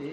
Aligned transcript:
ॐ 0.00 0.04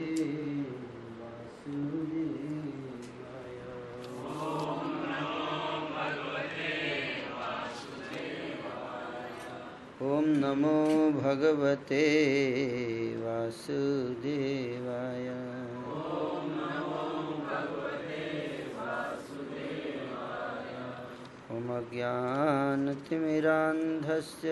नमो 10.42 10.80
भगवते 11.18 12.06
वासुदेवाय। 13.22 15.28
ॐ 21.56 21.58
अज्ञानतिमिरान्धस्य 21.78 24.50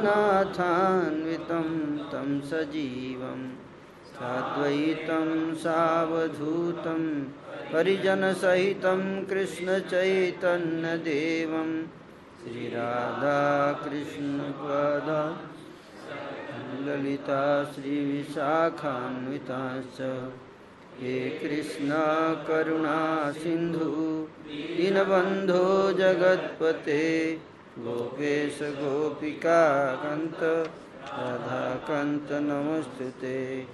तं 2.11 2.29
सजीवं। 2.49 3.41
साद्वैतं 4.17 5.29
सावधूतं 5.63 7.03
परिजनसहितं 7.73 9.01
कृष्णचैतन्यदेवं 9.25 10.39
श्रीराधाकृष्णपद 12.47 15.37
ललिता 16.87 17.63
श्रीविशाखान्विताश्च। 17.63 20.31
हे 20.99 21.29
कृष्णकरुणासिन्धु 21.29 24.27
दीनबन्धो 24.77 25.93
जगत्पते। 25.93 27.39
गोपेश 27.79 28.59
गोपिकान्त 28.61 30.69
राधाकान्त 31.09 32.27
नमस्तु 32.31 33.21
ते 33.21 33.67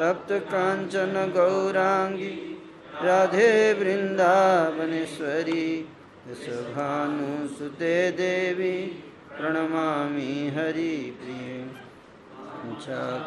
तप्तकाञ्चन 0.00 1.32
गौराङ्गी, 1.36 2.62
राधे 3.02 3.72
वृन्दावनेश्वरी। 3.72 5.88
यशभानुसुते 6.30 8.10
देवी, 8.10 9.04
प्रणमामि 9.38 10.52
हरिप्रिये। 10.56 11.66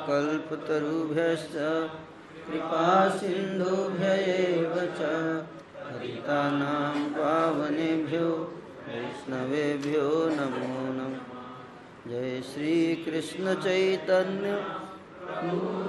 कल्पतरुभ्यश्च 0.08 1.56
कृपासिन्धुभ्य 2.48 4.06
एव 4.06 4.76
च। 4.76 5.00
हरितानां 5.88 7.10
पावनेभ्यो, 7.10 8.54
वैष्णवेभ्यो 8.88 10.26
नमो 10.26 10.94
नमः। 10.94 11.18
जय 12.08 12.42
श्रीकृष्णचैतन्य 12.42 14.66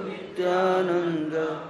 नित्यानन्द 0.05 1.61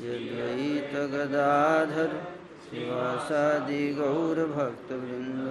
यद्वैतगदाधर 0.00 2.37
शिवासादि 2.70 3.82
गौरभक्तवृन्द। 3.94 5.46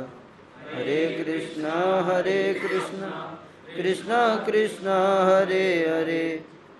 हरे 0.74 1.02
कृष्ण 1.18 1.72
हरे 2.08 2.42
कृष्ण 2.54 3.10
कृष्ण 3.76 4.14
कृष्ण 4.46 4.88
हरे 5.30 5.66
हरे। 5.90 6.24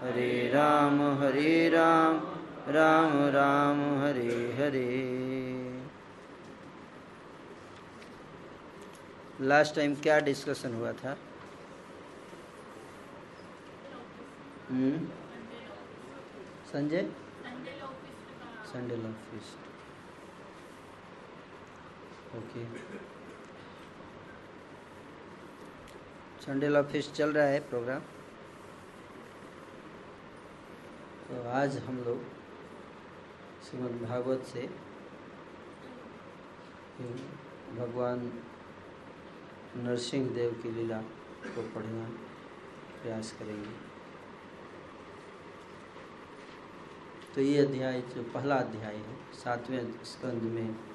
हरे 0.02 0.32
राम 0.54 1.02
हरे 1.20 1.54
राम 1.70 2.18
राम 2.70 3.14
राम 3.36 3.80
हरे 4.02 4.36
हरे। 4.58 4.86
लास्ट 9.42 9.76
टाइम 9.76 9.96
क्या 10.04 10.20
डिस्कशन 10.20 10.74
हुआ 10.74 10.92
था? 11.02 11.18
हम्म 14.70 15.06
Sanjay? 16.72 17.10
Sunday 18.68 18.96
love 18.96 19.14
feast 19.32 19.67
okay. 22.38 22.66
Sunday 26.42 26.68
love 26.68 26.84
feast 26.92 27.12
चल 27.12 27.32
रहा 27.34 27.46
है 27.46 27.60
प्रोग्राम 27.70 28.02
तो 31.28 31.42
आज 31.52 31.78
हम 31.86 31.98
लोग 32.04 32.20
श्रीमद् 33.64 34.04
भागवत 34.04 34.46
से 34.46 34.68
भगवान 37.78 38.32
नरसिंह 39.78 40.30
देव 40.36 40.52
की 40.64 40.72
लीला 40.72 41.02
को 41.48 41.62
पढ़ना 41.74 42.08
प्रयास 43.02 43.32
करेंगे। 43.40 43.74
तो 47.36 47.42
ये 47.42 47.58
अध्याय, 47.60 48.02
जो 48.02 48.24
पहला 48.24 48.56
अध्याय 48.56 48.96
है, 48.96 49.16
सातवें 49.34 50.04
स्कंद 50.04 50.44
में 50.54 50.87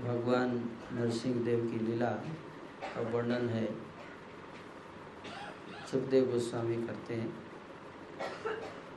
भगवान 0.00 0.78
नरसिंह 0.92 1.44
देव 1.44 1.66
की 1.66 1.78
लीला 1.78 2.10
का 2.82 3.00
वर्णन 3.00 3.48
है। 3.48 3.74
सुखदेव 5.90 6.32
गोस्वामी 6.32 6.86
करते 6.86 7.14
हैं। 7.14 7.46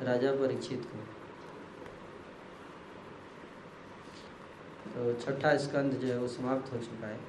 राजा 0.01 0.31
परीक्षित 0.31 0.85
को। 0.85 0.97
तो 4.93 5.13
छठा 5.21 5.57
स्कंद 5.57 5.93
जो 5.93 6.07
है 6.07 6.17
वो 6.17 6.27
समाप्त 6.27 6.73
हो 6.73 6.77
चुका 6.77 7.07
है। 7.07 7.19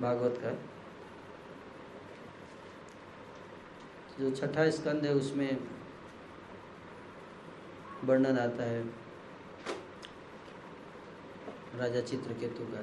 भागवत 0.00 0.40
का। 0.44 0.50
जो 4.20 4.30
छठा 4.36 4.70
स्कंद 4.70 5.04
है 5.04 5.14
उसमें 5.14 5.56
वर्णन 8.04 8.38
आता 8.38 8.64
है। 8.64 9.07
राजा 11.76 12.00
चित्रकेतु 12.00 12.64
का। 12.64 12.80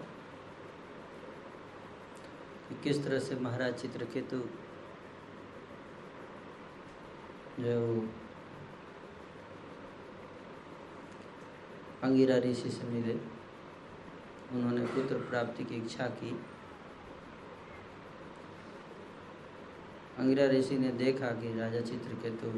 किस 2.83 3.03
तरह 3.03 3.19
से 3.19 3.35
महाराज 3.35 3.73
चित्रकेतु 3.73 4.37
जो 7.59 7.69
है 7.69 7.77
वो 7.79 8.07
अंगिरा 12.03 12.37
ऋषि 12.37 12.69
से 12.69 12.83
मिले, 12.83 13.13
उन्होंने 14.51 14.85
पुत्र 14.85 15.15
प्राप्ति 15.15 15.63
की 15.63 15.75
इच्छा 15.75 16.07
की। 16.07 16.31
अंगिरा 20.17 20.45
ऋषि 20.45 20.77
ने 20.77 20.91
देखा 20.91 21.31
कि 21.31 21.59
राजा 21.59 21.81
चित्रकेतु 21.81 22.51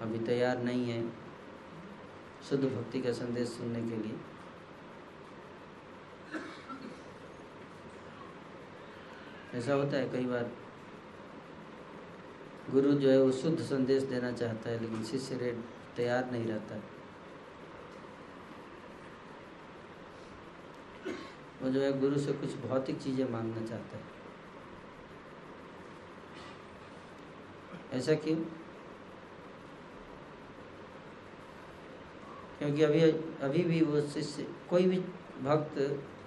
अभी 0.00 0.18
तैयार 0.18 0.62
नहीं 0.62 0.90
है। 0.90 1.21
शुद्ध 2.48 2.64
भक्ति 2.64 3.00
का 3.00 3.12
संदेश 3.12 3.48
सुनने 3.48 3.80
के 3.80 3.96
लिए। 3.96 4.16
ऐसा 9.54 9.74
होता 9.74 9.96
है 9.96 10.08
कई 10.08 10.24
बार। 10.24 10.50
गुरु 12.70 12.92
जो 12.92 13.10
है 13.10 13.22
वो 13.22 13.32
शुद्ध 13.32 13.58
संदेश 13.60 14.02
देना 14.02 14.32
चाहता 14.32 14.70
है, 14.70 14.80
लेकिन 14.80 15.04
शिष्य 15.04 15.36
रे 15.36 15.52
तैयार 15.96 16.30
नहीं 16.30 16.46
रहता। 16.46 16.76
वो 21.62 21.70
जो 21.70 21.80
है 21.80 22.00
गुरु 22.00 22.18
से 22.18 22.32
कुछ 22.32 22.54
भौतिक 22.56 23.02
चीज़ें 23.02 23.28
मांगना 23.30 23.66
चाहता 23.66 23.96
है। 23.96 24.10
ऐसा 27.92 28.14
क्यों? 28.14 28.36
क्योंकि 32.62 32.82
अभी 32.82 33.00
अभी 33.42 33.62
भी 33.64 33.80
वो 33.82 34.00
शिष्य, 34.00 34.46
कोई 34.70 34.84
भी 34.86 34.96
भक्त 35.42 35.78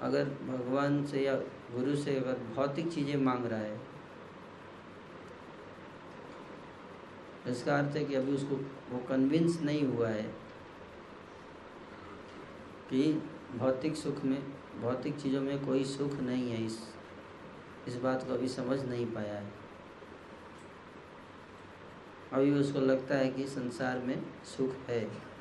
अगर 0.03 0.23
भगवान 0.47 1.05
से 1.05 1.21
या 1.21 1.35
गुरु 1.71 1.95
से 1.95 2.15
अगर 2.15 2.39
भौतिक 2.55 2.91
चीज़ें 2.93 3.15
मांग 3.17 3.45
रहा 3.45 3.59
है, 3.59 3.79
इसका 7.47 7.77
अर्थ 7.77 7.95
है 7.97 8.03
कि 8.05 8.15
अभी 8.15 8.33
उसको, 8.33 8.55
वो 8.91 8.99
कन्विंस 9.09 9.59
नहीं 9.61 9.85
हुआ 9.85 10.09
है 10.09 10.23
कि 12.89 13.03
भौतिक 13.57 13.95
सुख 13.95 14.23
में, 14.25 14.41
भौतिक 14.81 15.19
चीज़ों 15.21 15.41
में 15.41 15.65
कोई 15.65 15.83
सुख 15.85 16.19
नहीं 16.21 16.49
है, 16.51 16.65
इस 16.65 16.79
इस 17.87 17.95
बात 18.01 18.27
को 18.27 18.33
अभी 18.33 18.47
समझ 18.47 18.79
नहीं 18.81 19.05
पाया 19.05 19.33
है। 19.33 19.53
अभी 22.33 22.51
उसको 22.51 22.79
लगता 22.81 23.15
है 23.15 23.29
कि 23.29 23.47
संसार 23.47 23.99
में 23.99 24.21
सुख 24.47 24.75
है। 24.89 25.34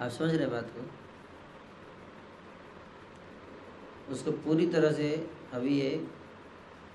आप 0.00 0.10
समझ 0.10 0.34
रहे 0.34 0.46
बात 0.46 0.70
को? 0.70 0.84
उसको 4.12 4.32
पूरी 4.32 4.66
तरह 4.66 4.92
से 4.92 5.08
अभी 5.54 5.78
ये 5.80 5.90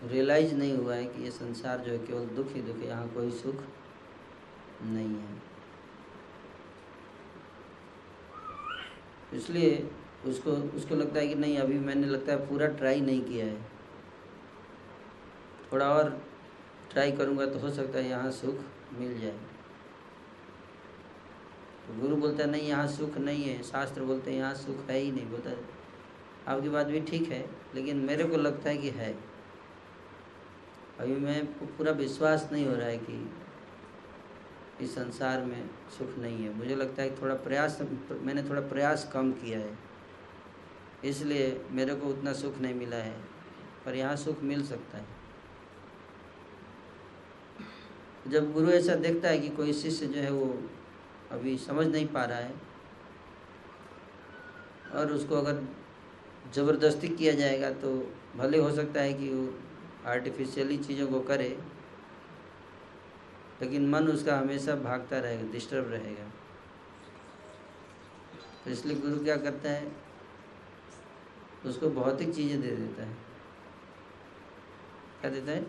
रियलाइज़ 0.03 0.53
नहीं 0.55 0.77
हुआ 0.77 0.95
है 0.95 1.05
कि 1.05 1.23
ये 1.23 1.31
संसार 1.31 1.79
जो 1.79 1.91
है 1.91 1.97
केवल 1.97 2.25
दुख 2.35 2.53
ही 2.53 2.61
दुख 2.61 2.77
है, 2.77 2.87
यहाँ 2.87 3.07
कोई 3.13 3.31
सुख 3.31 3.63
नहीं 4.83 5.15
है। 5.15 5.41
इसलिए 9.33 9.89
उसको 10.27 10.51
उसको 10.77 10.95
लगता 10.95 11.19
है 11.19 11.27
कि 11.27 11.35
नहीं, 11.35 11.57
अभी 11.57 11.77
मैंने 11.79 12.07
लगता 12.07 12.31
है 12.31 12.47
पूरा 12.47 12.67
ट्राई 12.69 13.01
नहीं 13.01 13.21
किया 13.21 13.45
है। 13.45 13.61
थोड़ा 15.71 15.89
और 15.89 16.09
ट्राई 16.91 17.11
करूँगा 17.11 17.45
तो 17.45 17.59
हो 17.59 17.69
सकता 17.71 17.99
है 17.99 18.09
यहाँ 18.09 18.31
सुख 18.31 18.55
मिल 18.99 19.19
जाए। 19.19 19.37
तो 21.91 22.01
गुरु 22.01 22.15
बोलता 22.15 22.43
है, 22.43 22.49
नहीं, 22.49 22.67
यहाँ 22.69 22.87
सुख 22.87 23.17
नहीं 23.17 23.43
है। 23.43 23.61
शास्त्र 23.63 24.01
बोलते 24.01 24.31
हैं, 24.31 24.37
यहाँ 24.37 24.53
सुख 24.55 24.89
है 24.89 24.97
ही 24.99 25.11
नहीं। 25.11 25.25
बोलता 25.25 25.51
आपकी 26.47 26.69
बात 26.69 26.87
भी 26.87 26.99
ठीक 27.01 27.29
है, 27.31 27.45
लेकिन 27.75 27.97
मेरे 27.97 28.23
को 28.23 28.37
लगता 28.37 28.69
है 28.69 28.77
कि 28.77 28.89
है। 28.89 29.11
अभी 30.99 31.15
मैं 31.15 31.45
पूरा 31.77 31.91
विश्वास 31.91 32.49
नहीं 32.51 32.65
हो 32.67 32.75
रहा 32.75 32.87
है 32.87 32.97
कि 32.97 33.29
इस 34.81 34.95
संसार 34.95 35.45
में 35.45 35.69
सुख 35.97 36.17
नहीं 36.19 36.43
है। 36.43 36.53
मुझे 36.57 36.75
लगता 36.75 37.01
है 37.01 37.09
कि 37.09 37.21
थोड़ा 37.21 37.35
प्रयास, 37.35 37.79
मैंने 38.21 38.43
थोड़ा 38.43 38.61
प्रयास 38.61 39.09
कम 39.13 39.31
किया 39.33 39.59
है। 39.59 39.77
इसलिए 41.05 41.61
मेरे 41.71 41.95
को 41.95 42.07
उतना 42.07 42.33
सुख 42.33 42.57
नहीं 42.57 42.73
मिला 42.73 42.97
है, 42.97 43.15
पर 43.85 43.95
यहाँ 43.95 44.15
सुख 44.15 44.43
मिल 44.43 44.63
सकता 44.65 44.97
है। 44.97 45.05
जब 48.27 48.51
गुरु 48.53 48.69
ऐसा 48.69 48.95
देखता 48.95 49.29
है 49.29 49.39
कि 49.39 49.49
कोई 49.49 49.73
शिष्य 49.73 50.05
जो 50.05 50.21
है 50.21 50.31
वो 50.31 50.45
अभी 51.31 51.57
समझ 51.59 51.87
नहीं 51.87 52.07
पा 52.07 52.23
रहा 52.25 52.37
है। 52.37 52.53
और 54.93 55.11
उसको 55.11 55.35
अगर 55.35 55.61
ज़बरदस्ती 56.55 57.07
किया 57.09 57.33
जाएगा 57.33 57.69
तो 57.81 57.91
भले 58.37 58.57
हो 58.57 58.71
सकता 58.71 59.01
है 59.01 59.13
कि 59.13 59.29
वो 59.29 59.53
आर्टिफिशियली 60.09 60.77
चीज़ों 60.79 61.07
को 61.07 61.19
करे, 61.21 61.49
लेकिन 63.61 63.89
मन 63.89 64.07
उसका 64.07 64.37
हमेशा 64.37 64.75
भागता 64.77 65.19
रहेगा 65.19 65.51
डिस्टर्ब 65.51 65.91
रहेगा। 65.91 66.29
तो 68.63 68.71
इसलिए 68.71 68.95
गुरु 68.97 69.23
क्या 69.23 69.35
करता 69.37 69.69
है? 69.69 69.91
उसको 71.65 71.89
भौतिक 71.91 72.33
चीज़ें 72.35 72.61
दे 72.61 72.71
देता 72.71 73.03
है। 73.03 73.15
क्या 75.21 75.31
देता 75.31 75.51
है? 75.51 75.65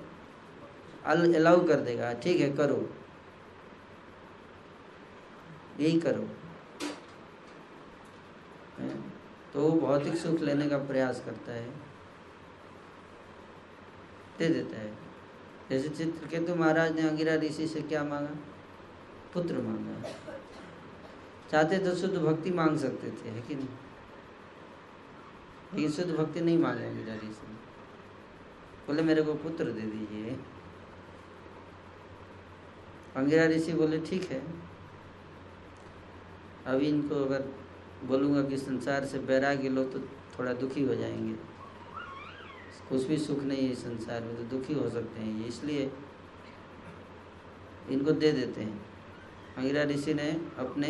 अल 1.04 1.34
अलाउ 1.34 1.66
कर 1.66 1.80
देगा, 1.80 2.12
ठीक 2.14 2.40
है, 2.40 2.50
करो। 2.52 2.88
यही 5.80 6.00
करो। 6.00 6.28
तो 9.52 9.60
वो 9.60 9.80
भौतिक 9.80 10.16
सुख 10.16 10.40
लेने 10.40 10.68
का 10.68 10.78
प्रयास 10.78 11.22
करता 11.24 11.52
है। 11.52 11.70
दे 14.38 14.48
देता 14.48 14.78
है। 14.78 14.98
जैसे 15.70 15.88
चित्रकेतु 15.88 16.54
महाराज 16.54 16.92
ने 16.92 17.08
अंगिरा 17.08 17.34
ऋषि 17.34 17.66
से 17.68 17.82
क्या 17.82 18.04
मांगा? 18.04 18.30
पुत्र 19.34 19.58
मांगा। 19.58 20.08
चाहते 21.50 21.78
तो 21.78 21.94
शुद्ध 21.94 22.16
भक्ति 22.18 22.50
मांग 22.50 22.78
सकते 22.78 23.10
थे, 23.10 23.28
है 23.28 23.40
कि 23.42 23.54
नहीं? 23.54 23.68
लेकिन 25.74 25.90
शुद्ध 25.90 26.14
भक्ति 26.14 26.40
नहीं 26.40 26.58
मांगे 26.58 26.84
अंगिरा 26.84 27.14
ऋषि 27.14 27.46
बोले, 28.86 29.02
मेरे 29.02 29.22
को 29.22 29.34
पुत्र 29.34 29.64
दे 29.64 29.80
दीजिए। 29.80 30.30
अंगिरा 33.16 33.46
ऋषि 33.46 33.72
बोले, 33.72 34.00
ठीक 34.00 34.30
है। 34.30 34.71
अभी 36.66 36.86
इनको 36.86 37.24
अगर 37.24 37.44
बोलूँगा 38.04 38.42
कि 38.42 38.56
संसार 38.56 39.04
से 39.04 39.18
बैराग्य 39.18 39.68
लो 39.68 39.84
तो 39.84 39.98
थोड़ा 40.38 40.52
दुखी 40.52 40.82
हो 40.82 40.94
जाएँगे। 40.94 41.34
कुछ 42.88 43.06
भी 43.06 43.18
सुख 43.18 43.42
नहीं 43.42 43.68
है 43.68 43.74
संसार 43.74 44.20
में 44.20 44.36
तो 44.36 44.42
दुखी 44.56 44.74
हो 44.74 44.88
सकते 44.90 45.20
हैं। 45.20 45.46
इसलिए 45.46 45.90
इनको 47.90 48.12
दे 48.12 48.32
देते 48.32 48.60
हैं। 48.60 48.80
अंगिरा 49.56 49.82
ऋषि 49.82 50.14
ने 50.14 50.30
अपने 50.58 50.88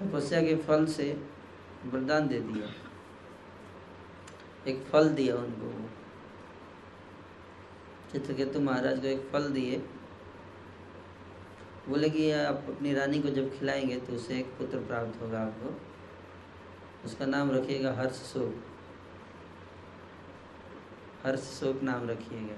तपस्या 0.00 0.42
के 0.42 0.56
फल 0.56 0.86
से 0.86 1.12
वरदान 1.86 2.28
दे 2.28 2.40
दिया। 2.40 2.72
एक 4.70 4.82
फल 4.82 5.08
दिया 5.08 5.36
उनको 5.36 5.72
चित्रकेतु 8.12 8.60
महाराज 8.60 9.00
को 9.00 9.06
एक 9.06 9.28
फल 9.32 9.48
दिए। 9.50 9.82
बोले 11.88 12.08
कि 12.10 12.30
आप 12.30 12.64
अपनी 12.68 12.92
रानी 12.94 13.20
को 13.22 13.28
जब 13.30 13.58
खिलाएँगे 13.58 13.96
तो 13.96 14.12
उसे 14.12 14.38
एक 14.38 14.46
पुत्र 14.58 14.78
प्राप्त 14.78 15.20
होगा 15.22 15.40
आपको। 15.40 15.74
उसका 17.04 17.26
नाम 17.26 17.50
रखिएगा 17.50 17.92
हर्ष 17.92 18.16
शोक 18.32 18.64
हर्ष 21.24 21.40
शोक 21.60 21.82
नाम 21.82 22.08
रखिएगा। 22.08 22.56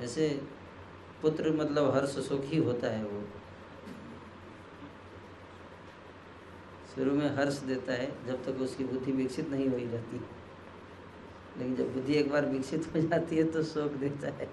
जैसे 0.00 0.28
पुत्र 1.22 1.52
मतलब 1.52 1.94
हर्ष 1.94 2.18
शोक 2.28 2.44
ही 2.44 2.58
होता 2.58 2.90
है 2.90 3.04
वो। 3.04 3.22
शुरू 6.94 7.12
में 7.12 7.28
हर्ष 7.36 7.58
देता 7.62 7.92
है, 7.92 8.06
जब 8.26 8.44
तक 8.44 8.60
उसकी 8.60 8.84
बुद्धि 8.84 9.12
विकसित 9.12 9.50
नहीं 9.50 9.68
हुई 9.68 9.86
रहती 9.86 10.20
लेकिन 11.58 11.76
जब 11.76 11.94
बुद्धि 11.94 12.14
एक 12.14 12.30
बार 12.30 12.46
विकसित 12.46 12.94
हो 12.94 13.00
जाती 13.00 13.36
है 13.36 13.44
तो 13.44 13.62
शोक 13.62 13.92
देता 13.92 14.28
है। 14.28 14.46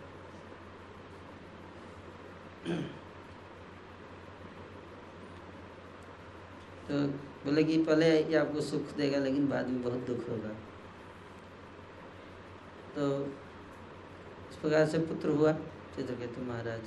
तो 6.87 7.07
बोले 7.45 7.63
कि 7.63 7.77
पहले 7.83 8.09
ये 8.21 8.35
आपको 8.35 8.61
सुख 8.61 8.95
देगा, 8.97 9.19
लेकिन 9.19 9.47
बाद 9.47 9.67
में 9.67 9.81
बहुत 9.83 9.99
दुख 9.99 10.29
होगा। 10.29 10.49
तो 12.95 13.25
इस 14.51 14.55
प्रकार 14.55 14.85
से 14.85 14.99
पुत्र 14.99 15.29
हुआ 15.29 15.51
चित्रकेतु 15.95 16.41
महाराज। 16.41 16.81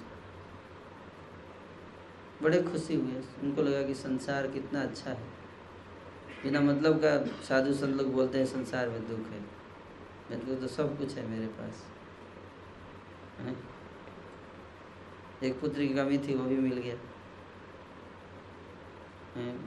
बड़े 2.43 2.63
खुशी 2.63 2.95
हुए। 2.95 3.23
उनको 3.43 3.63
लगा 3.63 3.83
कि 3.83 3.95
संसार 3.95 4.47
कितना 4.47 4.83
अच्छा 4.83 5.11
है। 5.11 5.27
बिना 6.43 6.61
मतलब 6.61 6.99
का 7.05 7.17
साधु 7.45 7.73
संत 7.73 7.97
लोग 7.97 8.13
बोलते 8.13 8.39
हैं, 8.39 8.47
संसार 8.47 8.89
में 8.89 9.09
दुख 9.09 9.31
है। 9.31 9.58
को 10.37 10.55
तो 10.55 10.67
सब 10.67 10.99
कुछ 10.99 11.15
है 11.15 11.27
मेरे 11.27 11.47
पास। 11.47 11.87
है? 13.39 13.57
एक 15.43 15.61
पुत्र 15.61 15.79
की 15.79 15.89
कमी 15.89 16.19
थी, 16.19 16.35
वो 16.35 16.45
भी 16.45 16.57
मिल 16.57 16.79
गया। 16.79 16.97
है? 19.37 19.59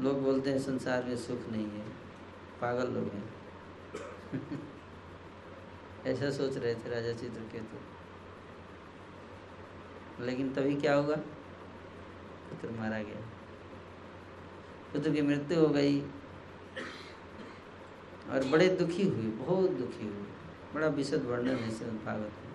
लोग 0.00 0.22
बोलते 0.22 0.50
हैं, 0.50 0.58
संसार 0.58 1.04
में 1.04 1.16
सुख 1.16 1.48
नहीं 1.48 1.70
है। 1.70 1.88
पागल 2.60 2.90
लोग 2.90 3.04
हैं। 3.04 3.34
ऐसा 6.06 6.30
सोच 6.30 6.56
रहे 6.56 6.74
थे 6.74 6.88
राजा 6.88 7.12
चित्र 7.12 7.40
चित्रकेतु। 7.40 7.76
लेकिन 10.24 10.54
तभी 10.54 10.76
क्या 10.76 10.94
होगा 10.94 11.16
पुत्र 12.50 12.70
मारा 12.70 13.02
गया। 13.02 13.20
पुत्र 14.92 15.10
की 15.12 15.22
मृत्यु 15.22 15.60
हो 15.60 15.68
गई। 15.68 16.00
और 18.30 18.44
बड़े 18.48 18.68
दुखी 18.76 19.02
हुए, 19.02 19.30
बहुत 19.38 19.70
दुखी 19.70 20.06
हुए। 20.06 20.24
बड़ा 20.74 20.86
विशद 20.90 21.24
वर्णन 21.24 21.56
है 21.56 21.70
श्रीमद 21.70 22.00
भागवत 22.04 22.32
में। 22.36 22.50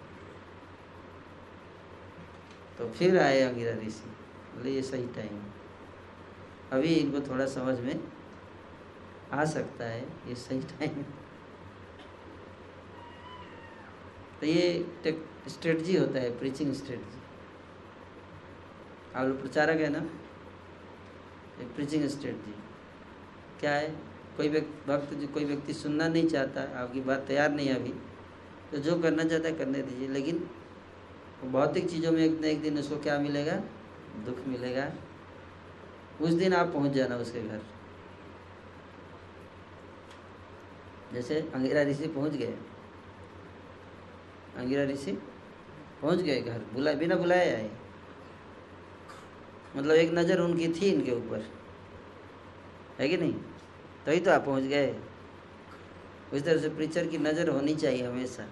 तो 2.77 2.89
फिर 2.89 3.17
आए 3.19 3.41
अंगिरा 3.41 3.73
ऋषि, 3.77 4.09
बोले, 4.55 4.71
ये 4.71 4.81
सही 4.83 5.05
टाइम 5.15 5.39
अभी 6.71 6.93
इनको 6.93 7.19
थोड़ा 7.27 7.45
समझ 7.47 7.79
में 7.79 7.99
आ 9.33 9.45
सकता 9.45 9.85
है, 9.85 10.01
ये 10.27 10.35
सही 10.35 10.61
टाइम 10.61 11.03
तो 14.39 14.45
ये 14.45 14.85
स्ट्रेटजी 15.49 15.97
होता 15.97 16.19
है 16.19 16.37
प्रीचिंग 16.39 16.73
स्ट्रेटजी 16.73 17.21
आप 19.15 19.25
लोग 19.27 19.41
प्रचारक 19.41 19.79
है 19.81 19.89
ना? 19.89 19.99
प्रीचिंग 21.75 22.07
स्ट्रेटजी 22.09 22.53
क्या 23.59 23.73
है? 23.73 24.06
कोई 24.37 24.49
व्यक्ति, 24.49 24.91
भक्त 24.91 25.13
जो 25.13 25.27
कोई 25.27 25.45
व्यक्ति 25.45 25.73
सुनना 25.73 26.07
नहीं 26.07 26.27
चाहता, 26.27 26.61
आपकी 26.81 27.01
बात 27.01 27.25
तैयार 27.27 27.51
नहीं 27.51 27.67
है 27.67 27.75
अभी 27.75 27.93
तो 28.71 28.77
जो 28.77 28.99
करना 29.01 29.23
चाहता 29.23 29.47
है 29.47 29.55
करने 29.55 29.81
दीजिए। 29.81 30.07
लेकिन 30.07 30.49
भौतिक 31.51 31.89
चीज़ों 31.89 32.11
में 32.11 32.23
एक 32.25 32.39
न 32.41 32.45
एक 32.45 32.61
दिन 32.61 32.77
उसको 32.79 32.97
क्या 32.97 33.17
मिलेगा? 33.19 33.55
दुख 34.25 34.47
मिलेगा। 34.47 34.91
उस 36.21 36.33
दिन 36.33 36.53
आप 36.53 36.71
पहुँच 36.73 36.91
जाना 36.91 37.15
उसके 37.15 37.41
घर। 37.41 37.61
जैसे 41.13 41.39
अंगेरा 41.53 41.83
ऋषि 41.83 42.07
पहुँच 42.07 42.33
गए। 42.33 42.53
अंगीरा 44.57 44.83
ऋषि 44.83 45.11
पहुँच 46.01 46.19
गए 46.19 46.41
घर 46.41 46.65
बुला 46.73 46.93
बिना 46.93 47.15
बुलाए 47.15 47.53
आए। 47.53 47.69
मतलब 49.75 49.95
एक 49.95 50.11
नज़र 50.13 50.39
उनकी 50.39 50.67
थी 50.73 50.89
इनके 50.89 51.11
ऊपर। 51.11 51.45
है 52.99 53.07
कि 53.09 53.17
नहीं? 53.17 53.33
तभी 54.07 54.19
तो 54.19 54.31
आप 54.31 54.45
पहुँच 54.45 54.63
गए। 54.63 54.95
उस 56.33 56.43
तरह 56.43 56.57
से 56.57 56.69
प्रीचर 56.69 57.07
की 57.07 57.17
नज़र 57.17 57.49
होनी 57.49 57.75
चाहिए 57.75 58.05
हमेशा। 58.07 58.43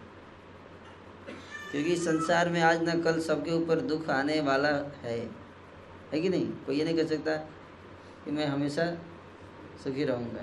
क्योंकि 1.71 1.95
संसार 1.95 2.49
में 2.49 2.61
आज 2.61 2.89
न 2.89 3.01
कल 3.01 3.19
सबके 3.19 3.51
ऊपर 3.51 3.79
दुख 3.79 4.09
आने 4.09 4.41
वाला 4.41 4.69
है। 5.01 5.29
है 6.13 6.21
कि 6.21 6.29
नहीं? 6.29 6.51
कोई 6.51 6.77
ये 6.77 6.83
नहीं 6.83 6.95
कह 6.95 7.05
सकता 7.05 7.35
कि 8.25 8.31
मैं 8.31 8.45
हमेशा 8.45 8.97
सुखी 9.83 10.03
रहूँगा। 10.03 10.41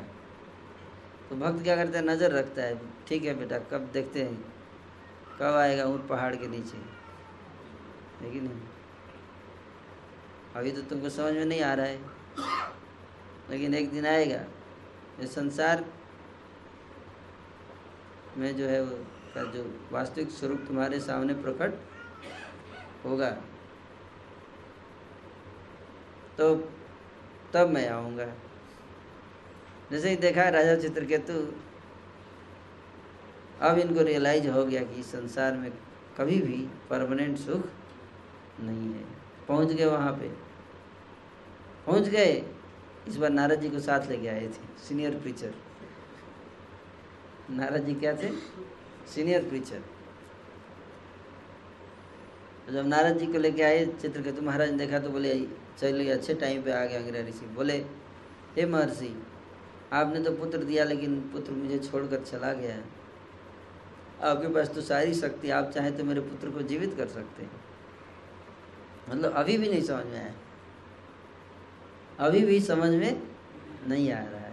तो 1.31 1.37
भक्त 1.37 1.63
क्या 1.63 1.77
करता 1.77 1.99
है? 1.99 2.05
नज़र 2.05 2.31
रखता 2.31 2.63
है। 2.63 2.81
ठीक 3.09 3.25
है 3.25 3.35
बेटा, 3.35 3.59
कब 3.59 3.91
देखते 3.93 4.23
हैं। 4.23 4.45
कब 5.39 5.55
आएगा 5.55 5.85
ऊँट 5.85 6.09
पहाड़ 6.09 6.37
के 6.37 6.47
नीचे? 6.47 6.79
है 8.25 8.31
कि 8.31 8.41
नहीं? 8.41 8.61
अभी 10.57 10.73
तो 10.73 10.83
तुमको 10.83 11.09
समझ 11.09 11.35
में 11.35 11.45
नहीं 11.45 11.63
आ 11.63 11.75
रहा 11.75 11.87
है। 11.87 12.01
लेकिन 13.51 13.75
एक 13.75 13.91
दिन 13.91 14.07
आएगा। 14.07 14.45
ये 15.21 15.27
संसार 15.27 15.85
में 18.37 18.57
जो 18.57 18.67
है 18.67 18.85
का 19.35 19.43
जो 19.53 19.63
वास्तविक 19.93 20.31
स्वरूप 20.31 20.65
तुम्हारे 20.69 21.01
सामने 21.01 21.35
प्रकट 21.35 21.75
होगा 23.05 23.31
तो 26.39 26.55
तब 27.55 27.71
मैं 27.71 27.89
आऊँगा। 27.89 28.27
जैसे 29.91 30.11
ही 30.11 30.17
देखा 30.17 30.49
राजा 30.49 30.77
चित्रकेतु, 30.77 31.33
अब 33.61 33.79
इनको 33.79 34.03
रियलाइज़ 34.03 34.49
हो 34.49 34.65
गया 34.65 34.83
कि 34.85 35.03
संसार 35.03 35.57
में 35.57 35.71
कभी 36.19 36.39
भी 36.39 36.69
परमानेंट 36.91 37.37
सुख 37.39 37.67
नहीं 38.61 38.93
है। 38.95 39.05
पहुँच 39.49 39.73
गए 39.73 39.85
वहाँ 39.85 40.13
पे। 40.13 40.29
पहुँच 41.87 42.09
गए। 42.09 42.33
इस 43.09 43.17
बार 43.17 43.31
नारद 43.31 43.61
जी 43.61 43.69
को 43.71 43.79
साथ 43.81 44.09
लेके 44.09 44.29
आए 44.29 44.47
थे 44.49 44.79
सीनियर 44.79 45.15
प्रीचर 45.21 45.55
नारद 47.51 47.85
जी 47.87 47.95
क्या 47.95 48.13
थे? 48.17 48.31
सीनियर 49.07 49.49
प्रीचर 49.49 49.81
जब 52.73 52.87
नारद 52.87 53.19
जी 53.19 53.27
को 53.27 53.39
लेके 53.39 53.63
आए 53.63 53.85
चित्रकेतु 53.93 54.43
महाराज 54.43 54.71
ने 54.71 54.77
देखा 54.77 54.99
तो 54.99 55.09
बोले, 55.11 55.35
चलिए 55.79 56.11
अच्छे 56.11 56.35
टाइम 56.35 56.63
पे 56.63 56.73
आ 56.73 56.85
गया 56.85 56.99
अंग्रेज़ 56.99 57.27
ऋषि 57.29 57.47
बोले, 57.55 57.77
हे 58.57 58.67
महर्षि, 58.67 59.15
आपने 59.93 60.23
तो 60.25 60.31
पुत्र 60.33 60.59
दिया, 60.59 60.85
लेकिन 60.85 61.21
पुत्र 61.33 61.53
मुझे 61.53 61.79
छोड़कर 61.81 62.23
चला 62.23 62.53
गया 62.53 62.77
आपके 64.23 64.49
पास 64.55 64.69
तो 64.75 64.81
सारी 64.83 65.15
शक्ति, 65.15 65.51
आप 65.51 65.71
चाहे 65.71 65.91
तो 65.91 66.05
मेरे 66.05 66.21
पुत्र 66.21 66.51
को 66.51 66.63
जीवित 66.63 66.95
कर 66.97 67.07
सकते 67.09 67.43
हैं। 67.43 67.61
मतलब 69.09 69.33
अभी 69.33 69.57
भी 69.59 69.69
नहीं 69.69 69.83
समझ 69.83 70.05
में 70.07 70.19
आया। 70.21 70.35
अभी 72.19 72.41
भी 72.41 72.61
समझ 72.61 72.91
में 72.91 73.23
नहीं 73.89 74.13
आ 74.13 74.19
रहा 74.19 74.41
है। 74.41 74.53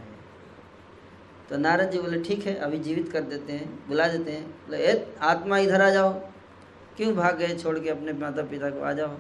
तो 1.49 1.57
नारद 1.57 1.91
जी 1.91 1.99
बोले, 1.99 2.21
ठीक 2.21 2.45
है, 2.45 2.55
अभी 2.55 2.79
जीवित 2.79 3.11
कर 3.11 3.21
देते 3.21 3.53
हैं, 3.53 3.87
बुला 3.87 4.07
देते 4.07 4.31
हैं। 4.31 4.51
बोले, 4.51 4.77
ए, 4.77 5.15
आत्मा 5.21 5.57
इधर 5.57 5.81
आ 5.81 5.89
जाओ। 5.89 6.13
क्यों 6.97 7.15
भाग 7.15 7.37
गए 7.37 7.57
छोड़ 7.57 7.79
के 7.79 7.89
अपने 7.89 8.13
माता 8.13 8.41
पिता 8.43 8.69
को 8.69 8.81
आ 8.81 8.93
जाओ? 8.93 9.17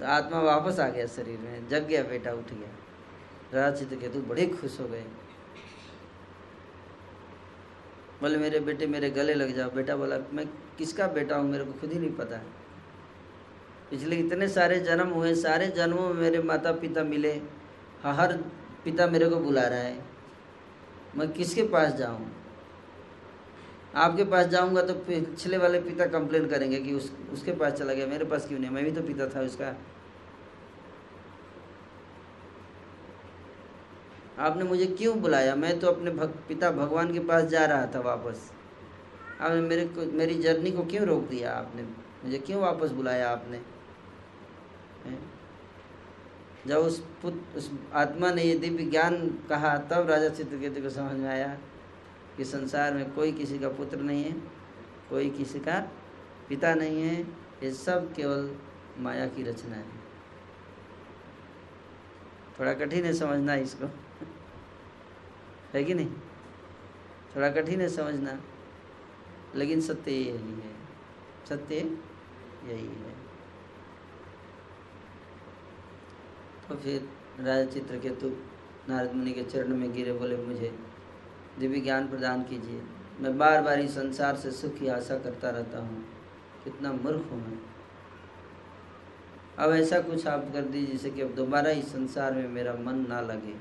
तो 0.00 0.06
आत्मा 0.06 0.40
वापस 0.40 0.80
आ 0.80 0.88
गया 0.88 1.06
शरीर 1.06 1.38
में, 1.38 1.68
जग 1.68 1.84
गया, 1.84 2.02
बेटा 2.02 2.32
उठ 2.32 2.52
गया। 2.52 2.68
राजा 3.54 3.76
चित्रकेतु 3.76 4.20
बड़े 4.20 4.46
खुश 4.46 4.80
हो 4.80 4.88
गए। 4.88 5.04
बोले, 8.20 8.36
मेरे 8.36 8.60
बेटे, 8.60 8.86
मेरे 8.86 9.10
गले 9.10 9.34
लग 9.34 9.56
जाओ। 9.56 9.70
बेटा 9.70 9.96
बोला, 9.96 10.16
मैं 10.32 10.46
किसका 10.78 11.06
बेटा 11.06 11.36
हूँ? 11.36 11.50
मेरे 11.50 11.64
को 11.64 11.72
खुद 11.72 11.92
ही 11.92 11.98
नहीं 11.98 12.12
पता। 12.12 12.40
पिछले 13.94 14.16
इतने 14.16 14.46
सारे 14.48 14.78
जन्म 14.80 15.08
हुए 15.08 15.34
सारे 15.34 15.66
जन्मों 15.66 16.08
में 16.08 16.14
मेरे 16.14 16.38
माता 16.42 16.70
पिता 16.72 17.02
मिले 17.04 17.30
हर 18.02 18.32
पिता 18.84 19.06
मेरे 19.06 19.28
को 19.28 19.36
बुला 19.36 19.66
रहा 19.66 19.78
है। 19.78 19.98
मैं 21.16 21.28
किसके 21.32 21.62
पास 21.62 21.92
जाऊँ? 21.92 22.26
आपके 23.94 24.24
पास 24.24 24.46
जाऊँगा 24.46 24.82
तो 24.82 24.94
पिछले 24.94 25.56
वाले 25.56 25.80
पिता 25.80 26.06
कंप्लेन 26.06 26.48
करेंगे 26.48 26.78
कि 26.78 26.94
उस 26.94 27.10
उसके 27.32 27.52
पास 27.52 27.72
चला 27.72 27.94
गया। 27.94 28.06
मेरे 28.06 28.24
पास 28.24 28.48
क्यों 28.48 28.58
नहीं? 28.58 28.70
मैं 28.70 28.84
भी 28.84 28.92
तो 28.92 29.02
पिता 29.02 29.28
था 29.28 29.40
उसका। 29.40 29.74
आपने 34.38 34.64
मुझे 34.64 34.86
क्यों 34.86 35.20
बुलाया? 35.20 35.54
मैं 35.54 35.78
तो 35.80 35.86
अपने 35.86 36.10
भग, 36.10 36.34
पिता 36.48 36.70
भगवान 36.70 37.12
के 37.12 37.20
पास 37.20 37.44
जा 37.44 37.64
रहा 37.64 37.86
था 37.86 38.00
वापस। 38.00 38.50
आपने 39.40 39.60
मेरे 39.60 39.84
को 39.86 40.10
मेरी 40.12 40.34
जर्नी 40.42 40.70
को 40.70 40.84
क्यों 40.84 41.06
रोक 41.06 41.28
दिया 41.28 41.52
आपने? 41.52 41.82
मुझे 42.24 42.38
क्यों 42.38 42.60
वापस 42.60 42.90
बुलाया 42.90 43.30
आपने? 43.30 43.60
जब 46.66 46.76
उस 46.76 47.06
पुत्र 47.22 47.58
उस 47.58 47.72
आत्मा 47.92 48.30
ने 48.30 48.42
ये 48.42 48.58
दिव्य 48.58 48.84
ज्ञान 48.84 49.28
कहा, 49.48 49.78
तब 49.78 50.10
राजा 50.10 50.28
चित्रकेतु 50.28 50.82
को 50.82 50.90
समझ 50.90 51.12
में 51.12 51.28
आया 51.28 51.58
कि 52.36 52.44
संसार 52.44 52.94
में 52.94 53.14
कोई 53.14 53.32
किसी 53.32 53.58
का 53.58 53.68
पुत्र 53.68 53.96
नहीं 53.96 54.24
है, 54.24 54.32
कोई 55.10 55.30
किसी 55.30 55.58
का 55.58 55.90
पिता 56.48 56.74
नहीं 56.74 57.02
है। 57.02 57.22
ये 57.62 57.72
सब 57.72 58.14
केवल 58.14 58.56
माया 58.98 59.26
की 59.26 59.42
रचना 59.42 59.76
है। 59.76 59.90
थोड़ा 62.60 62.74
कठिन 62.74 63.04
है 63.04 63.12
समझना 63.12 63.54
इसको। 63.54 63.90
है 65.74 65.84
कि 65.84 65.94
नहीं? 65.94 66.10
थोड़ा 67.36 67.50
कठिन 67.50 67.80
है 67.80 67.88
समझना, 67.88 68.40
लेकिन 69.54 69.80
सत्य 69.80 70.12
यही 70.12 70.54
है। 70.54 70.74
सत्य 71.48 71.74
यही 71.74 72.86
है। 72.86 73.23
तो 76.68 76.74
फिर 76.74 77.08
राजा 77.40 77.64
चित्रकेतु 77.64 78.28
नारद 78.88 79.14
मुनि 79.14 79.32
के 79.32 79.42
चरण 79.42 79.76
में 79.76 79.92
गिरे, 79.92 80.12
बोले, 80.12 80.36
मुझे 80.36 80.72
दिव्य 81.58 81.80
ज्ञान 81.80 82.08
प्रदान 82.08 82.42
कीजिए। 82.42 82.82
मैं 83.20 83.36
बार 83.38 83.62
बार 83.62 83.80
इस 83.80 83.94
संसार 83.94 84.36
से 84.36 84.50
सुख 84.50 84.78
की 84.78 84.88
आशा 84.88 85.18
करता 85.18 85.50
रहता 85.50 85.78
हूँ। 85.78 86.04
कितना 86.64 86.92
मूर्ख 86.92 87.30
हूँ 87.30 87.38
मैं। 87.40 87.58
अब 89.58 89.72
ऐसा 89.72 90.00
कुछ 90.00 90.26
आप 90.26 90.48
कर 90.52 90.62
दीजिए, 90.62 90.86
जिससे 90.86 91.10
कि 91.10 91.22
अब 91.22 91.34
दोबारा 91.34 91.70
इस 91.70 91.92
संसार 91.92 92.32
में 92.32 92.48
मेरा 92.48 92.74
मन 92.74 93.04
ना 93.08 93.20
लगे। 93.20 93.54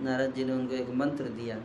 नारद 0.00 0.32
जी 0.34 0.44
ने 0.44 0.52
उनको 0.52 0.74
एक 0.74 0.90
मंत्र 0.90 1.24
दिया। 1.24 1.56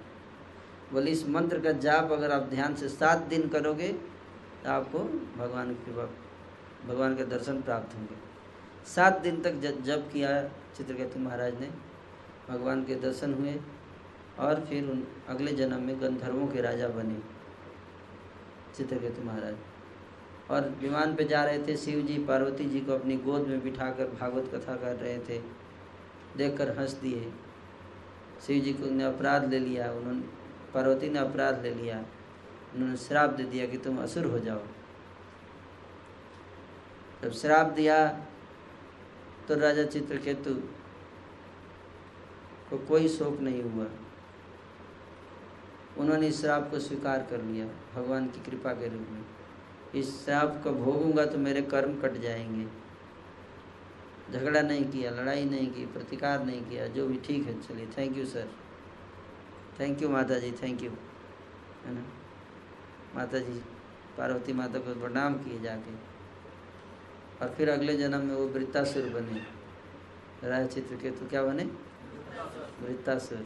बोले, 0.94 1.12
इस 1.12 1.28
मंत्र 1.30 1.60
का 1.60 1.72
जाप 1.72 2.12
अगर 2.12 2.32
आप 2.32 2.42
ध्यान 2.42 2.76
से 2.76 2.90
सात 2.90 3.24
दिन 3.28 3.48
करोगे 3.50 3.88
तो 4.64 4.70
आपको 4.70 5.00
भगवान 5.38 5.74
की 5.74 5.86
कृपा, 5.86 6.10
भगवान 6.88 7.16
के 7.16 7.26
दर्शन 7.26 7.62
प्राप्त 7.62 7.96
होंगे। 7.96 8.33
सात 8.86 9.22
दिन 9.22 9.42
तक 9.42 9.54
जब 9.84 10.12
किया 10.12 10.44
चित्रकेतु 10.78 11.20
महाराज 11.20 11.60
ने। 11.60 11.70
भगवान 12.50 12.84
के 12.84 12.96
दर्शन 12.96 13.34
हुए 13.34 13.60
और 14.40 14.66
फिर 14.66 14.90
उन 14.90 15.08
अगले 15.28 15.52
जन्म 15.52 15.82
में 15.82 16.02
गंधर्वों 16.02 16.48
के 16.48 16.62
राजा 16.62 16.88
बने 16.88 17.18
चित्रकेतु 18.78 19.24
महाराज। 19.24 19.56
और 20.52 20.70
विमान 20.70 21.16
पे 21.16 21.24
जा 21.24 21.44
रहे 21.46 21.68
थे 21.68 21.78
शिव 21.78 22.02
जी 22.02 22.18
पार्वती 22.18 22.66
जी 22.66 22.80
को 22.82 22.92
अपनी 22.92 23.18
गोद 23.18 23.48
में 23.48 23.64
बिठाकर 23.64 24.06
भागवत 24.06 24.52
कथा 24.56 24.76
कर 24.76 24.96
रहे 24.96 25.20
थे। 25.20 25.42
देखकर 26.38 26.78
हंस 26.78 26.94
दिए। 26.94 27.32
शिव 28.48 28.64
जी 28.64 28.74
को 28.74 28.86
ने 28.86 29.04
अपराध 29.04 29.50
ले 29.50 29.60
लिया, 29.60 29.92
उन्होंने, 29.92 30.22
पार्वती 30.74 31.10
ने 31.10 31.20
अपराध 31.20 31.62
ले 31.62 31.74
लिया। 31.74 32.06
उन्होंने 32.76 32.98
श्राप 32.98 33.30
दे 33.30 33.44
दिया 33.44 33.66
कि 33.66 33.78
तुम 33.78 33.98
असुर 33.98 34.26
हो 34.26 34.40
जाओ। 34.40 34.62
जब 37.24 37.32
श्राप 37.32 37.66
दिया 37.66 38.26
तो 39.48 39.56
राजा 39.56 39.84
चित्रकेतु 39.84 40.54
को 42.70 42.78
कोई 42.78 43.08
शोक 43.08 43.40
नहीं 43.40 43.64
हुआ। 43.64 43.86
उन्होंने 45.98 46.28
इस 46.28 46.42
श्राप 46.42 46.70
को 46.72 46.80
स्वीकार 46.80 47.28
कर 47.30 47.42
लिया, 47.42 47.66
भगवान 47.96 48.28
की 48.28 48.42
कृपा 48.42 48.74
के 48.74 48.88
रूप 48.88 49.08
में। 49.12 49.26
इस 49.96 50.26
श्राप 50.26 50.62
को 50.64 50.72
भोगूँगा 50.72 51.26
तो 51.26 51.38
मेरे 51.38 51.62
कर्म 51.62 52.00
कट 52.02 52.14
जाएँगे। 52.14 52.66
झगड़ा 54.32 54.62
नहीं 54.62 54.86
किया, 54.86 55.12
लड़ाई 55.12 55.46
नहीं 55.46 55.72
की, 55.74 55.86
प्रतिकार 55.86 56.46
नहीं 56.46 56.62
किया, 56.62 56.88
जो 56.88 57.08
भी 57.08 57.18
ठीक 57.18 57.48
है, 57.48 57.62
चलिए। 57.62 57.88
Thank 57.98 58.18
you 58.18 58.26
sir 58.26 58.50
thank 59.80 60.02
you 60.02 60.10
माता 60.10 60.40
जी 60.40 60.52
थैंक 60.52 60.84
यू 60.84 60.90
है 61.86 61.94
ना? 61.94 62.02
माता 63.16 63.40
जी 63.40 63.60
पार्वती 64.18 64.54
माता 64.54 64.80
को 64.80 65.00
प्रणाम 65.00 65.34
किए 65.34 65.60
जाके। 65.60 66.13
और 67.44 67.50
फिर 67.50 67.70
अगले 67.70 67.96
जन्म 67.98 68.26
में 68.26 68.36
वो 68.36 68.48
वृत्तासुर 68.48 69.10
बने। 69.10 69.42
राय 70.50 70.68
चित्र 70.68 70.96
के 70.96 71.10
तो 71.12 71.26
क्या 71.28 71.44
बने? 71.44 71.64
वृत्तासुर, 72.82 73.46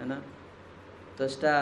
है 0.00 0.06
ना? 0.08 0.22
त्वष्टा 1.16 1.54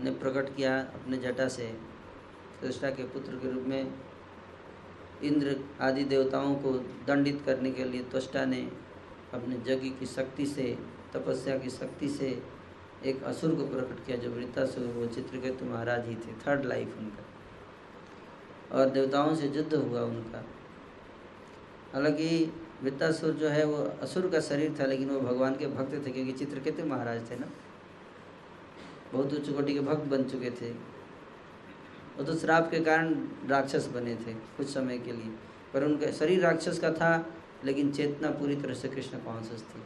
ने 0.00 0.10
प्रकट 0.10 0.54
किया 0.56 0.78
अपने 0.80 1.16
जटा 1.16 1.48
से। 1.48 1.66
त्वष्टा 2.60 2.90
के 2.90 3.04
पुत्र 3.08 3.36
के 3.36 3.50
रूप 3.50 3.64
में 3.64 3.92
इंद्र 5.22 5.56
आदि 5.80 6.04
देवताओं 6.04 6.54
को 6.54 6.72
दंडित 7.06 7.42
करने 7.46 7.70
के 7.70 7.84
लिए 7.84 8.02
त्वष्टा 8.04 8.44
ने 8.44 8.62
अपने 9.34 9.56
यज्ञ 9.68 9.90
की 9.90 10.06
शक्ति 10.06 10.46
से, 10.46 10.78
तपस्या 11.14 11.58
की 11.58 11.70
शक्ति 11.70 12.08
से 12.08 12.30
एक 13.04 13.22
असुर 13.22 13.54
को 13.54 13.66
प्रकट 13.66 14.04
किया, 14.06 14.16
जो 14.16 14.30
वृत्तासुर, 14.30 14.86
वो 14.86 15.06
चित्रकेतु 15.06 15.64
महाराज 15.64 16.08
ही 16.08 16.14
थे। 16.14 16.32
थर्ड 16.46 16.64
लाइफ 16.64 16.98
उनका। 16.98 17.24
और 18.72 18.90
देवताओं 18.90 19.34
से 19.34 19.48
युद्ध 19.48 19.74
हुआ 19.74 20.00
उनका। 20.00 20.44
हालाँकि 21.92 22.52
वृत्तासुर 22.82 23.32
जो 23.32 23.48
है 23.48 23.64
वो 23.64 23.76
असुर 24.02 24.30
का 24.30 24.40
शरीर 24.40 24.76
था, 24.80 24.86
लेकिन 24.86 25.10
वो 25.10 25.20
भगवान 25.20 25.56
के 25.56 25.66
भक्त 25.66 26.06
थे, 26.06 26.10
क्योंकि 26.10 26.32
चित्रकेतु 26.32 26.86
महाराज 26.86 27.30
थे 27.30 27.36
ना। 27.36 27.46
बहुत 29.12 29.34
उच्च 29.34 29.48
कोटि 29.48 29.74
के 29.74 29.80
भक्त 29.80 30.04
बन 30.04 30.24
चुके 30.24 30.50
थे। 30.50 30.70
वो 32.16 32.24
तो 32.24 32.36
श्राप 32.36 32.70
के 32.70 32.80
कारण 32.80 33.28
राक्षस 33.46 33.86
बने 33.86 34.14
थे 34.14 34.32
कुछ 34.32 34.66
समय 34.66 34.98
के 34.98 35.12
लिए। 35.12 35.34
पर 35.74 35.84
उनका 35.84 36.10
शरीर 36.10 36.40
राक्षस 36.40 36.78
का 36.78 36.90
था, 36.90 37.26
लेकिन 37.64 37.92
चेतना 37.92 38.30
पूरी 38.30 38.56
तरह 38.56 38.74
से 38.74 38.88
कृष्ण 38.88 39.18
कॉन्सियस 39.18 39.62
थी। 39.62 39.82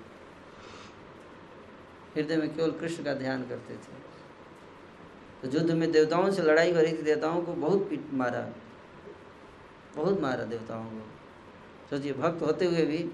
हृदय 2.17 2.37
में 2.37 2.57
केवल 2.57 2.71
कृष्ण 2.71 3.05
का 3.05 3.15
ध्यान 3.15 3.43
करते 3.43 3.75
थे। 3.75 4.07
तो 5.43 5.59
युद्ध 5.59 5.71
में 5.71 5.93
देवताओं 5.93 6.31
से 6.31 6.43
लड़ाई 6.43 6.73
हो 6.73 6.81
रही 6.81 6.93
थी, 6.93 7.03
देवताओं 7.03 7.43
को 7.43 7.53
बहुत 7.53 7.91
पीट 7.91 8.05
मारा। 8.13 8.53
बहुत 9.97 10.21
मारा 10.21 10.45
देवताओं 10.45 10.85
को। 10.85 11.07
सोचिए, 11.91 12.13
भक्त 12.13 12.43
होते 12.43 12.67
हुए 12.67 12.87
भी 12.87 13.11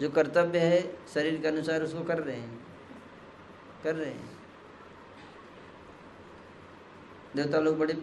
जो 0.00 0.10
कर्तव्य 0.10 0.58
है, 0.58 1.06
शरीर 1.14 1.40
के 1.40 1.48
अनुसार 1.48 1.82
उसको 1.82 2.04
कर 2.04 2.18
रहे 2.18 2.36
हैं। 2.36 2.66
कर 3.84 3.94
रहे 3.94 4.10
हैं। 4.10 4.36
देवता 7.36 7.58
लोग 7.58 7.78
बड़े 7.78 7.94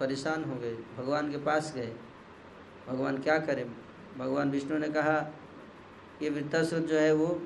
परेशान 0.00 0.44
हो 0.44 0.56
गए, 0.56 0.74
भगवान 0.74 1.30
के 1.30 1.38
पास 1.38 1.72
गए। 1.74 1.96
भगवान 2.88 3.18
क्या 3.18 3.38
करें? 3.38 3.74
भगवान 4.18 4.50
विष्णु 4.50 4.78
ने 4.78 4.88
कहा, 4.88 5.34
ये 6.22 6.30
वृत्तासुर 6.30 6.78
जो 6.78 6.96
है 6.96 7.12
वो, 7.12 7.42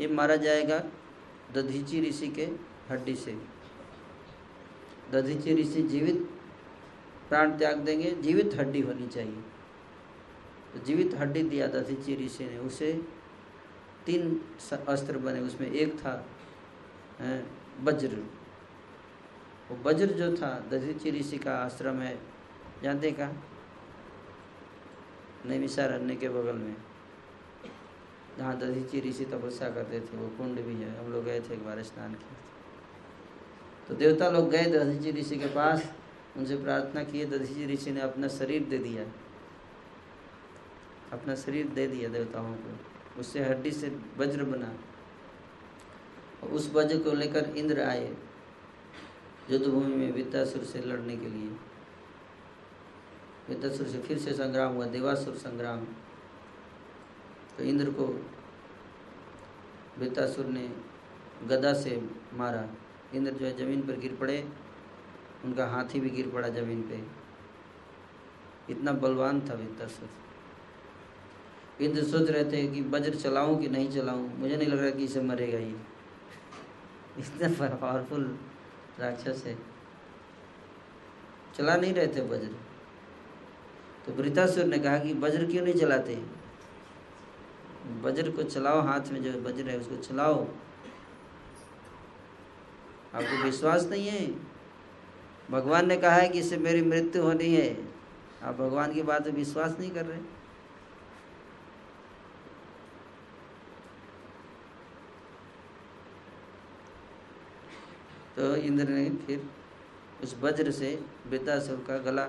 ये 0.00 0.08
मारा 0.08 0.36
जाएगा 0.36 0.78
दधीची 1.54 2.08
ऋषि 2.08 2.28
के 2.28 2.48
हड्डी 2.90 3.16
से। 3.16 3.38
दधीची 5.12 5.54
ऋषि 5.54 5.82
जीवित 5.82 6.37
प्राण 7.28 7.56
त्याग 7.58 7.78
देंगे, 7.80 8.10
जीवित 8.12 8.54
हड्डी 8.58 8.80
होनी 8.80 9.06
चाहिए। 9.08 9.42
तो 10.72 10.84
जीवित 10.86 11.14
हड्डी 11.18 11.42
दिया 11.44 11.68
था 11.68 11.80
दधीची 11.80 12.16
ऋषि 12.16 12.44
ने, 12.44 12.58
उसे 12.58 12.92
तीन 14.06 14.40
अस्त्र 14.88 15.18
बने, 15.18 15.40
उसमें 15.40 15.70
एक 15.70 15.98
था 15.98 16.12
वज्र। 17.80 18.24
वो 19.70 19.76
वज्र 19.84 20.06
जो 20.12 20.34
था 20.36 20.48
दधीची 20.70 21.10
ऋषि 21.10 21.38
का 21.38 21.54
आश्रम 21.54 22.00
है, 22.00 22.18
जानते 22.82 23.10
कहा? 23.12 23.32
नैमिषारण्य 25.46 26.14
के 26.16 26.28
बगल 26.28 26.56
में। 26.56 26.76
जहाँ 28.38 28.56
दधीची 28.58 29.00
ऋषि 29.00 29.24
तपस्या 29.24 29.68
करते 29.70 30.00
थे, 30.00 30.16
वो 30.16 30.28
कुंड 30.36 30.60
भी 30.60 30.74
है। 30.74 30.98
हम 30.98 31.12
लोग 31.12 31.24
गए 31.24 31.40
थे 31.40 31.54
एक 31.54 31.64
बार 31.64 31.82
स्नान 31.82 32.14
किए 32.14 32.36
तो 33.88 33.94
देवता 33.94 34.28
लोग 34.30 34.50
गए 34.50 34.64
दधीची 34.72 35.10
ऋषि 35.12 35.36
के 35.36 35.46
पास। 35.48 35.84
उनसे 36.38 36.56
प्रार्थना 36.56 37.04
किए 37.04 37.24
दधीची 37.24 37.66
ऋषि 37.66 37.90
ने 37.90 38.00
अपना 38.00 38.28
शरीर 38.28 38.64
दे 38.64 38.78
दिया। 38.78 39.04
अपना 41.12 41.34
शरीर 41.34 41.68
दे 41.68 41.86
दिया 41.86 42.08
देवताओं 42.08 42.54
को। 42.54 42.76
उससे 43.20 43.44
हड्डी 43.44 43.70
से 43.70 44.00
वज्र 44.16 44.44
बना। 44.44 44.74
और 46.42 46.48
उस 46.50 46.72
वज्र 46.72 46.98
को 46.98 47.12
लेकर 47.12 47.44
इंद्र 47.44 47.80
आए, 47.80 48.16
युद्धभूमि 49.50 49.96
में 49.96 50.12
विद्यासुर 50.12 50.64
से 50.64 50.80
लड़ने 50.80 51.16
के 51.16 51.26
लिए। 51.26 51.48
विद्यासुर 53.48 53.86
से 53.86 53.98
फिर 53.98 54.18
से 54.18 54.32
संग्राम 54.32 54.74
हुआ, 54.74 54.86
देवासुर 54.86 55.34
संग्राम। 55.34 55.84
तो 57.58 57.64
इंद्र 57.64 57.90
को 57.90 58.30
विद्यासुर 59.98 60.46
ने 60.46 60.76
गदा 61.44 61.72
से 61.72 62.10
मारा। 62.34 62.68
इंद्र 63.14 63.32
जो 63.32 63.46
है 63.46 63.56
ज़मीन 63.56 63.82
पर 63.82 63.92
गिर 63.92 64.16
पड़े। 64.16 64.48
उनका 65.44 65.66
हाथी 65.66 66.00
भी 66.00 66.10
गिर 66.10 66.30
पड़ा 66.30 66.48
ज़मीन 66.48 66.82
पे। 66.82 67.02
इतना 68.72 68.92
बलवान 68.92 69.40
था 69.40 69.54
विद्यासुर 69.54 70.08
इंद्र 71.80 72.02
सोच 72.04 72.30
रहे 72.30 72.44
थे 72.44 72.66
कि 72.68 72.80
वज्र 72.82 73.14
चलाऊं 73.14 73.56
कि 73.56 73.68
नहीं 73.68 73.90
चलाऊं, 73.90 74.28
मुझे 74.38 74.56
नहीं 74.56 74.68
लग 74.68 74.78
रहा 74.78 74.90
कि 74.90 75.04
इसे 75.04 75.20
मरेगा 75.20 75.58
ये 75.58 75.76
इतना 77.18 77.76
पावरफुल 77.76 78.38
राक्षस 79.00 79.42
है। 79.46 79.56
चला 81.56 81.76
नहीं 81.76 81.92
रहे 81.94 82.06
थे 82.06 82.20
वज्र। 82.20 82.56
तो 84.06 84.12
वृतासुर 84.12 84.64
ने 84.64 84.78
कहा 84.78 84.98
कि 84.98 85.12
वज्र 85.14 85.46
क्यों 85.46 85.64
नहीं 85.64 85.74
चलाते? 85.74 86.14
वज्र 88.00 88.30
को 88.30 88.42
चलाओ, 88.42 88.80
हाथ 88.80 89.00
में 89.00 89.22
जो 89.22 89.30
वज्र 89.42 89.70
है 89.70 89.78
उसको 89.78 89.96
चलाओ। 89.96 90.44
आपको 93.14 93.42
विश्वास 93.42 93.84
नहीं 93.84 94.08
है? 94.08 94.47
भगवान 95.50 95.86
ने 95.86 95.96
कहा 95.96 96.16
है 96.16 96.28
कि 96.28 96.38
इससे 96.38 96.56
मेरी 96.56 96.82
मृत्यु 96.82 97.22
होनी 97.22 97.54
है। 97.54 97.88
आप 98.42 98.54
भगवान 98.54 98.92
की 98.92 99.02
बात 99.02 99.28
विश्वास 99.28 99.78
नहीं 99.78 99.90
कर 99.90 100.06
रहे। 100.06 100.18
तो 108.36 108.56
इंद्र 108.56 108.88
ने 108.88 109.10
फिर 109.10 109.50
उस 110.22 110.36
वज्र 110.40 110.70
से 110.70 111.04
वृद्धासुर 111.26 111.84
का 111.88 111.98
गला 111.98 112.24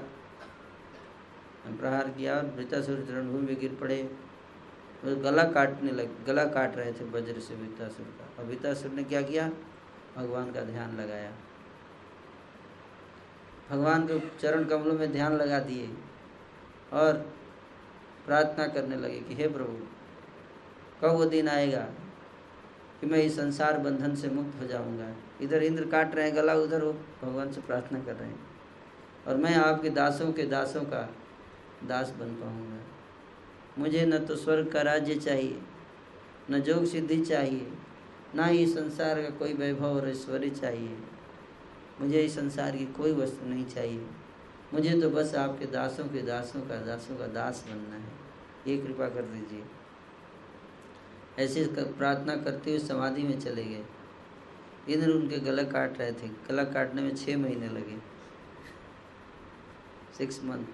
प्रहार 1.67 2.09
किया 2.09 2.35
और 2.35 2.45
वृद्धासुर 2.45 3.05
रणभूमि 3.09 3.47
में 3.47 3.59
गिर 3.59 3.75
पड़े। 3.75 4.01
वो 5.05 5.15
गला 5.15 5.43
काटने 5.43 5.91
लग, 5.91 6.25
गला 6.25 6.45
काट 6.45 6.75
रहे 6.75 6.93
थे 6.93 7.05
वज्र 7.05 7.39
से 7.39 7.55
वृद्धासुर 7.55 8.05
का। 8.05 8.33
और 8.39 8.49
वृद्धासुर 8.49 8.91
ने 8.91 9.03
क्या 9.03 9.21
किया? 9.21 9.49
भगवान 10.17 10.51
का 10.51 10.61
ध्यान 10.61 10.97
लगाया। 10.97 11.33
भगवान 13.69 14.07
के 14.07 14.19
चरण 14.19 14.63
कमलों 14.65 14.93
में 14.93 15.11
ध्यान 15.11 15.33
लगा 15.33 15.59
दिए 15.59 15.89
और 16.93 17.13
प्रार्थना 18.25 18.67
करने 18.67 18.95
लगे 18.95 19.19
कि 19.19 19.35
हे 19.35 19.47
प्रभु, 19.47 19.77
कब 21.01 21.15
वो 21.15 21.25
दिन 21.25 21.49
आएगा 21.49 21.81
कि 23.01 23.07
मैं 23.07 23.23
इस 23.23 23.35
संसार 23.35 23.77
बंधन 23.77 24.15
से 24.15 24.29
मुक्त 24.29 24.61
हो 24.61 24.67
जाऊँगा? 24.67 25.15
इधर 25.41 25.63
इंद्र 25.63 25.85
काट 25.85 26.15
रहे 26.15 26.25
हैं, 26.25 26.35
गला 26.35 26.53
उधर 26.53 26.83
वो 26.83 26.93
भगवान 26.93 27.51
से 27.51 27.61
प्रार्थना 27.61 27.99
कर 27.99 28.15
रहे 28.15 28.29
हैं। 28.29 28.47
और 29.27 29.37
मैं 29.37 29.55
आपके 29.55 29.89
दासों 29.89 30.31
के 30.33 30.43
दासों 30.43 30.81
का 30.81 31.09
दास 31.87 32.09
बन 32.09 32.27
पाऊँगा। 32.27 32.79
मुझे 33.77 34.05
न 34.05 34.19
तो 34.19 34.35
स्वर्ग 34.35 34.71
का 34.71 34.81
राज्य 34.81 35.15
चाहिए, 35.15 35.61
न 36.51 36.59
जोग 36.59 36.85
सिद्धि 36.85 37.21
चाहिए, 37.21 37.71
ना 38.35 38.45
ही 38.45 38.65
संसार 38.67 39.21
का 39.21 39.29
कोई 39.29 39.53
वैभव 39.53 39.95
और 39.95 40.09
ऐश्वर्य 40.09 40.49
चाहिए। 40.49 40.97
मुझे 42.01 42.21
इस 42.21 42.35
संसार 42.35 42.75
की 42.75 42.85
कोई 42.85 43.11
वस्तु 43.11 43.45
नहीं 43.45 43.65
चाहिए। 43.65 44.07
मुझे 44.73 45.01
तो 45.01 45.09
बस 45.09 45.35
आपके 45.35 45.65
दासों 45.65 46.05
के 46.05 46.21
दासों 46.21 46.61
का 46.61 46.75
दासों 46.75 47.17
का 47.17 47.27
दास 47.27 47.65
बनना 47.69 47.95
है। 47.95 48.11
ये 48.67 48.77
कृपा 48.77 49.09
कर 49.09 49.21
दीजिए। 49.21 49.63
ऐसे 51.39 51.65
प्रार्थना 51.77 52.35
करते 52.35 52.69
हुए 52.69 52.79
समाधि 52.79 53.23
में 53.23 53.39
चले 53.39 53.63
गए। 53.63 53.85
इंद्र 54.89 55.09
उनके 55.09 55.37
गला 55.37 55.63
काट 55.63 55.97
रहे 55.97 56.11
थे। 56.11 56.27
गला 56.27 56.63
काटने 56.63 57.01
में 57.01 57.15
छः 57.15 57.37
महीने 57.37 57.67
लगे। 57.67 57.97
सिक्स 60.17 60.43
मंथ 60.43 60.65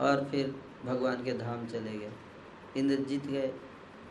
और 0.00 0.24
फिर 0.30 0.54
भगवान 0.84 1.24
के 1.24 1.32
धाम 1.32 1.66
चले 1.66 1.98
गए। 1.98 2.12
इंद्र 2.76 2.96
जीत 3.04 3.26
गए 3.26 3.52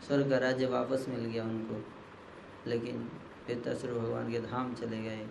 स्वर्ग 0.06 0.30
का 0.30 0.38
राज्य 0.38 0.66
वापस 0.66 1.06
मिल 1.08 1.24
गया 1.24 1.44
उनको। 1.44 1.84
लेकिन 2.66 3.10
पितासुर 3.46 3.90
भगवान 3.90 4.32
के 4.32 4.40
धाम 4.40 4.74
चले 4.74 5.02
गए। 5.02 5.28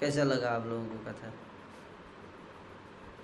कैसा 0.00 0.22
लगा 0.22 0.50
आप 0.50 0.66
लोगों 0.66 0.86
को 0.86 1.04
कथा? 1.04 1.32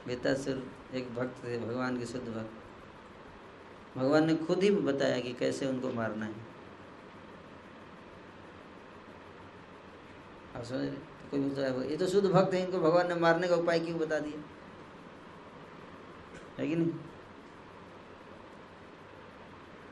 बेतासुर 0.06 0.66
एक 0.94 1.14
भक्त 1.14 1.44
थे, 1.44 1.58
भगवान 1.58 1.98
के 1.98 2.06
शुद्ध 2.06 2.28
भक्त। 2.28 2.52
भगवान 3.98 4.26
ने 4.26 4.36
खुद 4.36 4.62
ही 4.62 4.70
बताया 4.70 5.20
कि 5.20 5.32
कैसे 5.32 5.66
उनको 5.66 5.92
मारना 5.92 6.26
है। 6.26 6.34
आप 10.56 10.62
समझ 10.62 10.80
रहे 10.80 10.90
कोई 11.30 11.40
बोलता 11.40 11.62
है, 11.62 11.90
ये 11.90 11.96
तो 11.96 12.06
शुद्ध 12.06 12.30
भक्त 12.30 12.54
है, 12.54 12.64
इनको 12.64 12.78
भगवान 12.78 13.08
ने 13.08 13.14
मारने 13.14 13.48
का 13.48 13.54
उपाय 13.54 13.80
क्यों 13.80 13.98
बता 13.98 14.18
दिया? 14.18 14.42
है 16.58 16.68
कि 16.68 16.76
नहीं? 16.76 16.90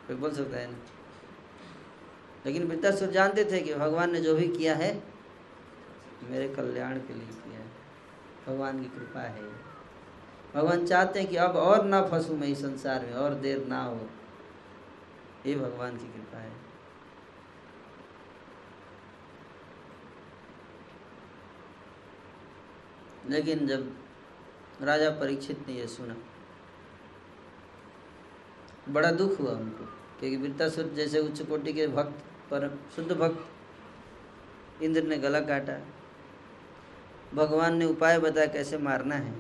कोई 0.07 0.17
बोल 0.17 0.33
सकता 0.33 0.57
है 0.57 0.71
ना? 0.73 0.79
लेकिन 2.47 2.65
वृद्धासुर 2.65 3.09
जानते 3.09 3.45
थे 3.45 3.61
कि 3.61 3.75
भगवान 3.75 4.13
ने 4.13 4.21
जो 4.21 4.35
भी 4.35 4.49
किया 4.49 4.77
है, 4.77 5.03
मेरे 6.23 6.49
कल्याण 6.49 6.99
के 6.99 7.15
लिए 7.15 7.27
किया 7.27 7.61
है। 7.61 7.69
भगवान 8.47 8.83
की 8.83 8.89
कृपा 8.89 9.21
है। 9.21 9.43
भगवान 10.55 10.87
चाहते 10.87 11.21
हैं 11.21 11.29
कि 11.29 11.37
अब 11.37 11.57
और 11.57 11.85
ना 11.85 12.07
फंसूँ 12.07 12.39
मैं 12.39 12.49
इस 12.49 12.59
संसार 12.59 13.07
में, 13.07 13.13
और 13.13 13.35
देर 13.35 13.67
ना 13.67 13.83
हो। 13.83 14.09
ये 15.47 15.55
भगवान 15.55 15.97
की 15.97 16.05
कृपा 16.05 16.39
है। 16.39 16.53
लेकिन 23.31 23.67
जब 23.67 23.97
राजा 24.83 25.11
परीक्षित 25.11 25.69
ने 25.69 25.75
यह 25.75 25.87
सुना, 25.87 26.17
बड़ा 28.89 29.11
दुख 29.11 29.41
हुआ 29.41 29.51
उनको, 29.51 29.85
क्योंकि 30.21 30.37
वृत्तासुर 30.37 30.85
जैसे 30.85 31.21
उच्च 31.21 31.43
कोटि 31.43 31.73
के 31.73 31.87
भक्त 31.87 32.25
पर 32.51 32.79
शुद्ध 32.97 33.13
भक्त। 33.13 34.83
इंद्र 34.83 35.03
ने 35.03 35.19
गला 35.19 35.41
काटा। 35.41 35.81
भगवान 37.35 37.77
ने 37.77 37.85
उपाय 37.85 38.19
बताया 38.19 38.47
कैसे 38.47 38.79
मारना 38.79 39.15
है। 39.15 39.33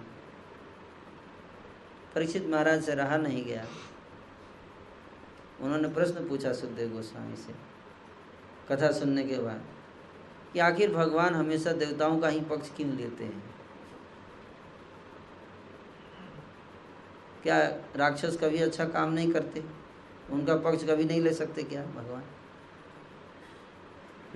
परीक्षित 2.14 2.46
महाराज 2.46 2.82
से 2.82 2.94
रहा 2.94 3.16
नहीं 3.16 3.44
गया। 3.44 3.66
उन्होंने 5.60 5.88
प्रश्न 5.88 6.28
पूछा 6.28 6.52
सुखदेव 6.52 6.90
गोस्वामी 6.90 7.36
से। 7.36 7.54
कथा 8.68 8.92
सुनने 8.92 9.24
के 9.24 9.38
बाद, 9.38 9.64
कि 10.52 10.58
आखिर 10.58 10.92
भगवान 10.94 11.34
हमेशा 11.34 11.72
देवताओं 11.72 12.18
का 12.18 12.28
ही 12.28 12.40
पक्ष 12.40 12.76
क्यों 12.76 12.90
लेते 12.90 13.24
हैं? 13.24 13.54
क्या 17.42 17.58
राक्षस 17.96 18.38
कभी 18.40 18.58
अच्छा 18.58 18.84
काम 18.84 19.12
नहीं 19.12 19.32
करते? 19.32 19.64
उनका 20.30 20.56
पक्ष 20.56 20.84
कभी 20.84 21.04
नहीं 21.04 21.20
ले 21.20 21.32
सकते 21.32 21.62
क्या 21.62 21.86
भगवान? 21.86 22.22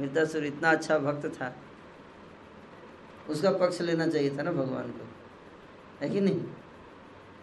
मृदासुर 0.01 0.45
इतना 0.45 0.71
अच्छा 0.71 0.99
भक्त 0.99 1.27
था। 1.27 1.57
उसका 3.29 3.51
पक्ष 3.51 3.81
लेना 3.81 4.07
चाहिए 4.09 4.39
था 4.39 4.43
ना 4.43 4.53
भगवान 4.53 4.91
को। 4.91 5.09
है 6.01 6.11
कि 6.11 6.21
नहीं? 6.21 6.41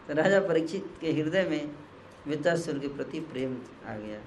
तो 0.08 0.14
राजा 0.14 0.40
परीक्षित 0.40 0.98
के 1.02 1.12
हृदय 1.12 1.44
में 1.44 1.76
विद्यासुर 2.28 2.80
के 2.80 2.88
प्रति 2.88 3.20
प्रेम 3.20 3.58
आ 3.86 3.96
गया। 3.96 4.20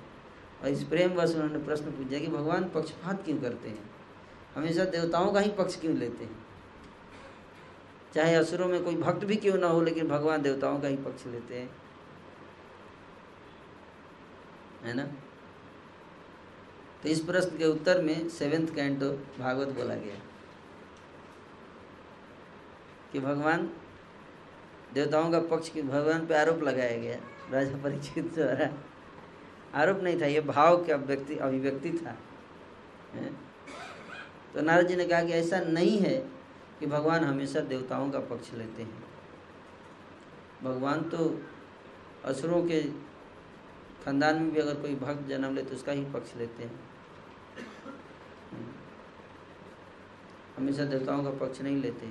और 0.62 0.68
इस 0.68 0.85
प्रेम 0.85 1.14
बस 1.14 1.35
उन्होंने 1.35 1.64
प्रश्न 1.64 1.85
पूछा 1.85 2.18
कि 2.18 2.26
भगवान 2.26 2.64
पक्षपात 2.64 3.24
क्यों 3.24 3.38
करते 3.38 3.68
हैं? 3.68 3.90
हमेशा 4.54 4.85
देवताओं 4.85 5.32
का 5.32 5.40
ही 5.40 5.52
पक्ष 5.52 5.80
क्यों 5.80 5.96
लेते 5.96 6.24
हैं? 6.24 6.46
चाहे 8.14 8.35
असुरों 8.35 8.68
में 8.68 8.85
कोई 8.85 8.96
भक्त 8.96 9.24
भी 9.24 9.37
क्यों 9.37 9.58
ना 9.58 9.66
हो, 9.66 9.82
लेकिन 9.82 10.08
भगवान 10.08 10.42
देवताओं 10.42 10.80
का 10.80 10.88
ही 10.88 10.96
पक्ष 10.96 11.26
लेते 11.26 11.61
हैं। 11.61 11.76
है 14.85 14.94
ना? 14.94 15.21
तो 17.02 17.08
इस 17.08 17.20
प्रश्न 17.20 17.58
के 17.58 17.64
उत्तर 17.64 18.02
में 18.02 18.28
सेवेंथ 18.28 18.68
कैंटो 18.74 19.10
भागवत 19.38 19.68
बोला 19.68 19.94
गया। 19.94 20.16
कि 23.12 23.20
भगवान, 23.20 23.70
देवताओं 24.94 25.30
का 25.32 25.40
पक्ष 25.40 25.68
की 25.68 25.82
भगवान 25.82 26.26
पे 26.26 26.34
आरोप 26.34 26.62
लगाया 26.62 26.98
गया, 26.98 27.18
राजा 27.50 27.76
परीक्षित 27.82 28.34
द्वारा। 28.34 28.68
आरोप 29.74 29.98
नहीं 29.98 30.20
था, 30.20 30.26
ये 30.26 30.40
भाव 30.40 30.84
के 30.84 30.92
अभिव्यक्ति 30.92 31.36
अभिव्यक्ति 31.36 31.90
था। 31.90 32.16
तो 34.54 34.60
नारद 34.60 34.86
जी 34.86 34.96
ने 34.96 35.04
कहा 35.04 35.22
कि 35.22 35.32
ऐसा 35.32 35.60
नहीं 35.60 35.98
है 35.98 36.16
कि 36.80 36.86
भगवान 36.86 37.24
हमेशा 37.24 37.60
देवताओं 37.60 38.10
का 38.10 38.20
पक्ष 38.20 38.52
लेते 38.54 38.82
हैं। 38.82 39.04
भगवान 40.62 41.02
तो 41.02 41.42
असुरों 42.24 42.62
के 42.62 42.82
खानदान 44.04 44.42
में 44.42 44.50
भी 44.52 44.60
अगर 44.60 44.74
कोई 44.74 44.94
भक्त 44.94 45.28
जन्म 45.28 45.54
ले 45.54 45.62
तो 45.62 45.74
उसका 45.74 45.92
ही 45.92 46.04
पक्ष 46.04 46.36
लेते 46.36 46.62
हैं। 46.62 46.91
हमेशा 50.62 50.85
देवताओं 50.85 51.25
का 51.25 51.31
पक्ष 51.31 51.61
नहीं 51.61 51.77
लेते 51.77 52.07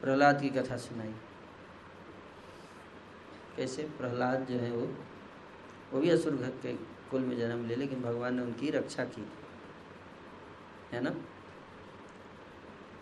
प्रहलाद 0.00 0.40
की 0.40 0.48
कथा 0.48 0.76
सुनाई। 0.76 1.14
कैसे? 3.56 3.82
प्रहलाद 3.82 4.46
जो 4.50 4.58
है 4.58 4.72
वो 4.72 4.94
वो 5.92 6.00
भी 6.00 6.10
असुर 6.10 6.36
घर 6.36 6.50
के 6.50 6.72
कुल 7.10 7.20
में 7.20 7.38
जन्म 7.38 7.66
ले, 7.66 7.76
लेकिन 7.76 8.02
भगवान 8.02 8.34
ने 8.34 8.42
उनकी 8.42 8.70
रक्षा 8.70 9.04
की। 9.04 9.28
है 10.92 11.00
ना? 11.00 11.10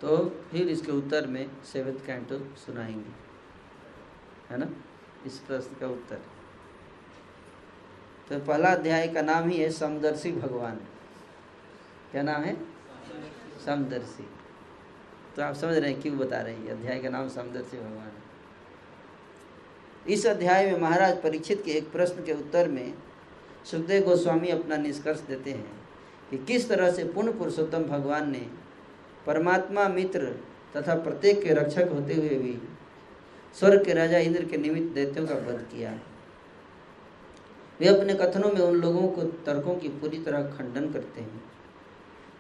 तो 0.01 0.29
फिर 0.51 0.69
इसके 0.69 0.93
उत्तर 0.93 1.27
में 1.27 1.65
सेवेंथ 1.65 2.07
कैंटो 2.07 2.39
सुनाएँगे। 2.39 3.13
है 4.51 4.57
ना? 4.57 4.67
इस 5.27 5.39
प्रश्न 5.39 5.77
का 5.81 5.87
उत्तर। 5.89 6.23
तो 8.29 8.47
पहला 8.47 8.69
अध्याय 8.69 9.09
का 9.09 9.23
नाम 9.23 9.49
ही 9.49 9.59
है, 9.59 9.71
समदर्शी 9.71 10.33
भगवान। 10.33 10.81
क्या 12.15 12.23
नाम 12.23 12.43
है? 12.43 12.57
समदर्शी। 13.67 14.27
तो 15.37 15.43
आप 15.43 15.55
समझ 15.55 15.77
रहे 15.77 15.91
हैं, 15.91 16.01
क्यों 16.03 16.19
बता 16.19 16.41
रहे 16.41 16.55
हैं 16.55 16.69
अध्याय 16.69 16.99
का 16.99 17.09
नाम 17.09 17.29
समदर्शी 17.29 17.77
भगवान 17.77 18.07
है? 18.07 18.23
इस 20.09 20.27
अध्याय 20.27 20.71
में 20.71 20.81
महाराज 20.81 21.23
परीक्षित 21.23 21.63
के 21.65 21.71
एक 21.71 21.91
प्रश्न 21.93 22.25
के 22.25 22.33
उत्तर 22.33 22.69
में 22.69 22.95
सुखदेव 23.71 24.05
गोस्वामी 24.05 24.49
अपना 24.49 24.77
निष्कर्ष 24.77 25.21
देते 25.21 25.51
हैं 25.51 25.73
कि 26.31 26.39
किस 26.39 26.69
तरह 26.69 26.93
से 26.93 27.05
पूर्ण 27.05 27.33
पुरुषोत्तम 27.33 27.83
भगवान 27.83 28.31
ने 28.31 28.47
परमात्मा, 29.27 29.89
मित्र 29.89 30.27
तथा 30.77 30.95
प्रत्येक 30.95 31.43
के 31.43 31.55
रक्षक 31.55 31.89
होते 31.93 32.15
हुए 32.15 32.29
भी 32.29 32.69
स्वर्ग 33.57 33.85
के 33.85 33.95
राजा 33.95 34.19
इंद्र 34.19 34.45
के 34.45 34.57
निमित्त 34.57 34.95
दैत्यों 34.95 35.27
का 35.27 35.35
वध 35.35 35.67
किया। 35.73 35.99
वे 37.81 37.89
अपने 37.89 38.15
कथनों 38.15 38.53
में 38.53 38.61
उन 38.61 38.81
लोगों 38.81 39.09
को 39.09 39.23
तर्कों 39.23 39.75
की 39.75 39.89
पूरी 39.89 40.19
तरह 40.19 40.43
खंडन 40.43 40.93
करते 40.93 41.21
हैं। 41.21 41.54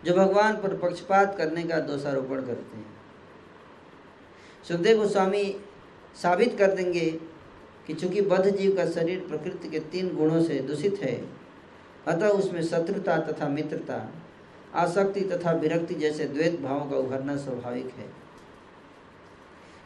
जो 0.05 0.15
भगवान 0.15 0.57
पर 0.57 0.77
पक्षपात 0.77 1.37
करने 1.39 1.63
का 1.63 1.79
दोषारोपण 1.81 2.47
करते 2.47 2.77
हैं। 2.77 2.93
सुखदेव 4.69 4.99
गोस्वामी 4.99 5.45
साबित 6.23 6.59
कर 6.59 6.75
देंगे 6.75 7.11
कि 7.87 7.95
चूँकि 7.95 8.21
बद्ध 8.21 8.57
जीव 8.57 8.77
का 8.77 8.87
शरीर 8.91 9.19
प्रकृति 9.21 9.69
के 9.69 9.79
तीन 9.79 10.15
गुणों 10.17 10.43
से 10.43 10.59
दूषित 10.59 11.01
है, 11.03 11.15
अतः 12.09 12.29
उसमें 12.29 12.63
शत्रुता 12.63 13.17
तथा 13.19 13.49
मित्रता, 13.49 14.13
आसक्ति 14.75 15.21
तथा 15.21 15.53
विरक्ति 15.53 15.95
जैसे 15.95 16.25
द्वैत 16.25 16.61
भावों 16.61 16.91
का 16.91 16.97
उभरना 16.97 17.37
स्वाभाविक 17.37 17.95
है। 17.95 18.09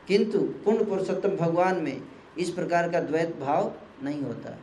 किंतु 0.09 0.39
पूर्ण 0.39 0.85
पुरुषोत्तम 0.85 1.37
भगवान 1.37 1.83
में 1.83 2.03
इस 2.39 2.51
प्रकार 2.51 2.91
का 2.91 3.01
द्वैत 3.01 3.37
भाव 3.37 3.73
नहीं 4.03 4.23
होता। 4.23 4.59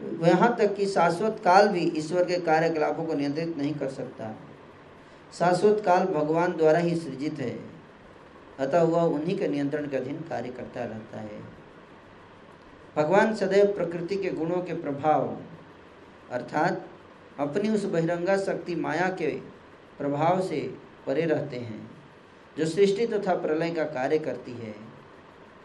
यहाँ 0.00 0.54
तक 0.56 0.74
कि 0.74 0.86
शाश्वत 0.86 1.40
काल 1.44 1.68
भी 1.68 1.80
ईश्वर 1.96 2.24
के 2.24 2.38
कार्यकलापों 2.40 3.04
को 3.04 3.14
नियंत्रित 3.14 3.56
नहीं 3.56 3.74
कर 3.74 3.88
सकता। 3.88 4.34
शाश्वत 5.38 5.82
काल 5.84 6.04
भगवान 6.04 6.52
द्वारा 6.52 6.78
ही 6.78 6.94
सृजित 6.96 7.38
है। 7.38 7.58
अतः 8.58 8.82
वह 8.82 9.02
उन्हीं 9.04 9.38
के 9.38 9.48
नियंत्रण 9.48 9.88
के 9.88 9.96
अधीन 9.96 10.20
कार्य 10.28 10.48
करता 10.48 10.84
रहता 10.84 11.20
है। 11.20 11.40
भगवान 12.96 13.34
सदैव 13.34 13.66
प्रकृति 13.66 14.16
के 14.16 14.30
गुणों 14.30 14.62
के 14.62 14.74
प्रभाव, 14.74 15.36
अर्थात 16.32 16.86
अपनी 17.40 17.68
उस 17.68 17.84
बहिरंगा 17.84 18.36
शक्ति 18.36 18.74
माया 18.74 19.08
के 19.08 19.30
प्रभाव 19.98 20.40
से 20.40 20.60
परे 21.06 21.24
रहते 21.24 21.56
हैं, 21.56 21.90
जो 22.56 22.66
सृष्टि 22.66 23.06
तथा 23.06 23.34
प्रलय 23.34 23.70
का 23.70 23.84
कार्य 23.84 24.18
करती 24.18 24.52
है। 24.52 24.74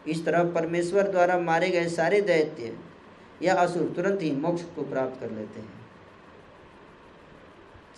इस 0.06 0.24
तरह 0.24 0.44
परमेश्वर 0.52 1.08
द्वारा 1.08 1.38
मारे 1.38 1.68
गए 1.68 1.88
सारे 1.88 2.20
दैत्य 2.20 2.76
या 3.42 3.54
असुर 3.54 3.92
तुरंत 3.96 4.22
ही 4.22 4.30
मोक्ष 4.30 4.62
को 4.62 4.82
प्राप्त 4.82 5.20
कर 5.20 5.30
लेते 5.30 5.60
हैं। 5.60 5.86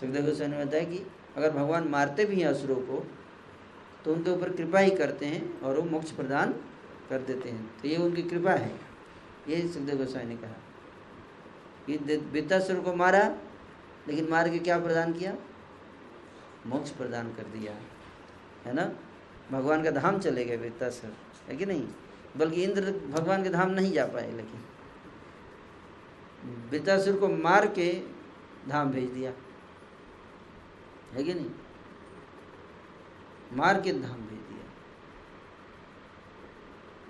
सुखदेव 0.00 0.24
गोस्वामी 0.24 0.56
ने 0.56 0.64
बताया 0.64 0.84
कि 0.84 1.06
अगर 1.36 1.50
भगवान 1.50 1.88
मारते 1.88 2.24
भी 2.24 2.40
हैं 2.40 2.48
असुरों 2.48 2.76
को 2.76 3.10
तो 4.04 4.14
उनके 4.14 4.30
ऊपर 4.30 4.52
कृपा 4.52 4.78
ही 4.78 4.90
करते 4.90 5.26
हैं 5.26 5.60
और 5.60 5.80
वो 5.80 5.90
मोक्ष 5.90 6.10
प्रदान 6.10 6.52
कर 7.10 7.22
देते 7.22 7.48
हैं। 7.48 7.80
तो 7.82 7.88
ये 7.88 7.96
उनकी 7.96 8.22
कृपा 8.22 8.50
है। 8.50 8.80
ये 9.48 9.68
सुखदेव 9.68 9.96
गोस्वामी 9.96 10.28
ने 10.28 10.36
कहा। 10.36 10.52
कि 11.86 12.16
विद्यासुर 12.16 12.80
को 12.80 12.94
मारा, 12.94 13.36
लेकिन 14.08 14.28
मार 14.30 14.48
के 14.48 14.58
क्या 14.58 14.78
प्रदान 14.78 15.12
किया? 15.12 15.36
मोक्ष 16.66 16.90
प्रदान 16.90 17.34
कर 17.34 17.42
दिया। 17.42 17.72
है 18.64 18.72
ना? 18.72 18.92
भगवान 19.52 19.84
का 19.84 19.90
धाम 19.90 20.18
चले 20.18 20.44
गए 20.44 20.56
विद्यासुर 20.56 21.12
है 21.48 21.56
कि 21.56 21.66
नहीं? 21.66 21.88
बल्कि 22.36 22.64
इंद्र 22.64 22.92
भगवान 22.92 23.42
के 23.42 23.48
धाम 23.48 23.70
नहीं 23.70 23.92
जा 23.92 24.06
पाए, 24.06 24.30
लेकिन 24.32 24.64
विद्यासुर 26.70 27.16
को 27.16 27.28
मार 27.28 27.66
के 27.66 28.02
धाम 28.68 28.90
भेज 28.90 29.10
दिया। 29.10 29.32
है 31.12 31.24
कि 31.24 31.34
नहीं? 31.34 31.50
मार 33.52 33.80
के 33.80 33.92
धाम 33.92 34.20
भेज 34.20 34.38
दिया। 34.38 34.64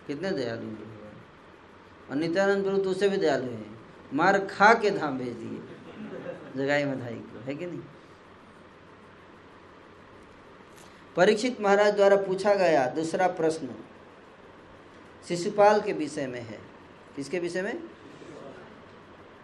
कितने 0.07 0.31
दयालु 0.31 0.61
हैं 0.61 0.75
भगवान? 0.75 2.11
और 2.11 2.17
नित्यानंद 2.17 2.65
प्रभु 2.65 2.79
तो 2.79 2.91
उससे 2.91 3.09
भी 3.09 3.17
दयालु 3.17 3.47
हैं। 3.47 3.79
मार 4.15 4.47
खा 4.47 4.75
के 4.75 4.91
धाम 4.91 5.19
भेज 5.19 5.29
दिए। 5.29 5.59
जगाई 6.57 6.85
मधाई 6.85 7.15
को। 7.15 7.41
है 7.41 7.55
कि 7.55 7.67
नहीं? 7.67 7.81
परीक्षित 11.17 11.61
महाराज 11.61 11.95
द्वारा 11.95 12.17
पूछा 12.17 12.55
गया 12.55 12.87
दूसरा 12.87 13.27
प्रश्न, 13.29 13.75
शिशुपाल 15.29 15.81
के 15.81 15.93
विषय 15.93 16.27
में 16.27 16.41
है। 16.41 16.59
किसके 17.17 17.39
विषय 17.39 17.63
में? 17.63 17.96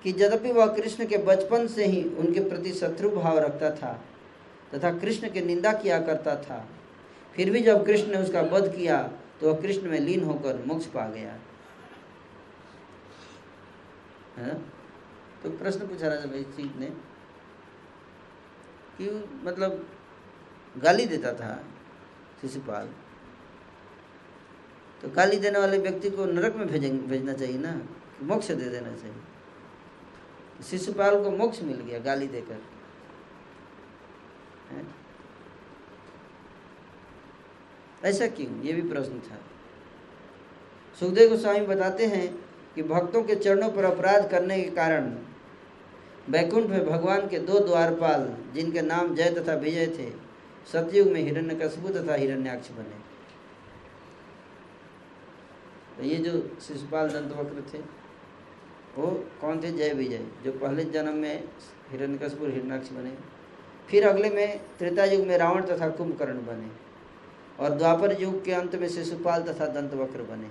कि 0.04 0.10
यद्यपि 0.12 0.52
वह 0.52 0.66
कृष्ण 0.76 1.06
के 1.06 1.18
बचपन 1.24 1.66
से 1.66 1.84
ही 1.86 2.02
उनके 2.04 2.40
प्रति 2.40 2.72
शत्रु 2.72 3.10
भाव 3.10 3.38
रखता 3.38 3.70
था 3.76 3.92
तथा 4.74 4.92
कृष्ण 4.98 5.30
की 5.30 5.40
निंदा 5.40 5.72
किया 5.72 6.00
करता 6.00 6.34
था, 6.42 6.66
फिर 7.34 7.50
भी 7.50 7.60
जब 7.60 7.84
कृष्ण 7.86 8.10
ने 8.10 8.18
उसका 8.18 8.40
वध 8.52 8.74
किया 8.76 9.02
तो 9.40 9.48
वह 9.48 9.60
कृष्ण 9.60 9.90
में 9.90 9.98
लीन 10.00 10.24
होकर 10.24 10.62
मोक्ष 10.66 10.86
पा 10.86 11.08
गया। 11.08 11.38
है? 14.36 14.54
तो 15.42 15.50
प्रश्न 15.52 15.86
पूछा 15.88 16.08
राजा 16.08 16.26
भाई 16.26 16.70
ने 16.80 16.86
कि 18.98 19.10
मतलब 19.44 19.86
गाली 20.76 21.06
देता 21.06 21.32
था 21.34 21.52
शिशुपाल। 22.40 22.88
तो 25.02 25.08
गाली 25.08 25.36
देने 25.36 25.58
वाले 25.58 25.78
व्यक्ति 25.78 26.10
को 26.10 26.24
नरक 26.26 26.56
में 26.56 26.66
भेजना 26.66 27.32
चाहिए 27.32 27.58
ना? 27.58 27.80
मोक्ष 28.22 28.48
दे 28.48 28.68
देना 28.70 28.92
चाहिए। 28.92 29.20
शिशुपाल 30.62 31.22
को 31.24 31.30
मोक्ष 31.30 31.62
मिल 31.62 31.76
गया, 31.76 31.98
गाली 31.98 32.26
देकर। 32.26 32.60
ऐसा 38.04 38.26
क्यों? 38.26 38.60
ये 38.62 38.72
भी 38.72 38.88
प्रश्न 38.88 39.18
था। 39.20 39.38
सुखदेव 41.00 41.28
गोस्वामी 41.28 41.66
बताते 41.66 42.06
हैं 42.06 42.44
कि 42.74 42.82
भक्तों 42.82 43.22
के 43.22 43.34
चरणों 43.34 43.70
पर 43.70 43.84
अपराध 43.84 44.30
करने 44.30 44.62
के 44.62 44.70
कारण 44.70 45.10
बैकुंठ 46.30 46.66
में 46.66 46.84
भगवान 46.86 47.28
के 47.28 47.38
दो 47.38 47.58
द्वारपाल, 47.58 48.36
जिनके 48.54 48.82
नाम 48.82 49.14
जय 49.14 49.30
तथा 49.30 49.54
विजय 49.54 49.86
थे, 49.86 50.10
सतयुग 50.72 51.08
में 51.08 51.20
हिरण्यकशिपु 51.20 51.88
तथा 51.88 52.14
हिरण्याक्ष 52.14 52.70
बने। 52.70 53.00
तो 55.96 56.02
ये 56.02 56.16
जो 56.16 56.56
शिशुपाल 56.60 57.08
दंतवक्र 57.08 57.64
थे 57.72 58.01
वो 58.98 59.06
कौन 59.40 59.62
थे? 59.62 59.70
जय 59.72 59.92
विजय। 59.92 60.26
जो 60.44 60.52
पहले 60.52 60.84
जन्म 60.84 61.14
में 61.14 61.44
हिरण्यकशिपु 61.90 62.46
हिरण्याक्ष 62.46 62.90
बने। 62.90 63.12
फिर 63.88 64.08
अगले 64.08 64.30
में 64.30 64.60
त्रेता 64.78 65.04
युग 65.04 65.26
में 65.26 65.38
रावण 65.38 65.64
तथा 65.64 65.88
कुंभकर्ण 65.88 66.34
बने। 66.34 66.70
और 67.60 67.70
द्वापर 67.70 68.20
युग 68.22 68.44
के 68.44 68.52
अंत 68.52 68.74
में 68.76 68.88
शिशुपाल 68.88 69.42
तथा 69.42 69.66
दंतवक्र 69.66 70.22
बने। 70.22 70.50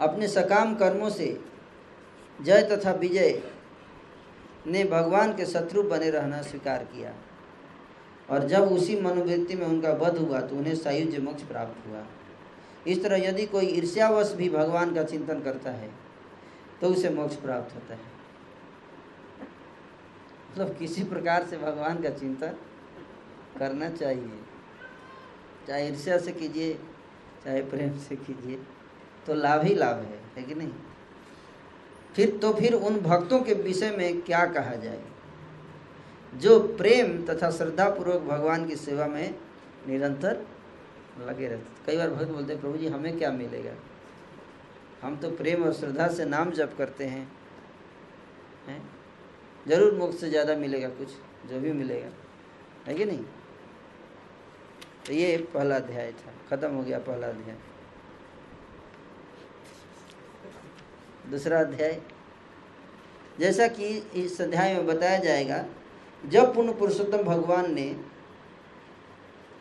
अपने 0.00 0.28
सकाम 0.28 0.74
कर्मों 0.74 1.10
से 1.10 1.40
जय 2.42 2.62
तथा 2.62 2.92
विजय 2.92 3.42
ने 4.66 4.84
भगवान 4.84 5.32
के 5.32 5.46
शत्रु 5.46 5.82
बने 5.82 6.10
रहना 6.10 6.42
स्वीकार 6.42 6.84
किया। 6.84 7.14
और 8.30 8.46
जब 8.46 8.72
उसी 8.72 9.00
मनोवृत्ति 9.00 9.54
में 9.54 9.66
उनका 9.66 9.92
वध 9.92 10.18
हुआ 10.18 10.40
तो 10.40 10.56
उन्हें 10.56 10.74
सायुज्य 10.74 11.18
मोक्ष 11.18 11.42
प्राप्त 11.42 11.86
हुआ। 11.88 12.04
इस 12.86 13.02
तरह 13.02 13.16
यदि 13.16 13.46
कोई 13.46 13.66
ईर्ष्यावश 13.66 14.32
भी 14.32 14.48
भगवान 14.50 14.94
का 14.94 15.02
चिंतन 15.04 15.40
करता 15.40 15.70
है 15.70 15.90
तो 16.80 16.88
उसे 16.88 17.10
मोक्ष 17.10 17.36
प्राप्त 17.36 17.74
होता 17.74 17.94
है। 17.94 18.00
मतलब 20.50 20.76
किसी 20.76 21.04
प्रकार 21.04 21.44
से 21.46 21.56
भगवान 21.56 22.02
का 22.02 22.10
चिंतन 22.10 22.56
करना 23.58 23.90
चाहिए। 23.90 24.38
चाहे 25.66 25.88
ईर्ष्या 25.88 26.18
से 26.18 26.32
कीजिए, 26.32 26.72
चाहे 27.44 27.60
प्रेम 27.62 27.98
से 27.98 28.16
कीजिए 28.16 28.58
तो 29.26 29.34
लाभ 29.34 29.62
ही 29.62 29.74
लाभ 29.74 29.96
है 29.96 30.18
है 30.36 30.42
कि 30.42 30.54
नहीं? 30.54 30.72
फिर 32.14 32.36
तो 32.38 32.52
फिर 32.52 32.74
उन 32.74 33.00
भक्तों 33.00 33.40
के 33.40 33.54
विषय 33.54 33.90
में 33.90 34.20
क्या 34.22 34.44
कहा 34.46 34.74
जाए? 34.76 35.02
जो 36.34 36.58
प्रेम 36.76 37.22
तथा 37.26 37.50
श्रद्धा 37.50 37.88
पूर्वक 37.90 38.22
भगवान 38.22 38.66
की 38.68 38.76
सेवा 38.76 39.06
में 39.06 39.34
निरंतर 39.88 40.44
लगे 41.20 41.48
रहते 41.48 41.86
कई 41.86 41.96
बार 41.96 42.10
भक्त 42.10 42.28
बोलते 42.28 42.52
हैं, 42.52 42.60
प्रभु 42.62 42.78
जी, 42.78 42.88
हमें 42.88 43.18
क्या 43.18 43.30
मिलेगा? 43.32 43.72
हम 45.02 45.16
तो 45.16 45.30
प्रेम 45.30 45.64
और 45.64 45.72
श्रद्धा 45.72 46.08
से 46.08 46.24
नाम 46.24 46.50
जप 46.50 46.74
करते 46.78 47.04
हैं। 47.04 47.30
हैं? 48.68 48.82
ज़रूर 49.68 49.94
मुख 49.94 50.14
से 50.14 50.30
ज़्यादा 50.30 50.56
मिलेगा 50.56 50.88
कुछ, 50.88 51.08
जो 51.50 51.60
भी 51.60 51.72
मिलेगा। 51.72 52.08
है 52.86 52.94
कि 52.94 53.04
नहीं? 53.04 53.24
तो 55.06 55.12
ये 55.12 55.36
पहला 55.54 55.76
अध्याय 55.76 56.12
था। 56.12 56.32
खत्म 56.50 56.70
हो 56.70 56.82
गया 56.82 56.98
पहला 56.98 57.26
अध्याय। 57.26 57.56
दूसरा 61.30 61.60
अध्याय। 61.60 62.00
जैसा 63.40 63.66
कि 63.68 63.86
इस 64.14 64.40
अध्याय 64.40 64.74
में 64.74 64.86
बताया 64.86 65.18
जाएगा, 65.18 65.64
जब 66.24 66.54
पुण्य 66.54 66.72
पुरुषोत्तम 66.72 67.22
भगवान 67.22 67.72
ने 67.74 67.94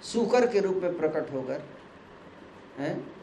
सुकर 0.03 0.47
के 0.47 0.59
रूप 0.59 0.75
में 0.75 0.97
प्रकट 0.97 1.31
होकर, 1.33 1.63
है? 2.79 3.18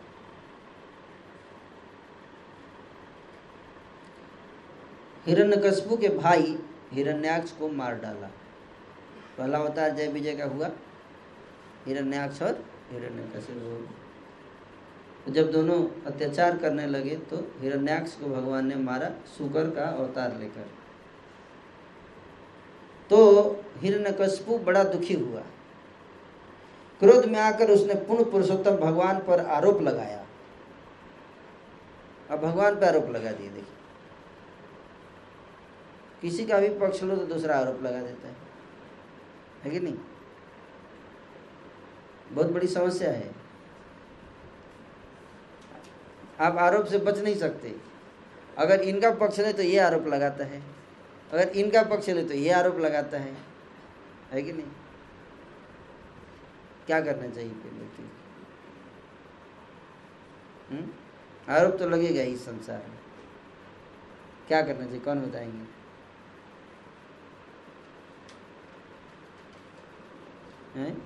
हिरण्यकशपु 5.26 5.96
के 5.96 6.08
भाई 6.08 6.56
हिरण्याक्ष 6.92 7.50
को 7.52 7.68
मार 7.68 7.94
डाला। 7.94 8.30
पहला 9.38 9.58
अवतार 9.58 9.90
जय 9.90 10.06
विजय 10.08 10.36
का 10.36 10.44
हुआ। 10.44 10.70
हिरण्याक्ष 11.86 12.42
और 12.42 12.64
हिरण्यकशिपु 12.90 13.84
तो 15.24 15.32
जब 15.32 15.50
दोनों 15.52 15.78
अत्याचार 16.06 16.56
करने 16.58 16.86
लगे 16.86 17.14
तो 17.30 17.36
हिरण्याक्ष 17.60 18.12
को 18.12 18.26
भगवान 18.26 18.66
ने 18.66 18.74
मारा 18.76 19.08
सुकर 19.28 19.70
का 19.70 19.84
अवतार 19.84 20.36
लेकर। 20.38 20.68
तो 23.10 23.18
हिरण्यकशिपु 23.76 24.58
बड़ा 24.58 24.82
दुखी 24.84 25.14
हुआ। 25.14 25.40
क्रोध 27.00 27.24
में 27.26 27.38
आकर 27.40 27.70
उसने 27.70 27.94
पूर्ण 28.06 28.24
पुरुषोत्तम 28.24 28.76
भगवान 28.76 29.18
पर 29.18 29.40
आरोप 29.46 29.80
लगाया। 29.82 30.24
अब 32.30 32.40
भगवान 32.40 32.76
पर 32.76 32.84
आरोप 32.84 33.10
लगा 33.10 33.32
दिए, 33.32 33.48
देखिए। 33.48 33.75
किसी 36.26 36.46
का 36.46 36.58
भी 36.58 36.68
पक्ष 36.68 37.02
लो 37.02 37.16
तो 37.16 37.26
दूसरा 37.26 37.56
आरोप 37.56 37.82
लगा 37.82 38.02
देता 38.02 38.28
है। 38.28 38.36
है 39.62 39.70
कि 39.70 39.80
नहीं? 39.80 39.98
बहुत 42.32 42.46
बड़ी 42.46 42.66
समस्या 42.66 43.10
है। 43.10 43.34
आप 46.40 46.56
आरोप 46.56 46.86
से 46.86 46.98
बच 46.98 47.18
नहीं 47.18 47.36
सकते। 47.36 47.76
अगर 48.58 48.80
इनका 48.80 49.10
पक्ष 49.10 49.40
ले 49.40 49.52
तो 49.52 49.62
ये 49.62 49.78
आरोप 49.78 50.06
लगाता 50.06 50.44
है। 50.44 50.62
अगर 51.32 51.48
इनका 51.48 51.82
पक्ष 51.82 52.08
ले 52.08 52.24
तो 52.24 52.34
ये 52.34 52.50
आरोप 52.50 52.76
लगाता 52.76 53.18
है। 53.18 53.36
है 54.32 54.42
कि 54.42 54.52
नहीं? 54.52 54.66
क्या 56.86 57.00
करना 57.00 57.28
चाहिए 57.34 57.50
फिर 57.50 57.72
व्यक्ति 57.72 58.10
हम्म? 60.70 60.90
आरोप 61.52 61.78
तो 61.78 61.88
लगेगा 61.88 62.22
इस 62.22 62.44
संसार 62.44 62.78
में। 62.78 62.98
क्या 64.48 64.62
करना 64.62 64.84
चाहिए? 64.84 65.00
कौन 65.00 65.20
बताएँगे? 65.20 65.75
हैं? 70.76 70.96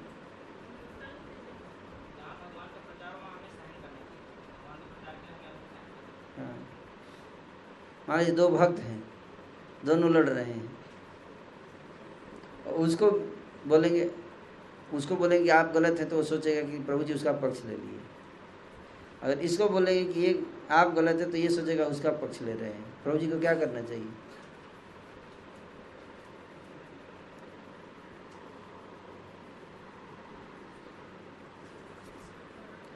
हाँ। 8.08 8.18
लीजिए 8.18 8.34
दो 8.34 8.48
भक्त 8.48 8.78
हैं। 8.78 9.02
दोनों 9.84 10.10
लड़ 10.10 10.28
रहे 10.28 10.44
हैं। 10.44 10.78
उसको 12.66 13.10
बोलेंगे 13.66 14.10
उसको 14.94 15.16
बोलेंगे 15.16 15.50
आप 15.50 15.72
गलत 15.72 15.98
हैं 15.98 16.08
तो 16.08 16.16
वो 16.16 16.22
सोचेगा 16.22 16.62
कि 16.70 16.78
प्रभु 16.78 17.04
जी 17.04 17.14
उसका 17.14 17.32
पक्ष 17.32 17.64
ले 17.64 17.76
लिए। 17.76 17.98
अगर 19.22 19.38
इसको 19.38 19.68
बोलेंगे 19.68 20.12
कि 20.12 20.20
ये 20.20 20.46
आप 20.70 20.94
गलत 20.94 21.20
है 21.20 21.30
तो 21.30 21.36
ये 21.36 21.48
सोचेगा 21.48 21.84
उसका 21.84 22.10
पक्ष 22.10 22.40
ले 22.42 22.52
रहे 22.52 22.70
हैं। 22.70 23.02
प्रभु 23.04 23.18
जी 23.18 23.26
को 23.26 23.40
क्या 23.40 23.54
करना 23.54 23.82
चाहिए? 23.82 24.08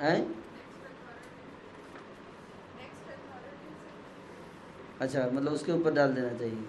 हैं? 0.06 0.34
अच्छा 5.00 5.30
मतलब 5.32 5.52
उसके 5.52 5.72
ऊपर 5.72 5.92
डाल 5.92 6.12
देना 6.12 6.28
चाहिए। 6.38 6.64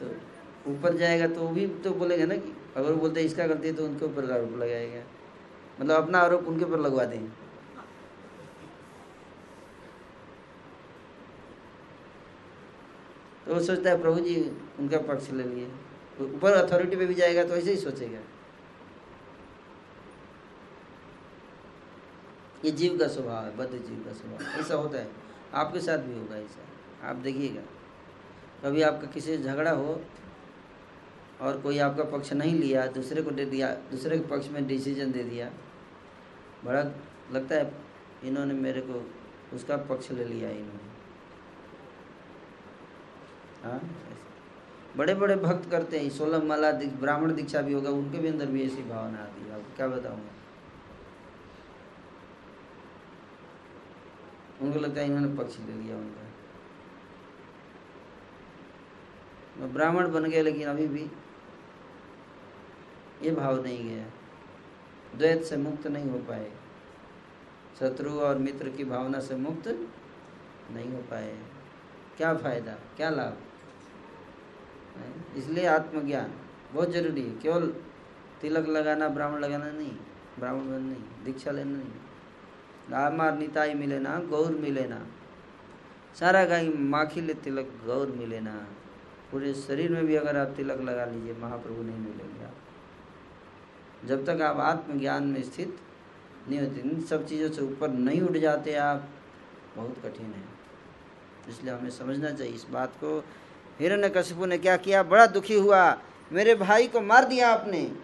तो 0.00 0.06
ऊपर 0.70 0.96
जाएगा 0.96 1.26
तो 1.26 1.48
भी 1.48 1.66
तो 1.66 1.90
बोलेगा 1.90 2.24
ना 2.24 2.36
कि, 2.36 2.52
अगर 2.76 2.90
वो 2.90 2.96
बोलते 2.96 3.20
हैं 3.20 3.26
इसका 3.26 3.46
गलती 3.46 3.68
है 3.68 3.74
तो 3.74 3.84
उनके 3.84 4.04
ऊपर 4.04 4.30
आरोप 4.30 4.56
लगाएगा। 4.56 5.02
मतलब 5.80 6.02
अपना 6.02 6.18
आरोप 6.18 6.46
उनके 6.48 6.64
ऊपर 6.64 6.78
लगवा 6.78 7.04
दें। 7.04 7.26
तो 13.46 13.54
वो 13.54 13.60
सोचता 13.60 13.90
है, 13.90 14.00
प्रभु 14.02 14.20
जी, 14.20 14.34
उनका 14.78 14.98
पक्ष 14.98 15.30
ले 15.30 15.44
लिए। 15.44 15.66
ऊपर 16.20 16.52
अथॉरिटी 16.52 16.96
पे 16.96 17.06
भी 17.06 17.14
जाएगा 17.14 17.44
तो 17.44 17.56
ऐसे 17.56 17.70
ही 17.70 17.76
सोचेगा। 17.76 18.18
ये 22.64 22.70
जीव 22.72 22.98
का 22.98 23.06
स्वभाव 23.08 23.44
है, 23.44 23.56
बद्ध 23.56 23.70
जीव 23.70 24.04
का 24.06 24.12
स्वभाव 24.12 24.60
ऐसा 24.60 24.74
होता 24.74 24.98
है। 24.98 25.08
आपके 25.54 25.80
साथ 25.80 25.98
भी 25.98 26.18
होगा 26.18 26.36
ऐसा। 26.36 27.08
आप 27.08 27.16
देखिएगा। 27.18 27.62
कभी 28.62 28.82
आपका 28.82 29.06
किसी 29.06 29.36
से 29.36 29.42
झगड़ा 29.42 29.70
हो 29.70 30.00
और 31.40 31.60
कोई 31.60 31.78
आपका 31.78 32.04
पक्ष 32.10 32.32
नहीं 32.32 32.54
लिया, 32.54 32.86
दूसरे 32.86 33.22
को 33.22 33.30
दे 33.30 33.44
दिया, 33.44 33.68
दूसरे 33.90 34.18
के 34.18 34.26
पक्ष 34.26 34.48
में 34.48 34.66
डिसीज़न 34.66 35.12
दे 35.12 35.22
दिया, 35.24 35.50
बड़ा 36.64 36.82
लगता 37.32 37.54
है 37.54 37.72
इन्होंने 38.24 38.54
मेरे 38.54 38.80
को 38.80 39.02
उसका 39.56 39.76
पक्ष 39.88 40.10
ले 40.10 40.24
लिया 40.24 40.50
इन्होंने। 40.50 40.94
हाँ 43.64 43.80
बड़े 44.96 45.14
बड़े 45.14 45.36
भक्त 45.36 45.70
करते 45.70 45.98
हैं। 45.98 46.10
सोलह 46.10 46.42
माला 46.44 46.70
ब्राह्मण 46.72 47.34
दीक्षा 47.34 47.60
भी 47.62 47.72
होगा, 47.72 47.90
उनके 47.90 48.18
भी 48.18 48.28
अंदर 48.28 48.46
भी 48.46 48.64
ऐसी 48.64 48.82
भावना 48.82 49.18
आती 49.18 49.44
है। 49.44 49.54
आपको 49.54 49.76
क्या 49.76 49.88
बताऊँगा 49.88 50.30
उनको 54.62 54.78
लगता 54.78 55.00
है 55.00 55.06
इन्होंने 55.06 55.36
पक्ष 55.36 55.58
ले 55.58 55.72
लिया 55.72 55.96
उनका। 55.96 56.22
ब्राह्मण 59.66 60.12
बन 60.12 60.24
गए 60.24 60.42
लेकिन 60.42 60.68
अभी 60.68 60.86
भी 60.86 61.10
ये 63.22 63.30
भाव 63.30 63.62
नहीं 63.62 63.90
गया। 63.90 64.06
द्वैत 65.16 65.42
से 65.44 65.56
मुक्त 65.56 65.86
नहीं 65.86 66.10
हो 66.10 66.18
पाए। 66.18 66.52
शत्रु 67.80 68.10
और 68.10 68.38
मित्र 68.38 68.68
की 68.68 68.84
भावना 68.84 69.20
से 69.20 69.36
मुक्त 69.36 69.68
नहीं 70.70 70.92
हो 70.92 70.98
पाए। 70.98 71.38
क्या 72.16 72.34
फ़ायदा? 72.34 72.72
क्या 72.72 73.10
लाभ? 73.10 73.36
इसलिए 75.36 75.66
आत्मज्ञान 75.66 76.34
बहुत 76.72 76.90
ज़रूरी 76.90 77.22
है। 77.22 77.38
केवल 77.38 77.66
तिलक 78.40 78.68
लगाना, 78.68 79.08
ब्राह्मण 79.08 79.38
लगाना 79.40 79.70
नहीं। 79.70 79.96
ब्राह्मण 80.38 80.60
बनना 80.60 80.78
नहीं। 80.78 81.24
दीक्षा 81.24 81.50
लेना 81.50 81.76
नहीं। 81.76 82.05
रामार 82.90 83.38
निताई 83.38 83.74
मिले 83.74 83.98
ना 83.98 84.18
गौर 84.18 84.52
मिले 84.52 84.88
ना 84.88 85.06
सारा 86.20 86.44
गाय 86.44 86.68
माखी 86.68 87.20
ले 87.20 87.34
तिलक 87.34 87.68
गौर 87.86 88.06
मिले 88.06 88.40
ना 88.40 88.66
पूरे 89.32 89.54
शरीर 89.54 89.90
में 89.92 90.06
भी 90.06 90.14
अगर 90.14 90.36
आप 90.36 90.48
तिलक 90.56 90.80
लगा 90.80 91.04
लीजिए, 91.04 91.32
महाप्रभु 91.32 91.82
नहीं 91.82 91.98
मिलेंगे 91.98 92.44
आप। 92.44 92.54
जब 94.06 94.26
तक 94.26 94.42
आप 94.42 94.56
आत्मज्ञान 94.56 95.24
में 95.24 95.42
स्थित 95.42 95.78
नहीं 96.48 96.60
होते, 96.60 96.80
इन 96.80 97.00
सब 97.00 97.26
चीज़ों 97.26 97.50
से 97.50 97.62
ऊपर 97.62 97.88
नहीं 97.88 98.20
उठ 98.20 98.32
जाते 98.32 98.74
आप, 98.74 99.08
बहुत 99.76 99.96
कठिन 100.04 100.26
है। 100.26 100.44
इसलिए 101.48 101.74
हमें 101.74 101.90
समझना 101.90 102.30
चाहिए 102.30 102.54
इस 102.54 102.66
बात 102.70 102.90
को। 102.90 103.24
हिरण्य 103.80 104.46
ने 104.46 104.58
क्या 104.58 104.76
किया? 104.76 105.02
बड़ा 105.02 105.26
दुखी 105.26 105.54
हुआ। 105.54 105.98
मेरे 106.32 106.54
भाई 106.54 106.86
को 106.86 107.00
मार 107.00 107.24
दिया 107.24 107.48
आपने। 107.48 107.96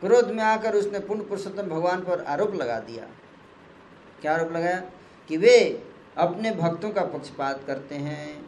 क्रोध 0.00 0.30
में 0.30 0.44
आकर 0.44 0.74
उसने 0.74 0.98
पूर्ण 0.98 1.20
पुरुषोत्तम 1.20 1.62
भगवान 1.62 2.00
पर 2.00 2.24
आरोप 2.24 2.54
लगा 2.54 2.80
दिया। 2.80 3.06
क्या 4.22 4.34
आरोप 4.34 4.52
लगाया? 4.52 4.80
कि 5.28 5.36
वे 5.36 5.84
अपने 6.16 6.50
भक्तों 6.50 6.90
का 6.90 7.02
पक्षपात 7.02 7.60
करते 7.66 7.94
हैं। 7.94 8.46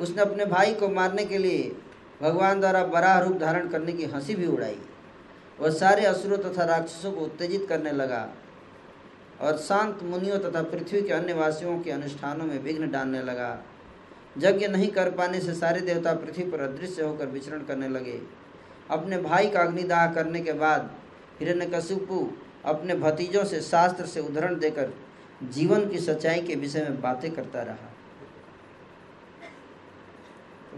उसने 0.00 0.22
अपने 0.22 0.46
भाई 0.46 0.74
को 0.74 0.88
मारने 0.88 1.24
के 1.24 1.38
लिए 1.38 1.76
भगवान 2.22 2.60
द्वारा 2.60 2.84
बड़ा 2.84 3.18
रूप 3.18 3.38
धारण 3.38 3.68
करने 3.68 3.92
की 3.92 4.04
हँसी 4.04 4.34
भी 4.34 4.46
उड़ाई। 4.46 4.78
वह 5.60 5.70
सारे 5.70 6.06
असुरों 6.06 6.38
तथा 6.38 6.64
राक्षसों 6.64 7.12
को 7.12 7.20
उत्तेजित 7.20 7.66
करने 7.68 7.92
लगा 7.92 8.28
और 9.40 9.56
शांत 9.56 9.98
मुनियों 10.02 10.38
तथा 10.38 10.62
पृथ्वी 10.62 11.02
के 11.02 11.12
अन्य 11.12 11.32
वासियों 11.32 11.80
के 11.80 11.90
अनुष्ठानों 11.90 12.44
में 12.44 12.62
विघ्न 12.62 12.90
डालने 12.90 13.22
लगा। 13.22 13.64
यज्ञ 14.38 14.68
नहीं 14.68 14.88
कर 14.88 15.10
पाने 15.10 15.40
से 15.40 15.54
सारे 15.54 15.80
देवता 15.80 16.14
पृथ्वी 16.14 16.44
पर 16.44 16.60
अदृश्य 16.60 17.02
होकर 17.02 17.26
विचरण 17.26 17.64
करने 17.64 17.88
लगे। 17.88 18.43
अपने 18.90 19.18
भाई 19.18 19.48
का 19.50 19.60
अग्निदाह 19.60 20.12
करने 20.14 20.40
के 20.40 20.52
बाद 20.52 20.90
हिरण्यकशिपु 21.40 22.26
अपने 22.64 22.94
भतीजों 22.94 23.44
से 23.44 23.60
शास्त्र 23.60 24.06
से 24.06 24.20
उदाहरण 24.20 24.58
देकर 24.58 24.92
जीवन 25.52 25.88
की 25.88 25.98
सच्चाई 25.98 26.42
के 26.42 26.54
विषय 26.54 26.80
में 26.80 27.00
बातें 27.00 27.30
करता 27.30 27.62
रहा। 27.62 27.92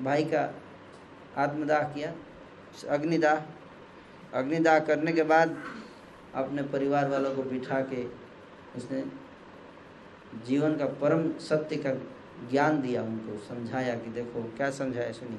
भाई 0.04 0.24
का 0.24 0.42
आत्मदाह 1.36 1.82
किया 1.94 2.12
अग्निदाह 2.94 3.42
अग्निदाह 4.34 4.78
करने 4.78 5.12
के 5.12 5.22
बाद 5.24 5.56
अपने 6.34 6.62
परिवार 6.62 7.08
वालों 7.08 7.34
को 7.34 7.42
बिठा 7.42 7.80
के 7.92 8.04
उसने 8.76 9.02
जीवन 10.46 10.74
का 10.76 10.86
परम 11.00 11.28
सत्य 11.40 11.76
का 11.76 11.92
ज्ञान 12.50 12.80
दिया 12.82 13.02
उनको, 13.02 13.36
समझाया 13.44 13.94
कि 13.94 14.10
देखो, 14.10 14.42
क्या 14.56 14.70
समझाया 14.70 15.12
सुनिए 15.12 15.38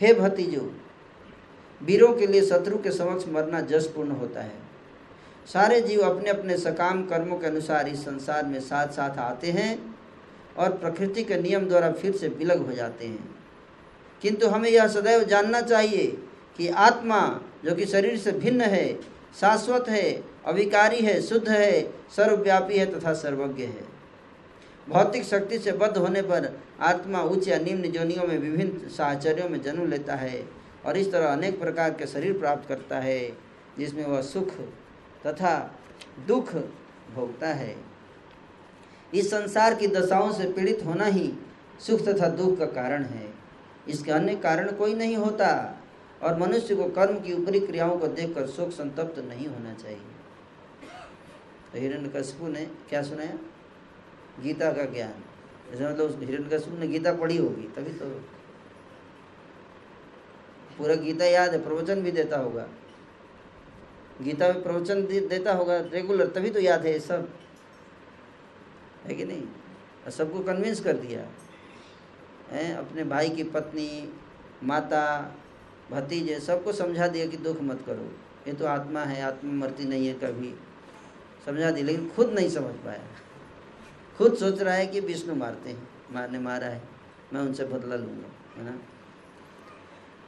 हे 0.00 0.12
भतीजो 0.14 0.60
वीरों 1.82 2.14
के 2.14 2.26
लिए 2.26 2.42
शत्रु 2.42 2.78
के 2.78 2.90
समक्ष 2.90 3.28
मरना 3.28 3.60
जसपूर्ण 3.60 4.10
होता 4.10 4.40
है। 4.40 4.66
सारे 5.46 5.80
जीव 5.80 6.00
अपने 6.00 6.30
अपने 6.30 6.56
सकाम 6.56 7.06
कर्मों 7.06 7.38
के 7.38 7.46
अनुसार 7.46 7.88
इस 7.88 8.00
संसार 8.00 8.46
में 8.46 8.60
साथ 8.60 8.88
साथ 8.88 9.18
आते 9.18 9.50
हैं 9.50 9.96
और 10.56 10.72
प्रकृति 10.72 11.24
के 11.24 11.36
नियम 11.36 11.68
द्वारा 11.68 11.92
फिर 11.92 12.16
से 12.16 12.28
विलग 12.28 12.66
हो 12.66 12.72
जाते 12.72 13.06
हैं। 13.06 13.34
किंतु 14.22 14.46
हमें 14.46 14.70
यह 14.70 14.88
सदैव 14.88 15.24
जानना 15.24 15.60
चाहिए 15.60 16.06
कि 16.56 16.68
आत्मा, 16.68 17.40
जो 17.64 17.74
कि 17.74 17.86
शरीर 17.86 18.18
से 18.18 18.32
भिन्न 18.32 18.60
है, 18.60 18.98
शाश्वत 19.40 19.88
है, 19.88 20.24
अविकारी 20.46 20.98
है, 20.98 21.22
शुद्ध 21.22 21.48
है, 21.48 21.90
सर्वव्यापी 22.16 22.78
है 22.78 23.00
तथा 23.00 23.12
सर्वज्ञ 23.12 23.62
है। 23.62 23.96
भौतिक 24.88 25.24
शक्ति 25.24 25.58
से 25.58 25.72
बद्ध 25.72 25.96
होने 25.96 26.22
पर 26.22 26.60
आत्मा 26.80 27.20
उच्च 27.20 27.48
या 27.48 27.58
निम्न 27.58 27.82
जोनियों 27.82 28.24
में 28.24 28.38
विभिन्न 28.38 28.88
साहचर्यों 28.88 29.48
में 29.48 29.62
जन्म 29.62 29.90
लेता 29.90 30.14
है। 30.14 30.55
और 30.86 30.96
इस 30.96 31.10
तरह 31.12 31.26
अनेक 31.26 31.58
प्रकार 31.60 31.90
के 31.90 32.06
शरीर 32.06 32.38
प्राप्त 32.38 32.68
करता 32.68 32.98
है, 32.98 33.32
जिसमें 33.78 34.04
वह 34.04 34.20
सुख 34.22 34.50
तथा 35.26 35.54
दुख 36.26 36.54
भोगता 37.14 37.48
है। 37.48 37.74
इस 39.14 39.30
संसार 39.30 39.74
की 39.74 39.86
दशाओं 39.86 40.32
से 40.32 40.52
पीड़ित 40.52 40.84
होना 40.86 41.04
ही 41.06 41.32
सुख 41.80 42.00
तथा 42.00 42.28
दुख 42.28 42.58
का 42.58 42.66
कारण 42.66 43.04
है। 43.04 43.28
इसके 43.88 44.12
अन्य 44.12 44.34
कारण 44.36 44.72
कोई 44.72 44.94
नहीं 44.94 45.16
होता, 45.16 45.48
और 46.22 46.38
मनुष्य 46.38 46.74
को 46.74 46.88
कर्म 46.90 47.18
की 47.20 47.32
ऊपरी 47.32 47.60
क्रियाओं 47.60 47.96
को 47.98 48.06
देखकर 48.08 48.46
शोक 48.46 48.70
संतप्त 48.70 49.18
नहीं 49.18 49.46
होना 49.46 49.72
चाहिए। 49.74 49.98
तो 51.72 51.78
हिरण 51.78 52.06
कशपू 52.08 52.48
ने 52.48 52.64
क्या 52.88 53.02
सुनाया 53.02 53.38
गीता 54.42 54.70
का 54.72 54.84
ज्ञान। 54.84 55.22
जैसे 55.70 55.84
मतलब 55.84 56.22
हिरण 56.22 56.48
कशपू 56.48 56.78
ने 56.78 56.88
गीता 56.88 57.12
पढ़ी 57.12 57.36
होगी, 57.36 57.68
तभी 57.76 57.92
तो 57.92 58.06
पूरा 60.78 60.94
गीता 60.94 61.24
याद 61.24 61.52
है, 61.52 61.64
प्रवचन 61.64 62.02
भी 62.02 62.10
देता 62.10 62.38
होगा। 62.38 62.68
गीता 64.22 64.48
में 64.48 64.62
प्रवचन 64.62 65.06
देता 65.06 65.52
होगा 65.52 65.80
रेगुलर 65.80 66.26
तभी 66.26 66.50
तो 66.50 66.60
याद 66.60 66.86
है 66.86 66.98
सब। 66.98 67.28
है 69.06 69.14
कि 69.14 69.24
नहीं? 69.24 70.10
सबको 70.10 70.40
कन्विंस 70.40 70.80
कर 70.80 70.92
दिया। 70.92 71.28
है? 72.50 72.76
अपने 72.76 73.04
भाई 73.04 73.28
की 73.28 73.44
पत्नी, 73.44 74.20
माता, 74.62 75.34
भतीजे, 75.90 76.40
सबको 76.40 76.72
समझा 76.72 77.08
दिया 77.08 77.26
कि 77.26 77.36
दुख 77.36 77.60
मत 77.60 77.82
करो। 77.86 78.18
ये 78.46 78.52
तो 78.52 78.66
आत्मा 78.66 79.00
है 79.00 79.22
आत्मा 79.22 79.52
मरती 79.52 79.84
नहीं 79.84 80.06
है 80.06 80.14
कभी। 80.14 80.54
समझा 81.46 81.70
दिया 81.70 81.86
लेकिन 81.86 82.08
खुद 82.08 82.32
नहीं 82.32 82.50
समझ 82.50 82.74
पाया। 82.74 83.02
खुद 84.18 84.34
सोच 84.34 84.60
रहा 84.62 84.74
है 84.74 84.86
कि 84.86 85.00
विष्णु 85.00 85.34
मारते 85.34 85.70
हैं, 85.70 85.88
मारने 86.12 86.38
मारा 86.38 86.66
है। 86.66 86.82
मैं 87.32 87.40
उनसे 87.40 87.64
बदला 87.64 87.96
लूँगा, 87.96 88.28
है 88.56 88.64
ना? 88.64 88.78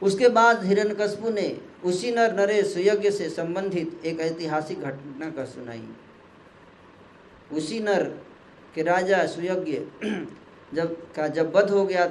उसके 0.02 0.28
बाद 0.28 0.64
हिरण्यकशपु 0.64 1.30
ने 1.30 1.60
उसी 1.84 2.10
नर 2.10 2.34
नरे 2.34 2.62
सुयज्ञ 2.62 3.10
से 3.10 3.28
संबंधित 3.30 4.06
एक 4.06 4.20
ऐतिहासिक 4.20 4.80
घटना 4.80 5.30
का 5.30 5.44
सुनाई। 5.44 5.88
उसी 7.52 7.80
नर 7.80 8.04
के 8.74 8.82
राजा 8.82 9.26
सुयज्ञ 9.26 9.78
जब 10.74 11.12
का 11.12 11.28
जब 11.28 11.56
वध 11.56 11.70
हो 11.70 11.86
गया 11.86 12.06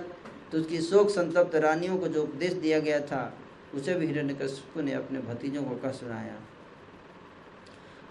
तो 0.52 0.58
उसकी 0.58 0.82
शोक 0.82 1.10
संतप्त 1.10 1.56
रानियों 1.56 1.98
को 1.98 2.08
जो 2.08 2.24
उपदेश 2.24 2.54
दिया 2.54 2.80
गया 2.80 3.00
था, 3.00 3.34
उसे 3.76 3.94
भी 3.94 4.06
हिरण्यकशिपु 4.06 4.82
ने 4.82 4.94
अपने 4.94 5.20
भतीजों 5.20 5.64
को 5.64 5.76
कह 5.76 5.92
सुनाया। 5.92 6.36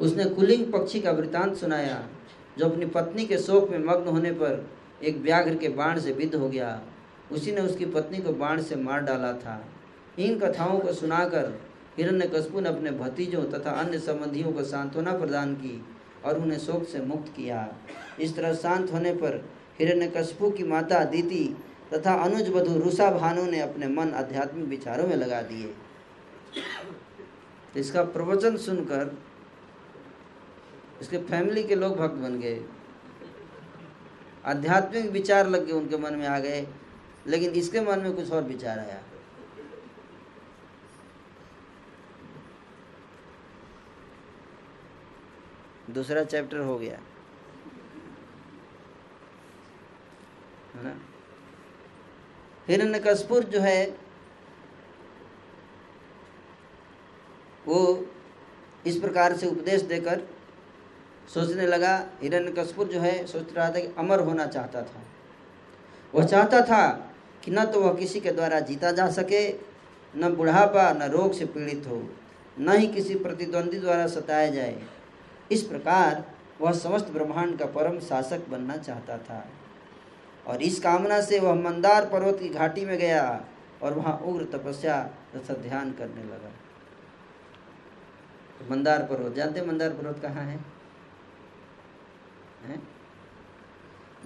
उसने 0.01 0.25
कुलिंग 0.25 0.73
पक्षी 0.73 1.01
का 1.01 1.11
वृतांत 1.11 1.57
सुनाया, 1.57 2.09
जो 2.59 2.69
अपनी 2.69 2.87
पत्नी 2.87 3.27
के 3.27 3.39
शोक 3.39 3.71
में 3.71 3.79
मग्न 3.79 4.09
होने 4.09 4.31
पर 4.31 4.71
एक 5.03 5.17
व्याघ्र 5.17 5.55
के 5.55 5.69
बाण 5.69 6.01
से 6.01 6.13
विद्ध 6.13 6.35
हो 6.35 6.49
गया। 6.49 6.83
उसी 7.33 7.53
ने 7.53 7.61
उसकी 7.61 7.85
पत्नी 7.85 8.19
को 8.19 8.33
बाण 8.33 8.63
से 8.63 8.77
मार 8.77 9.01
डाला 9.01 9.33
था। 9.33 9.65
इन 10.19 10.39
कथाओं 10.39 10.79
को 10.79 10.93
सुनाकर 10.93 11.61
हिरण्य 11.99 12.25
हिरण्यकशिपु 12.25 12.61
ने 12.61 12.69
अपने 12.69 12.91
भतीजों 12.91 13.45
तथा 13.45 13.71
अन्य 13.71 13.99
संबंधियों 13.99 14.53
को 14.53 14.65
सांत्वना 14.65 15.13
प्रदान 15.19 15.55
की 15.55 15.85
और 16.25 16.39
उन्हें 16.39 16.59
शोक 16.59 16.85
से 16.85 17.01
मुक्त 17.01 17.33
किया। 17.37 17.69
इस 18.21 18.37
तरह 18.37 18.55
शांत 18.55 18.93
होने 18.93 19.13
पर 19.13 19.49
हिरण्यकशिपु 19.81 20.51
की 20.51 20.65
माता 20.65 21.05
दीति 21.05 21.57
तथा 21.95 22.15
अनुज 22.15 22.49
रुषा 22.83 23.11
भानु 23.11 23.45
ने 23.47 23.61
अपने 23.61 23.89
मन 23.89 24.13
आध्यात्मिक 24.13 24.69
विचारों 24.69 25.07
में 25.07 25.17
लगा 25.17 25.43
दिए। 25.43 25.75
तो 27.75 27.81
इसका 27.81 28.03
प्रवचन 28.03 28.57
सुनकर 28.57 29.17
इसके 31.01 31.19
फैमिली 31.19 31.63
के 31.65 31.75
लोग 31.75 31.97
भक्त 31.97 32.15
बन 32.15 32.39
गए। 32.41 32.61
आध्यात्मिक 34.45 35.11
विचार 35.11 35.49
लग 35.49 35.67
गए 35.67 35.73
उनके 35.73 35.97
मन 35.97 36.15
में 36.15 36.27
आ 36.27 36.39
गए 36.39 36.67
लेकिन 37.27 37.51
इसके 37.51 37.81
मन 37.81 37.99
में 37.99 38.13
कुछ 38.13 38.31
और 38.31 38.43
विचार 38.43 38.79
आया। 38.79 39.03
दूसरा 45.91 46.25
चैप्टर 46.25 46.59
हो 46.59 46.79
गया। 46.79 46.99
है 50.75 50.85
ना? 50.85 51.01
हिरण्यकशपुर 52.69 53.45
जो 53.45 53.61
है, 53.61 53.99
वो 57.67 58.07
इस 58.87 58.97
प्रकार 58.97 59.37
से 59.37 59.47
उपदेश 59.47 59.83
देकर 59.83 60.21
सोचने 61.35 61.67
लगा 61.67 62.09
हिरण्यकशपुर 62.23 62.87
जो 62.87 63.01
है 63.01 63.27
सोच 63.27 63.53
रहा 63.53 63.69
था 63.69 63.81
कि 63.81 63.95
अमर 63.99 64.21
होना 64.21 64.47
चाहता 64.47 64.83
था। 64.83 65.03
वह 66.15 66.27
चाहता 66.27 66.61
था 66.61 67.13
कि 67.47 67.53
न 67.53 67.65
तो 67.65 67.81
वह 67.81 67.95
किसी 67.95 68.21
के 68.21 68.31
द्वारा 68.31 68.61
जीता 68.61 68.91
जा 68.93 69.09
सके 69.11 69.43
न 70.15 70.35
बुढ़ापा 70.35 70.91
न 70.93 71.03
रोग 71.03 71.33
से 71.33 71.47
पीड़ित 71.47 71.87
हो 71.87 72.03
न 72.59 72.77
ही 72.77 72.87
किसी 72.87 73.15
प्रतिद्वंदी 73.15 73.79
द्वारा 73.79 74.07
सताया 74.07 74.51
जाए। 74.51 74.83
इस 75.53 75.63
प्रकार 75.63 76.25
वह 76.61 76.73
समस्त 76.73 77.11
ब्रह्मांड 77.13 77.59
का 77.59 77.67
परम 77.67 77.99
शासक 78.01 78.49
बनना 78.49 78.77
चाहता 78.77 79.19
था। 79.19 79.45
और 80.47 80.63
इस 80.63 80.81
कामना 80.81 81.21
से 81.21 81.39
वह 81.39 81.55
मंदार 81.55 82.09
पर्वत 82.09 82.39
की 82.41 82.49
घाटी 82.49 82.85
में 82.85 82.97
गया 82.99 83.45
और 83.83 83.95
वहाँ 83.95 84.19
उग्र 84.19 84.45
तपस्या 84.53 85.01
तथा 85.35 85.55
ध्यान 85.55 85.93
करने 85.93 86.23
लगा। 86.25 86.53
तो 88.59 88.71
मंदार 88.71 89.03
पर्वत 89.03 89.35
जानते 89.35 89.63
मंदार 89.63 89.91
पर्वत 89.91 90.21
कहाँ 90.23 90.45
है, 90.45 90.61
है? 92.67 92.79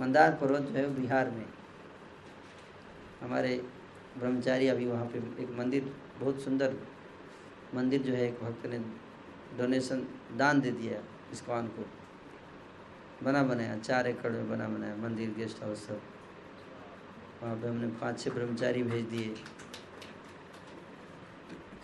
मंदार 0.00 0.32
पर्वत 0.32 0.60
जो 0.62 0.78
है 0.78 0.88
बिहार 0.94 1.30
में। 1.30 1.46
हमारे 3.20 3.64
ब्रह्मचारी 4.18 4.68
अभी 4.68 4.86
वहाँ 4.86 5.06
पे 5.06 5.42
एक 5.42 5.50
मंदिर, 5.50 5.94
बहुत 6.20 6.40
सुंदर 6.40 6.76
मंदिर 7.74 8.02
जो 8.02 8.12
है, 8.12 8.28
एक 8.28 8.40
भक्त 8.40 8.66
ने 8.66 8.78
डोनेशन 9.58 10.06
दान 10.36 10.60
दे 10.60 10.70
दिया 10.70 11.02
इस्कॉन 11.32 11.66
को। 11.68 11.86
बना 13.24 13.42
बनाया, 13.42 13.78
चार 13.78 14.06
एकड़ 14.06 14.32
में 14.32 14.50
बना 14.50 14.68
बनाया 14.68 14.96
मंदिर 14.96 15.30
गेस्ट 15.30 15.62
हाउस 15.62 15.86
सब। 15.86 16.00
वहाँ 17.42 17.56
पे 17.56 17.68
हमने 17.68 17.86
पाँच 17.86 18.20
छः 18.20 18.30
ब्रह्मचारी 18.30 18.82
भेज 18.82 19.04
दिए। 19.04 19.34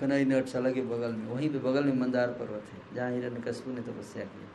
कनई 0.01 0.24
नटशाला 0.24 0.70
के 0.70 0.82
बगल 0.82 1.12
में, 1.12 1.26
वहीं 1.26 1.51
पे 1.51 1.59
बगल 1.59 1.84
में 1.84 1.97
मंदार 1.97 2.28
पर्वत 2.28 2.64
है। 2.72 2.95
जहाँ 2.95 3.11
हिरण्य 3.11 3.41
कशबू 3.41 3.72
ने 3.72 3.80
तपस्या 3.80 4.24
तो 4.24 4.30
की। 4.30 4.47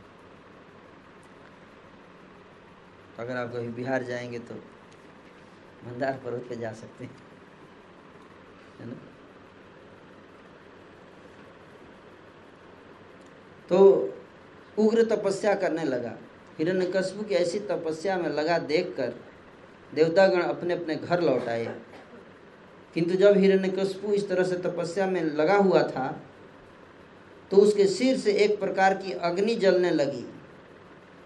तो 3.16 3.22
अगर 3.22 3.36
आप 3.36 3.48
कभी 3.48 3.68
बिहार 3.68 4.02
जाएँगे 4.02 4.38
तो 4.38 4.54
मंदार 5.86 6.20
पर्वत 6.24 6.46
पे 6.48 6.56
जा 6.56 6.72
सकते 6.72 7.04
हैं। 7.04 7.16
है 8.80 8.86
ना? 8.86 8.94
तो 13.68 13.78
उग्र 14.78 15.04
तपस्या 15.04 15.54
करने 15.54 15.84
लगा। 15.84 16.18
हिरण्यकश्यप 16.58 17.28
की 17.28 17.34
ऐसी 17.34 17.58
तपस्या 17.58 18.16
में 18.18 18.28
लगा 18.28 18.58
देखकर 18.58 19.14
देवतागण 19.94 20.42
अपने 20.42 20.74
अपने 20.74 20.96
घर 20.96 21.20
लौट 21.20 21.48
आए। 21.48 21.80
किंतु 22.94 23.14
जब 23.14 23.36
हिरण्यकश्यप 23.36 24.04
इस 24.04 24.28
तरह 24.28 24.44
से 24.44 24.56
तपस्या 24.56 25.06
में 25.06 25.22
लगा 25.22 25.56
हुआ 25.56 25.82
था 25.82 26.22
तो 27.50 27.56
उसके 27.56 27.86
सिर 27.86 28.18
से 28.18 28.32
एक 28.32 28.58
प्रकार 28.60 28.94
की 28.94 29.12
अग्नि 29.12 29.54
जलने 29.54 29.90
लगी 29.90 30.24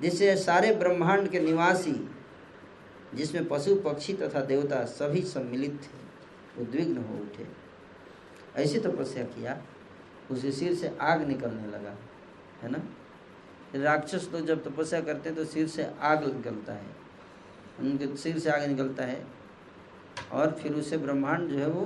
जिससे 0.03 0.37
सारे 0.37 0.75
ब्रह्मांड 0.75 1.29
के 1.29 1.41
निवासी 1.41 1.93
जिसमें 3.17 3.47
पशु, 3.49 3.75
पक्षी 3.77 4.13
तथा 4.15 4.41
देवता 4.43 4.85
सभी 4.87 5.23
सम्मिलित 5.25 5.81
थे, 5.83 6.63
उद्विग्न 6.63 6.97
हो 6.99 7.15
उठे। 7.17 7.47
ऐसी 8.57 8.79
तपस्या 8.81 9.25
तो 9.25 9.35
किया 9.35 9.63
उसके 10.31 10.51
सिर 10.53 10.75
से 10.75 10.97
आग 11.01 11.23
निकलने 11.23 11.67
लगा, 11.69 11.97
है 12.63 12.71
ना? 12.71 12.83
राक्षस 13.75 14.29
लोग 14.33 14.47
जब 14.47 14.63
तपस्या 14.65 15.01
करते 15.01 15.29
हैं 15.29 15.39
तो 15.39 15.45
सिर 15.45 15.67
से 15.69 15.87
आग 16.03 16.25
निकलता 16.27 16.73
है। 16.73 16.95
उनके 17.81 18.17
सिर 18.17 18.39
से 18.39 18.51
आग 18.51 18.63
निकलता 18.63 19.05
है 19.05 19.25
और 20.33 20.51
फिर 20.53 20.75
उससे 20.75 20.97
ब्रह्मांड 20.97 21.49
जो 21.49 21.59
है 21.59 21.69
वो 21.69 21.85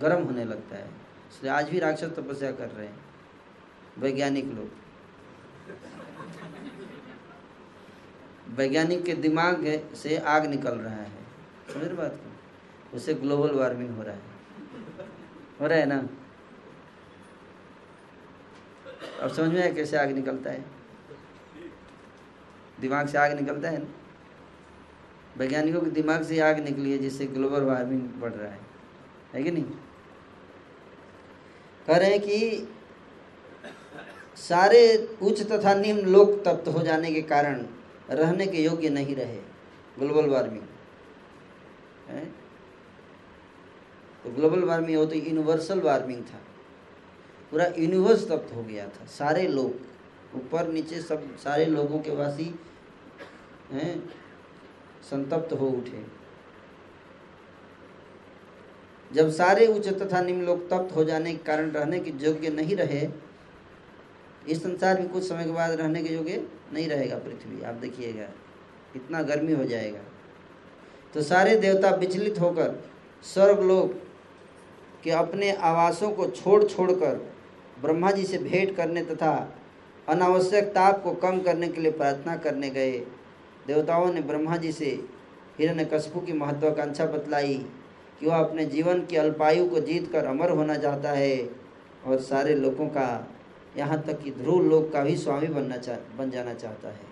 गर्म 0.00 0.22
होने 0.24 0.44
लगता 0.44 0.76
है। 0.76 0.88
इसलिए 1.30 1.52
आज 1.52 1.70
भी 1.70 1.78
राक्षस 1.78 2.12
तपस्या 2.16 2.50
कर 2.52 2.68
रहे 2.68 2.86
हैं, 2.86 2.98
वैज्ञानिक 3.98 4.44
लोग। 4.46 4.70
वैज्ञानिक 8.56 9.04
के 9.04 9.14
दिमाग 9.14 9.82
से 9.94 10.18
आग 10.18 10.46
निकल 10.46 10.70
रहा 10.70 10.94
है। 10.94 11.10
समझ 11.74 11.84
रहे 11.84 11.94
बात 11.94 12.12
को? 12.12 12.96
उससे 12.96 13.14
ग्लोबल 13.14 13.50
वार्मिंग 13.50 13.96
हो 13.96 14.02
रहा 14.02 14.14
है। 14.14 14.20
हो 15.60 15.66
रहा 15.66 15.78
है 15.78 15.86
ना? 15.86 16.08
अब 19.20 19.32
समझ 19.32 19.50
में 19.50 19.62
आया 19.62 19.72
कैसे 19.72 19.96
आग 19.96 20.10
निकलता 20.10 20.50
है? 20.50 20.64
दिमाग 22.80 23.08
से 23.08 23.18
आग 23.18 23.32
निकलता 23.32 23.68
है 23.68 23.78
ना? 23.78 23.86
वैज्ञानिकों 25.36 25.80
के 25.80 25.90
दिमाग 25.90 26.22
से 26.22 26.40
आग 26.40 26.60
निकली 26.60 26.92
है 26.92 26.98
जिससे 26.98 27.26
ग्लोबल 27.26 27.62
वार्मिंग 27.62 28.02
बढ़ 28.02 28.32
रहा 28.32 28.52
है। 28.52 28.60
है 29.34 29.42
कि 29.42 29.50
नहीं? 29.50 29.64
कह 31.86 31.96
रहे 31.96 32.10
हैं 32.10 32.20
कि 32.20 32.68
सारे 34.36 34.96
उच्च 35.22 35.42
तथा 35.42 35.74
निम्न 35.74 36.00
लोक 36.00 36.42
तप्त 36.44 36.68
हो 36.68 36.82
जाने 36.82 37.12
के 37.12 37.22
कारण 37.22 37.66
रहने 38.10 38.46
के 38.46 38.62
योग्य 38.62 38.88
नहीं 38.88 39.16
रहे। 39.16 39.40
Global 39.98 40.26
warming. 40.26 40.62
तो 44.24 44.30
ग्लोबल 44.30 44.64
वार्मिंग 44.64 44.98
हो 44.98 45.06
तो 45.06 45.14
यूनिवर्सल 45.14 45.80
वार्मिंग 45.80 46.22
था। 46.24 46.38
पूरा 47.50 47.66
यूनिवर्स 47.78 48.28
तप्त 48.28 48.54
हो 48.54 48.62
गया 48.62 48.88
था। 48.88 49.04
सारे 49.04 49.48
लोग, 49.48 49.74
ऊपर, 50.34 50.68
नीचे, 50.68 51.00
सब, 51.00 51.38
सारे 51.38 51.64
लोगों 51.64 51.98
के 51.98 52.10
वासी, 52.10 52.54
हैं? 53.70 54.14
संतप्त 55.10 55.52
हो 55.52 55.68
उठे। 55.68 56.04
जब 59.12 59.30
सारे 59.30 59.66
उच्च 59.66 59.88
तथा 59.88 60.20
निम्न 60.20 60.44
लोग 60.44 60.70
तप्त 60.70 60.96
हो 60.96 61.04
जाने 61.04 61.32
के 61.32 61.44
कारण 61.44 61.70
रहने 61.70 62.00
के 62.00 62.10
योग्य 62.10 62.48
नहीं 62.48 62.76
रहे, 62.76 63.08
इस 64.48 64.62
संसार 64.62 65.00
में 65.00 65.08
कुछ 65.08 65.28
समय 65.28 65.44
के 65.44 65.50
बाद 65.50 65.70
रहने 65.70 66.02
के 66.02 66.14
योग्य 66.14 66.48
नहीं 66.72 66.88
रहेगा 66.88 67.16
पृथ्वी, 67.16 67.62
आप 67.62 67.74
देखिएगा, 67.74 68.28
इतना 68.96 69.22
गर्मी 69.22 69.52
हो 69.52 69.64
जाएगा। 69.64 70.00
तो 71.14 71.22
सारे 71.22 71.56
देवता 71.56 71.90
विचलित 71.96 72.40
होकर, 72.40 72.74
स्वर्ग 73.24 73.60
लोग 73.60 73.94
के 75.04 75.10
अपने 75.10 75.52
आवासों 75.52 76.10
को 76.10 76.26
छोड़ 76.26 76.62
छोड़कर, 76.64 77.14
ब्रह्मा 77.82 78.10
जी 78.10 78.24
से 78.24 78.38
भेंट 78.38 78.74
करने 78.76 79.02
तथा 79.04 79.32
अनावश्यक 80.08 80.64
ताप 80.64 81.02
को 81.02 81.12
कम 81.12 81.40
करने 81.40 81.68
के 81.68 81.80
लिए 81.80 81.92
प्रार्थना 81.92 82.36
करने 82.36 82.70
गए। 82.70 82.98
देवताओं 83.66 84.12
ने 84.12 84.20
ब्रह्मा 84.20 84.56
जी 84.56 84.72
से 84.72 84.90
हिरण्य 85.58 85.84
कशपू 85.84 86.20
की 86.20 86.32
महत्वाकांक्षा 86.32 87.06
बतलाई 87.06 87.54
कि 88.20 88.26
वह 88.26 88.36
अपने 88.36 88.64
जीवन 88.66 89.00
की 89.06 89.16
अल्पायु 89.16 89.68
को 89.68 89.80
जीत 89.80 90.10
कर 90.12 90.24
अमर 90.24 90.50
होना 90.50 90.76
चाहता 90.76 91.10
है 91.10 91.48
और 92.06 92.20
सारे 92.20 92.54
लोगों 92.54 92.86
का 92.88 93.08
यहाँ 93.78 94.02
तक 94.02 94.22
कि 94.22 94.30
ध्रुव 94.32 94.62
लोक 94.62 94.90
का 94.92 95.02
भी 95.02 95.16
स्वामी 95.16 95.46
बनना 95.48 95.76
चाह 95.76 96.16
बन 96.18 96.30
जाना 96.30 96.54
चाहता 96.54 96.88
है। 96.88 97.06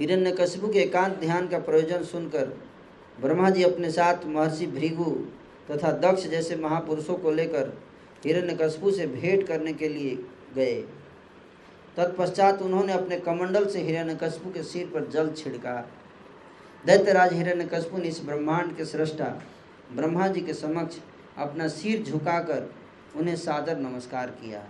हिरण्य 0.00 0.32
कशबू 0.40 0.68
के 0.68 0.78
एकांत 0.78 1.18
ध्यान 1.18 1.48
का 1.48 1.58
प्रयोजन 1.60 2.02
सुनकर 2.04 2.52
ब्रह्मा 3.20 3.50
जी 3.50 3.62
अपने 3.62 3.90
साथ 3.90 4.26
महर्षि 4.26 4.66
भृगु 4.68 5.10
तथा 5.70 5.90
दक्ष 6.00 6.26
जैसे 6.26 6.56
महापुरुषों 6.56 7.14
को 7.14 7.30
लेकर 7.30 7.72
हिरण्यकशपु 8.24 8.90
से 8.90 9.06
भेंट 9.06 9.46
करने 9.46 9.72
के 9.72 9.88
लिए 9.88 10.14
गए। 10.56 10.74
तत्पश्चात 11.96 12.62
उन्होंने 12.62 12.92
अपने 12.92 13.16
कमंडल 13.20 13.66
से 13.66 13.82
हिरण्यकशपु 13.82 14.50
के 14.50 14.62
सिर 14.62 14.86
पर 14.94 15.08
जल 15.10 15.30
छिड़का। 15.32 15.74
दैत्यराज 16.84 17.32
हिरण्यकशपु 17.32 17.98
ने 17.98 18.08
इस 18.08 18.20
ब्रह्मांड 18.24 18.76
के 18.76 18.84
सृष्टा 18.84 19.24
ब्रह्मा 19.92 20.28
जी 20.28 20.40
के 20.40 20.54
समक्ष 20.54 20.98
अपना 21.38 21.68
सिर 21.68 22.02
झुकाकर 22.02 22.70
उन्हें 23.16 23.36
सादर 23.36 23.78
नमस्कार 23.78 24.30
किया, 24.32 24.60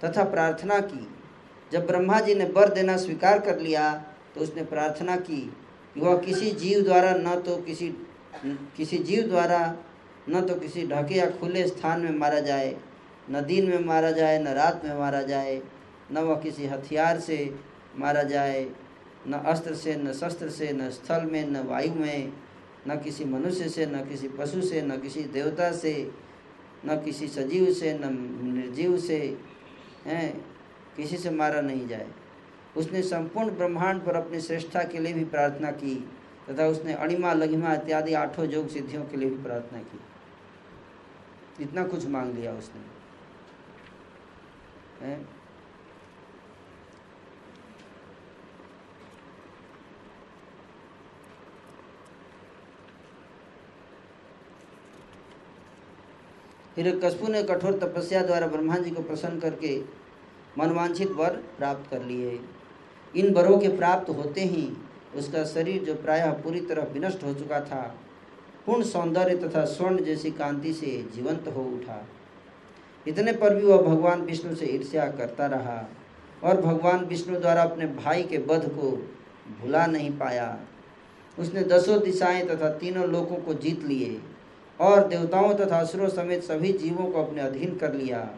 तथा 0.00 0.24
प्रार्थना 0.24 0.78
की। 0.80 1.06
जब 1.72 1.86
ब्रह्मा 1.86 2.20
जी 2.20 2.34
ने 2.34 2.44
वर 2.46 2.68
देना 2.74 2.96
स्वीकार 2.96 3.38
कर 3.38 3.58
लिया 3.60 3.92
तो 4.34 4.40
उसने 4.40 4.64
प्रार्थना 4.64 5.16
की 5.18 5.40
कि 5.94 6.00
वह 6.00 6.16
किसी 6.18 6.50
जीव 6.50 6.82
द्वारा 6.82 7.12
न 7.12 7.34
तो 7.40 7.56
किसी 7.56 7.88
किसी 8.76 8.98
जीव 8.98 9.22
द्वारा 9.22 9.60
न 10.28 10.40
तो 10.40 10.54
किसी 10.54 10.86
ढके 10.86 11.14
या 11.14 11.26
खुले 11.30 11.66
स्थान 11.68 12.00
में 12.00 12.18
मारा 12.18 12.40
जाए, 12.40 12.76
न 13.30 13.40
दिन 13.40 13.68
में 13.70 13.84
मारा 13.84 14.10
जाए, 14.10 14.38
न 14.38 14.48
रात 14.48 14.84
में 14.84 14.94
मारा 14.94 15.22
जाए, 15.22 15.60
न 16.12 16.18
वह 16.18 16.40
किसी 16.40 16.66
हथियार 16.66 17.20
से 17.20 17.38
मारा 17.98 18.22
जाए, 18.22 18.66
न 19.28 19.42
अस्त्र 19.46 19.74
से, 19.74 19.94
न 19.96 20.12
शस्त्र 20.12 20.48
से, 20.50 20.72
न 20.72 20.90
स्थल 20.90 21.24
में, 21.24 21.44
न 21.46 21.62
वायु 21.66 21.94
में, 21.94 22.32
न 22.88 22.96
किसी 22.96 23.24
मनुष्य 23.24 23.68
से, 23.68 23.86
न 23.86 24.04
किसी 24.04 24.28
पशु 24.28 24.62
से, 24.62 24.82
न 24.82 25.00
किसी 25.00 25.22
देवता 25.32 25.70
से 25.72 25.92
न 26.86 27.02
किसी 27.04 27.28
सजीव 27.28 27.72
से, 27.72 27.98
न 27.98 28.28
निर्जीव 28.54 28.98
से, 28.98 29.38
हैं, 30.06 30.44
किसी 30.96 31.16
से 31.16 31.30
मारा 31.30 31.60
नहीं 31.60 31.88
जाए। 31.88 32.06
उसने 32.76 33.02
संपूर्ण 33.02 33.50
ब्रह्मांड 33.50 34.02
पर 34.02 34.16
अपनी 34.16 34.40
श्रेष्ठता 34.40 34.82
के 34.82 34.98
लिए 34.98 35.12
भी 35.12 35.24
प्रार्थना 35.24 35.70
की, 35.70 36.10
तथा 36.50 36.66
उसने 36.66 36.94
अणिमा, 36.94 37.32
लघिमा 37.32 37.74
इत्यादि 37.74 38.14
आठों 38.14 38.50
योग 38.50 38.68
सिद्धियों 38.68 39.04
के 39.04 39.16
लिए 39.16 39.30
भी 39.30 39.42
प्रार्थना 39.42 39.78
की। 39.78 40.00
इतना 41.64 41.86
कुछ 41.86 42.06
मांग 42.06 42.34
लिया 42.34 42.52
उसने? 42.52 42.80
फिर 56.78 56.98
कशपू 57.04 57.28
ने 57.28 57.42
कठोर 57.42 57.78
तपस्या 57.78 58.20
द्वारा 58.22 58.46
ब्रह्मा 58.46 58.76
जी 58.76 58.90
को 58.90 59.02
प्रसन्न 59.02 59.38
करके 59.40 59.70
मनवांछित 60.58 61.10
वर 61.10 61.30
प्राप्त 61.58 61.90
कर 61.90 62.02
लिए। 62.02 62.38
इन 63.14 63.32
वरों 63.34 63.58
के 63.58 63.68
प्राप्त 63.68 64.10
होते 64.10 64.40
ही 64.40 64.62
उसका 65.16 65.42
शरीर 65.44 65.82
जो 65.84 65.94
प्रायः 65.94 66.32
पूरी 66.42 66.60
तरह 66.60 66.86
विनष्ट 66.92 67.24
हो 67.24 67.34
चुका 67.34 67.60
था, 67.60 67.80
पूर्ण 68.66 68.84
सौंदर्य 68.84 69.36
तथा 69.36 69.64
स्वर्ण 69.64 70.04
जैसी 70.04 70.30
कांति 70.30 70.72
से 70.72 70.96
जीवंत 71.14 71.48
हो 71.56 71.64
उठा। 71.64 72.00
इतने 73.06 73.32
पर 73.32 73.54
भी 73.54 73.66
वह 73.66 73.82
भगवान 73.82 74.22
विष्णु 74.22 74.54
से 74.54 74.66
ईर्ष्या 74.66 75.10
करता 75.10 75.46
रहा 75.46 75.78
और 76.44 76.60
भगवान 76.60 77.04
विष्णु 77.04 77.40
द्वारा 77.40 77.62
अपने 77.62 77.86
भाई 77.96 78.22
के 78.22 78.38
वध 78.38 78.68
को 78.70 78.96
भुला 79.60 79.86
नहीं 79.86 80.16
पाया। 80.18 80.58
उसने 81.38 81.62
दसों 81.66 82.00
दिशाएँ 82.02 82.46
तथा 82.46 82.70
तीनों 82.70 83.08
लोगों 83.08 83.36
को 83.36 83.54
जीत 83.54 83.84
लिए। 83.84 84.20
और 84.80 85.08
देवताओं 85.08 85.54
तथा 85.54 85.78
असुरों 85.78 86.08
समेत 86.08 86.42
सभी 86.42 86.72
जीवों 86.72 87.10
को 87.10 87.24
अपने 87.24 87.40
अधीन 87.40 87.76
कर 87.76 87.94
लिया। 87.94 88.30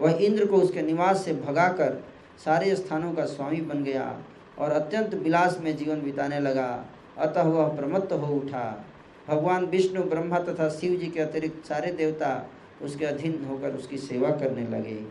वह 0.00 0.12
इंद्र 0.12 0.46
को 0.46 0.56
उसके 0.56 0.82
निवास 0.82 1.24
से 1.24 1.34
भगाकर 1.34 2.04
सारे 2.44 2.76
स्थानों 2.76 3.12
का 3.14 3.24
स्वामी 3.24 3.60
बन 3.60 3.84
गया 3.84 4.22
और 4.58 4.70
अत्यंत 4.70 5.14
विलास 5.14 5.58
में 5.60 5.76
जीवन 5.76 6.02
बिताने 6.02 6.40
लगा। 6.40 6.86
अतः 7.18 7.42
वह 7.42 7.76
प्रमत्त 7.76 8.12
हो 8.12 8.34
उठा। 8.34 8.84
भगवान 9.28 9.64
विष्णु, 9.64 10.02
ब्रह्मा 10.02 10.38
तथा 10.38 10.68
शिव 10.68 10.96
जी 10.96 11.06
के 11.06 11.20
अतिरिक्त 11.20 11.66
सारे 11.66 11.92
देवता 11.92 12.50
उसके 12.82 13.04
अधीन 13.04 13.44
होकर 13.44 13.70
उसकी 13.70 13.98
सेवा 13.98 14.30
करने 14.30 14.62
लगे। 14.62 15.06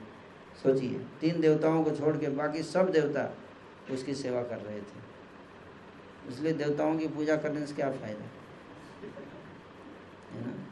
सोचिए, 0.64 1.00
तीन 1.22 1.42
देवताओं 1.42 1.84
को 1.84 1.92
छोड़ 1.92 2.18
के 2.18 2.28
बाकी 2.28 2.64
सब 2.64 2.92
देवता 2.92 3.38
उसकी 3.92 4.14
सेवा 4.16 4.42
कर 4.42 4.58
रहे 4.58 4.80
थे। 4.80 5.08
इसलिए 6.30 6.54
देवताओं 6.54 6.98
की 6.98 7.08
पूजा 7.08 7.36
करने 7.36 7.66
से 7.66 7.76
क्या 7.76 7.92
फ़ायदा? 7.92 8.26
है 10.36 10.48
ना? 10.48 10.67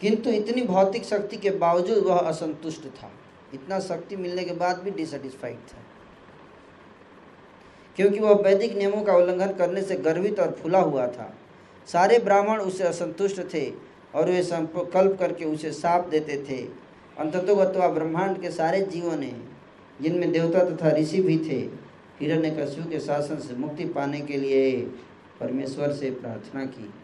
किंतु 0.00 0.30
इतनी 0.30 0.62
भौतिक 0.62 1.04
शक्ति 1.04 1.36
के 1.36 1.50
बावजूद 1.50 2.04
वह 2.04 2.18
असंतुष्ट 2.18 2.86
था। 2.86 3.10
इतना 3.54 3.80
शक्ति 3.80 4.16
मिलने 4.16 4.44
के 4.44 4.54
बाद 4.54 4.78
भी 4.78 4.90
डिसटिस्फाइड 4.90 5.56
था। 5.56 5.78
क्योंकि 7.96 8.18
वह 8.18 8.32
वैदिक 8.32 8.76
नियमों 8.76 9.02
का 9.02 9.12
उल्लंघन 9.16 9.52
करने 9.52 9.82
से 9.82 9.94
गर्वित 9.96 10.40
और 10.40 10.50
फुला 10.62 10.78
हुआ 10.78 11.06
था। 11.06 11.34
सारे 11.86 12.18
ब्राह्मण 12.18 12.60
उसे 12.60 12.84
असंतुष्ट 12.84 13.54
थे 13.54 13.72
और 14.14 14.30
वे 14.30 14.42
संकल्प 14.42 15.18
करके 15.18 15.44
उसे 15.44 15.72
साप 15.72 16.08
देते 16.08 16.44
थे। 16.48 16.86
अंततोगत्वा 17.18 17.88
ब्रह्मांड 17.88 18.40
के 18.40 18.50
सारे 18.50 18.82
जीवों 18.82 19.16
ने, 19.16 19.42
जिनमें 20.00 20.32
देवता 20.32 20.64
तथा 20.64 20.90
ऋषि 20.90 21.22
भी 21.22 21.38
थे 21.38 21.86
हिरण्य 22.20 22.50
कश्यु 22.50 22.84
के 22.84 23.00
शासन 23.00 23.38
से 23.38 23.54
मुक्ति 23.54 23.84
पाने 23.84 24.20
के 24.20 24.36
लिए 24.36 24.80
परमेश्वर 25.40 25.92
से 25.92 26.10
प्रार्थना 26.10 26.64
की। 26.64 26.94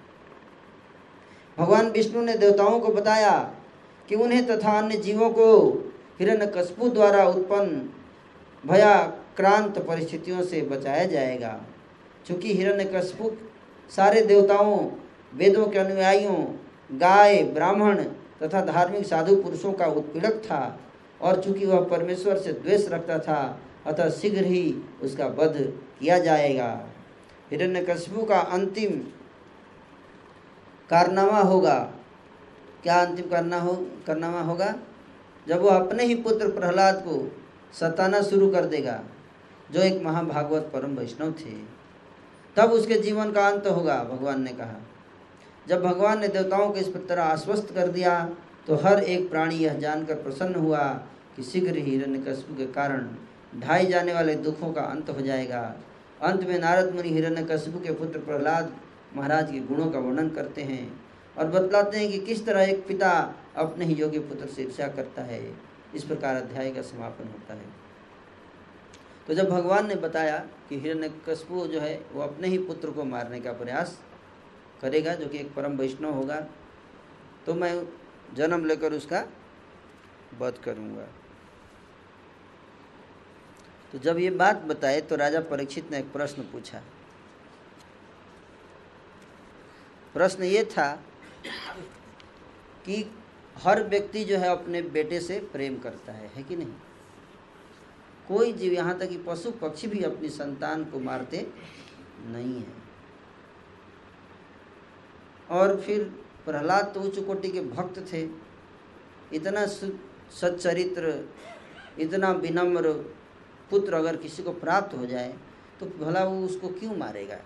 भगवान 1.58 1.90
विष्णु 1.90 2.22
ने 2.22 2.34
देवताओं 2.34 2.78
को 2.80 2.92
बताया 2.92 3.38
कि 4.08 4.14
उन्हें 4.14 4.46
तथा 4.46 4.78
अन्य 4.78 4.96
जीवों 4.96 5.30
को 5.30 5.48
हिरण्य 6.20 6.46
कशपु 6.46 6.88
द्वारा 6.88 7.24
उत्पन्न 7.28 7.88
भयाक्रांत 8.64 9.78
परिस्थितियों 9.78 10.42
से 10.42 10.60
बचाया 10.62 11.04
जाएगा। 11.04 11.60
चूँकि 12.26 12.54
हिरण्य 12.54 12.84
कशपु 12.84 13.30
सारे 13.90 14.20
देवताओं, 14.20 14.78
वेदों 15.34 15.66
के 15.66 15.78
अनुयायियों, 15.78 16.36
गाय, 16.98 17.42
ब्राह्मण 17.42 18.02
तथा 18.42 18.60
धार्मिक 18.60 19.06
साधु 19.06 19.36
पुरुषों 19.36 19.72
का 19.72 19.86
उत्पीड़क 19.86 20.42
था 20.44 20.78
और 21.20 21.42
चूँकि 21.42 21.66
वह 21.66 21.80
परमेश्वर 21.84 22.38
से 22.38 22.52
द्वेष 22.52 22.88
रखता 22.88 23.18
था, 23.18 23.60
अतः 23.86 24.10
शीघ्र 24.10 24.44
ही 24.44 24.74
उसका 25.02 25.26
वध 25.26 25.56
किया 26.00 26.18
जाएगा। 26.18 26.70
हिरण्यकशिपु 27.50 28.24
का 28.24 28.38
अंतिम 28.38 29.00
कारनामा 30.92 31.40
होगा। 31.40 31.78
क्या 32.82 33.00
अंतिम 33.00 33.28
करना 33.28 33.60
हो, 33.60 33.74
कारनामा 34.06 34.40
होगा? 34.40 34.74
जब 35.46 35.60
वह 35.60 35.76
अपने 35.76 36.04
ही 36.04 36.14
पुत्र 36.14 36.48
प्रहलाद 36.50 37.02
को 37.06 37.14
सताना 37.74 38.20
शुरू 38.22 38.50
कर 38.50 38.64
देगा, 38.66 39.00
जो 39.70 39.80
एक 39.80 40.02
महाभागवत 40.04 40.70
परम 40.72 40.96
वैष्णव 40.96 41.32
थे, 41.34 41.54
तब 42.56 42.72
उसके 42.72 42.98
जीवन 43.00 43.30
का 43.32 43.46
अंत 43.48 43.66
होगा, 43.66 43.96
भगवान 44.04 44.42
ने 44.42 44.52
कहा। 44.52 44.80
जब 45.66 45.82
भगवान 45.82 46.20
ने 46.20 46.28
देवताओं 46.28 46.70
को 46.70 46.76
इस 46.76 46.94
तरह 47.08 47.22
आश्वस्त 47.24 47.72
कर 47.74 47.88
दिया 47.88 48.14
तो 48.68 48.76
हर 48.76 49.02
एक 49.04 49.28
प्राणी 49.30 49.56
यह 49.56 49.74
जानकर 49.78 50.14
प्रसन्न 50.14 50.54
हुआ 50.54 50.82
कि 51.36 51.42
शीघ्र 51.42 51.74
ही 51.76 51.82
हिरण्यकशिपु 51.82 52.54
के 52.54 52.66
कारण 52.72 53.06
ढाई 53.60 53.86
जाने 53.86 54.12
वाले 54.14 54.34
दुखों 54.36 54.72
का 54.72 54.82
अंत 54.82 55.10
हो 55.10 55.20
जाएगा। 55.20 55.62
अंत 56.22 56.42
में 56.42 56.58
नारद 56.58 56.94
मुनि 56.94 57.08
हिरण्यकशिपु 57.08 57.78
के 57.78 57.92
पुत्र 57.94 58.18
प्रहलाद 58.20 58.72
महाराज 59.16 59.50
के 59.52 59.58
गुणों 59.60 59.90
का 59.90 59.98
वर्णन 59.98 60.28
करते 60.30 60.62
हैं 60.62 60.84
और 61.38 61.46
बतलाते 61.48 61.98
हैं 61.98 62.10
कि 62.10 62.18
किस 62.20 62.44
तरह 62.46 62.62
एक 62.62 62.86
पिता 62.86 63.10
अपने 63.56 63.84
ही 63.84 63.94
योग्य 63.94 64.18
पुत्र 64.20 64.46
से 64.46 64.62
ईर्षा 64.62 64.88
करता 64.88 65.22
है। 65.22 65.42
इस 65.94 66.04
प्रकार 66.04 66.36
अध्याय 66.36 66.70
का 66.70 66.82
समापन 66.82 67.28
होता 67.28 67.54
है। 67.54 67.66
तो 69.26 69.34
जब 69.34 69.50
भगवान 69.50 69.86
ने 69.88 69.94
बताया 69.96 70.38
कि 70.68 70.78
हिरण्यकशिपु 70.80 71.66
जो 71.66 71.80
है, 71.80 71.94
वो 72.12 72.22
अपने 72.22 72.48
ही 72.48 72.58
पुत्र 72.60 72.90
को 72.90 73.04
मारने 73.04 73.40
का 73.40 73.52
प्रयास 73.54 73.98
करेगा, 74.82 75.14
जो 75.14 75.26
कि 75.28 75.38
एक 75.38 75.54
परम 75.54 75.76
वैष्णव 75.76 76.14
होगा 76.14 76.40
तो 77.46 77.54
मैं 77.54 77.86
जन्म 78.34 78.64
लेकर 78.64 78.92
उसका 78.92 79.24
वध 80.40 80.58
करूँगा। 80.64 81.06
तो 83.92 83.98
जब 83.98 84.18
ये 84.18 84.30
बात 84.32 84.62
बताए 84.64 85.00
तो 85.00 85.16
राजा 85.16 85.40
परीक्षित 85.46 85.90
ने 85.90 85.98
एक 85.98 86.12
प्रश्न 86.12 86.42
पूछा। 86.42 86.80
प्रश्न 90.14 90.42
ये 90.44 90.64
था 90.66 90.92
कि 92.86 93.04
हर 93.56 93.82
व्यक्ति 93.88 94.24
जो 94.24 94.36
है 94.38 94.48
अपने 94.48 94.82
बेटे 94.82 95.20
से 95.20 95.38
प्रेम 95.52 95.78
करता 95.78 96.12
है 96.12 96.30
है 96.34 96.42
कि 96.42 96.56
नहीं? 96.56 96.72
कोई 98.28 98.52
जीव 98.52 98.72
यहाँ 98.72 98.98
तक 98.98 99.08
कि 99.08 99.16
पशु 99.26 99.50
पक्षी 99.60 99.86
भी 99.86 100.02
अपनी 100.02 100.28
संतान 100.28 100.84
को 100.84 101.00
मारते 101.00 101.46
नहीं 102.26 102.54
है। 102.56 102.80
और 105.50 105.80
फिर 105.80 106.02
प्रहलाद 106.44 106.92
तो 106.94 107.00
उच्च 107.00 107.18
कोटि 107.18 107.48
के 107.48 107.60
भक्त 107.62 107.98
थे। 108.12 108.22
इतना 109.32 109.66
सच्चरित्र, 109.66 111.28
इतना 111.98 112.30
विनम्र 112.32 112.92
पुत्र 113.70 113.94
अगर 113.94 114.16
किसी 114.16 114.42
को 114.42 114.52
प्राप्त 114.54 114.94
हो 114.94 115.06
जाए 115.06 115.34
तो 115.80 115.86
भला 115.98 116.24
वो 116.24 116.44
उसको 116.46 116.68
क्यों 116.70 116.96
मारेगा? 116.96 117.38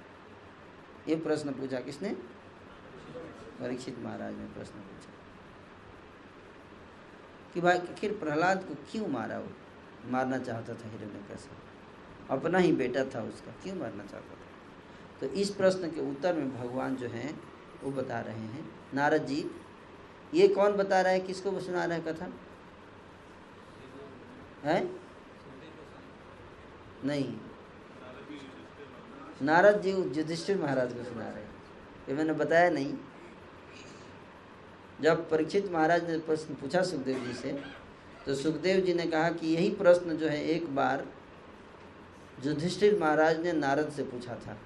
ये 1.08 1.16
प्रश्न 1.16 1.52
पूछा 1.52 1.80
किसने? 1.80 2.16
परीक्षित 3.60 3.98
महाराज 3.98 4.34
ने 4.34 4.44
प्रश्न 4.44 4.72
पूछा 4.72 5.12
कि 7.54 7.60
भाई, 7.60 7.78
आखिर 7.78 8.12
प्रहलाद 8.12 8.64
को 8.64 8.74
क्यों 8.74 9.08
मारा 9.08 9.38
वो? 9.38 9.48
मारना 10.04 10.38
चाहता 10.38 10.74
था 10.74 10.88
हिरण्य 10.88 11.24
कैसे 11.28 11.66
अपना 12.30 12.58
ही 12.58 12.72
बेटा 12.72 13.04
था 13.04 13.22
उसका, 13.22 13.52
क्यों 13.62 13.76
मारना 13.76 14.04
चाहता 14.04 14.34
था? 14.34 14.46
तो 15.20 15.26
इस 15.26 15.50
प्रश्न 15.50 15.90
के 15.90 16.10
उत्तर 16.10 16.34
में 16.34 16.56
भगवान 16.56 16.96
जो 16.96 17.08
हैं, 17.08 17.40
वो 17.82 17.90
बता 17.90 18.20
रहे 18.20 18.36
हैं, 18.36 18.70
नारद 18.94 19.26
जी, 19.26 19.50
ये 20.34 20.48
कौन 20.48 20.72
बता 20.72 21.00
रहा 21.00 21.12
है, 21.12 21.20
किसको 21.20 21.50
वो 21.50 21.60
सुना 21.60 21.84
रहा 21.84 21.98
है 21.98 22.00
कथा? 22.00 22.32
है? 24.64 24.90
नहीं। 27.04 27.38
नारद 29.42 29.80
जी 29.80 29.90
युधिष्ठिर 29.90 30.58
महाराज 30.58 30.92
को 30.92 31.04
सुना 31.04 31.28
रहे 31.28 31.42
हैं। 31.42 31.54
ये 32.08 32.14
मैंने 32.14 32.32
बताया 32.32 32.70
नहीं। 32.70 32.94
जब 35.00 35.28
परीक्षित 35.30 35.70
महाराज 35.72 36.10
ने 36.10 36.18
प्रश्न 36.20 36.54
पूछा 36.54 36.82
सुखदेव 36.82 37.24
जी 37.24 37.32
से 37.32 37.52
तो 38.26 38.34
सुखदेव 38.34 38.80
जी 38.80 38.94
ने 38.94 39.06
कहा 39.06 39.30
कि 39.30 39.54
यही 39.54 39.70
प्रश्न 39.72 40.16
जो 40.16 40.28
है 40.28 40.42
एक 40.44 40.74
बार 40.74 41.04
युधिष्ठिर 42.44 42.98
महाराज 43.00 43.40
ने 43.40 43.52
नारद 43.52 43.90
से 43.90 44.02
पूछा 44.04 44.34
था। 44.36 44.56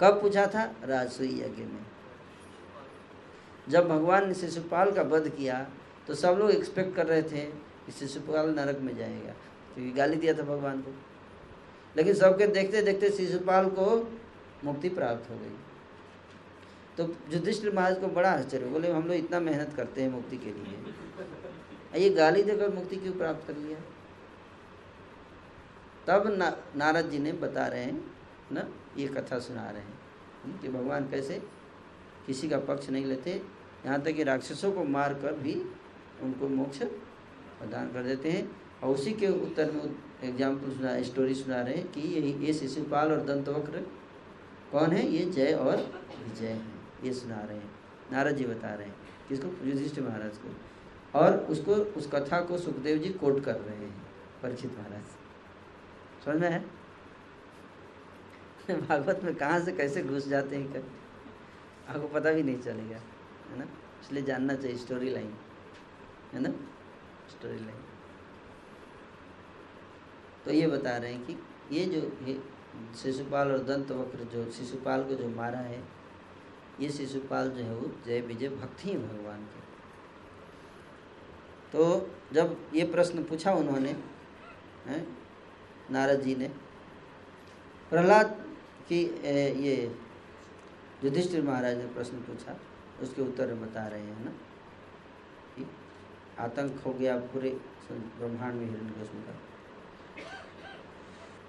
कब 0.00 0.20
पूछा 0.22 0.46
था? 0.46 0.64
राजसुई 0.84 1.28
यज्ञ 1.30 1.62
में। 1.62 1.84
जब 3.68 3.88
भगवान 3.88 4.28
ने 4.28 4.34
शिशुपाल 4.34 4.90
का 4.92 5.02
वध 5.04 5.28
किया 5.28 5.66
तो 6.06 6.14
सब 6.14 6.36
लोग 6.38 6.50
एक्सपेक्ट 6.50 6.94
कर 6.96 7.06
रहे 7.06 7.22
थे 7.22 7.44
कि 7.86 7.92
शिशुपाल 7.92 8.50
नरक 8.50 8.78
में 8.80 8.96
जाएगा, 8.96 9.32
क्योंकि 9.74 9.92
गाली 9.92 10.16
दिया 10.16 10.34
था 10.34 10.42
भगवान 10.42 10.80
को। 10.80 10.94
लेकिन 11.96 12.14
सबके 12.14 12.46
देखते 12.48 12.82
देखते 12.82 13.10
शिशुपाल 13.10 13.68
को 13.70 13.86
मुक्ति 14.64 14.88
प्राप्त 14.90 15.30
हो 15.30 15.38
गई। 15.38 15.56
तो 16.98 17.04
युधिष्ठिर 17.32 17.74
महाराज 17.74 17.98
को 18.00 18.08
बड़ा 18.10 18.30
आश्चर्य 18.30 18.66
बोले 18.66 18.90
हम 18.92 19.06
लोग 19.06 19.16
इतना 19.16 19.40
मेहनत 19.40 19.72
करते 19.76 20.02
हैं 20.02 20.10
मुक्ति 20.10 20.36
के 20.36 20.52
लिए। 20.52 22.02
ये 22.02 22.10
गाली 22.10 22.42
देकर 22.42 22.74
मुक्ति 22.74 22.96
क्यों 22.96 23.12
प्राप्त 23.14 23.46
कर 23.46 23.56
लिया? 23.56 23.78
तब 26.06 26.26
ना, 26.28 26.56
नारद 26.76 27.10
जी 27.10 27.18
ने 27.18 27.32
बता 27.34 27.66
रहे 27.66 27.82
हैं 27.82 28.04
ना 28.52 28.68
ये 28.98 29.06
कथा 29.08 29.38
सुना 29.38 29.70
रहे 29.70 29.82
हैं 29.82 30.60
कि 30.60 30.68
भगवान 30.68 31.08
कैसे 31.10 31.40
किसी 32.26 32.48
का 32.48 32.58
पक्ष 32.68 32.90
नहीं 32.90 33.04
लेते 33.04 33.30
यहाँ 33.86 34.00
तक 34.02 34.14
कि 34.16 34.24
राक्षसों 34.24 34.72
को 34.72 34.84
मार 34.86 35.14
कर 35.14 35.34
भी 35.38 35.54
उनको 36.22 36.48
मोक्ष 36.48 36.78
प्रदान 36.78 37.92
कर 37.92 38.02
देते 38.02 38.30
हैं। 38.30 38.48
और 38.82 38.94
उसी 38.94 39.12
के 39.12 39.28
उत्तर 39.42 39.70
में 39.72 39.82
एग्ज़ाम्पल 40.24 40.72
सुना 40.72 41.02
स्टोरी 41.02 41.34
सुना 41.34 41.60
रहे 41.60 41.74
हैं 41.74 41.90
कि 41.92 42.00
यही 42.14 42.32
ये 42.46 42.52
शिशुपाल 42.54 43.12
और 43.12 43.20
दंतवक्र 43.26 43.84
कौन 44.72 44.92
है? 44.92 45.06
ये 45.06 45.24
जय 45.26 45.52
और 45.54 45.76
विजय 45.76 46.46
हैं। 46.46 46.75
ये 47.04 47.12
सुना 47.12 47.40
रहे 47.40 47.56
हैं 47.56 47.70
नारद 48.12 48.36
जी 48.36 48.44
बता 48.44 48.74
रहे 48.74 48.86
हैं 48.86 48.94
किसको 49.28 49.66
युधिष्ठिर 49.66 50.04
महाराज 50.04 50.38
को। 50.38 50.54
और 51.18 51.36
उसको, 51.36 51.74
उस 51.74 52.10
कथा 52.12 52.40
को 52.40 52.58
सुखदेव 52.58 52.98
जी 52.98 53.08
कोट 53.10 53.44
कर 53.44 53.54
रहे 53.54 53.76
हैं, 53.76 54.06
परिचित 54.42 54.78
महाराज। 54.78 56.24
समझ 56.24 56.36
में 56.36 56.50
है 56.50 56.64
भागवत 58.80 59.20
में 59.24 59.34
कहाँ 59.34 59.60
से 59.60 59.72
कैसे 59.72 60.02
घुस 60.02 60.28
जाते 60.28 60.56
हैं 60.56 60.72
कर 60.72 60.82
आपको 61.88 62.08
पता 62.08 62.32
भी 62.32 62.42
नहीं 62.42 62.60
चलेगा, 62.60 62.96
है 63.50 63.58
ना? 63.58 63.64
इसलिए 64.02 64.22
जानना 64.22 64.54
चाहिए 64.54 64.76
स्टोरी 64.76 65.10
लाइन 65.10 65.34
है 66.32 66.40
ना? 66.40 66.50
स्टोरी 67.30 67.58
लाइन 67.58 67.84
तो 70.44 70.50
ये 70.52 70.66
बता 70.66 70.96
रहे 70.96 71.12
हैं 71.12 71.26
कि 71.26 71.38
ये 71.72 71.84
जो 71.84 72.00
ये 72.26 72.42
शिशुपाल 73.02 73.52
और 73.52 73.58
दंत 73.58 73.90
वक्र 73.90 74.24
जो, 74.24 74.50
शिशुपाल 74.50 75.04
को 75.04 75.14
जो 75.14 75.28
मारा 75.28 75.58
है 75.58 75.95
ये 76.80 76.88
शिशुपाल 76.90 77.50
जो 77.50 77.64
है 77.64 77.74
वो 77.74 77.90
जय 78.06 78.20
विजय 78.22 78.48
भक्ति 78.50 78.88
है 78.90 78.96
भगवान 78.98 79.44
के। 79.44 79.60
तो 81.72 81.84
जब 82.32 82.56
ये 82.74 82.84
प्रश्न 82.86 83.22
पूछा 83.24 83.52
उन्होंने 83.54 83.94
नारद 85.90 86.20
जी 86.22 86.34
ने, 86.34 86.48
प्रहलाद 87.90 88.36
की 88.88 89.00
ये 89.62 89.74
युधिष्ठिर 91.04 91.42
महाराज 91.42 91.76
ने 91.76 91.86
प्रश्न 91.94 92.16
पूछा, 92.20 92.56
उसके 93.02 93.22
उत्तर 93.22 93.54
बता 93.56 93.86
रहे 93.86 94.00
हैं 94.00 94.24
ना, 94.24 94.30
कि 95.56 95.66
आतंक 96.38 96.80
हो 96.86 96.92
गया 96.92 97.16
पूरे 97.32 97.50
ब्रह्मांड 97.90 98.54
में 98.54 98.66
हिरण्य 98.66 99.22
का। 99.26 99.34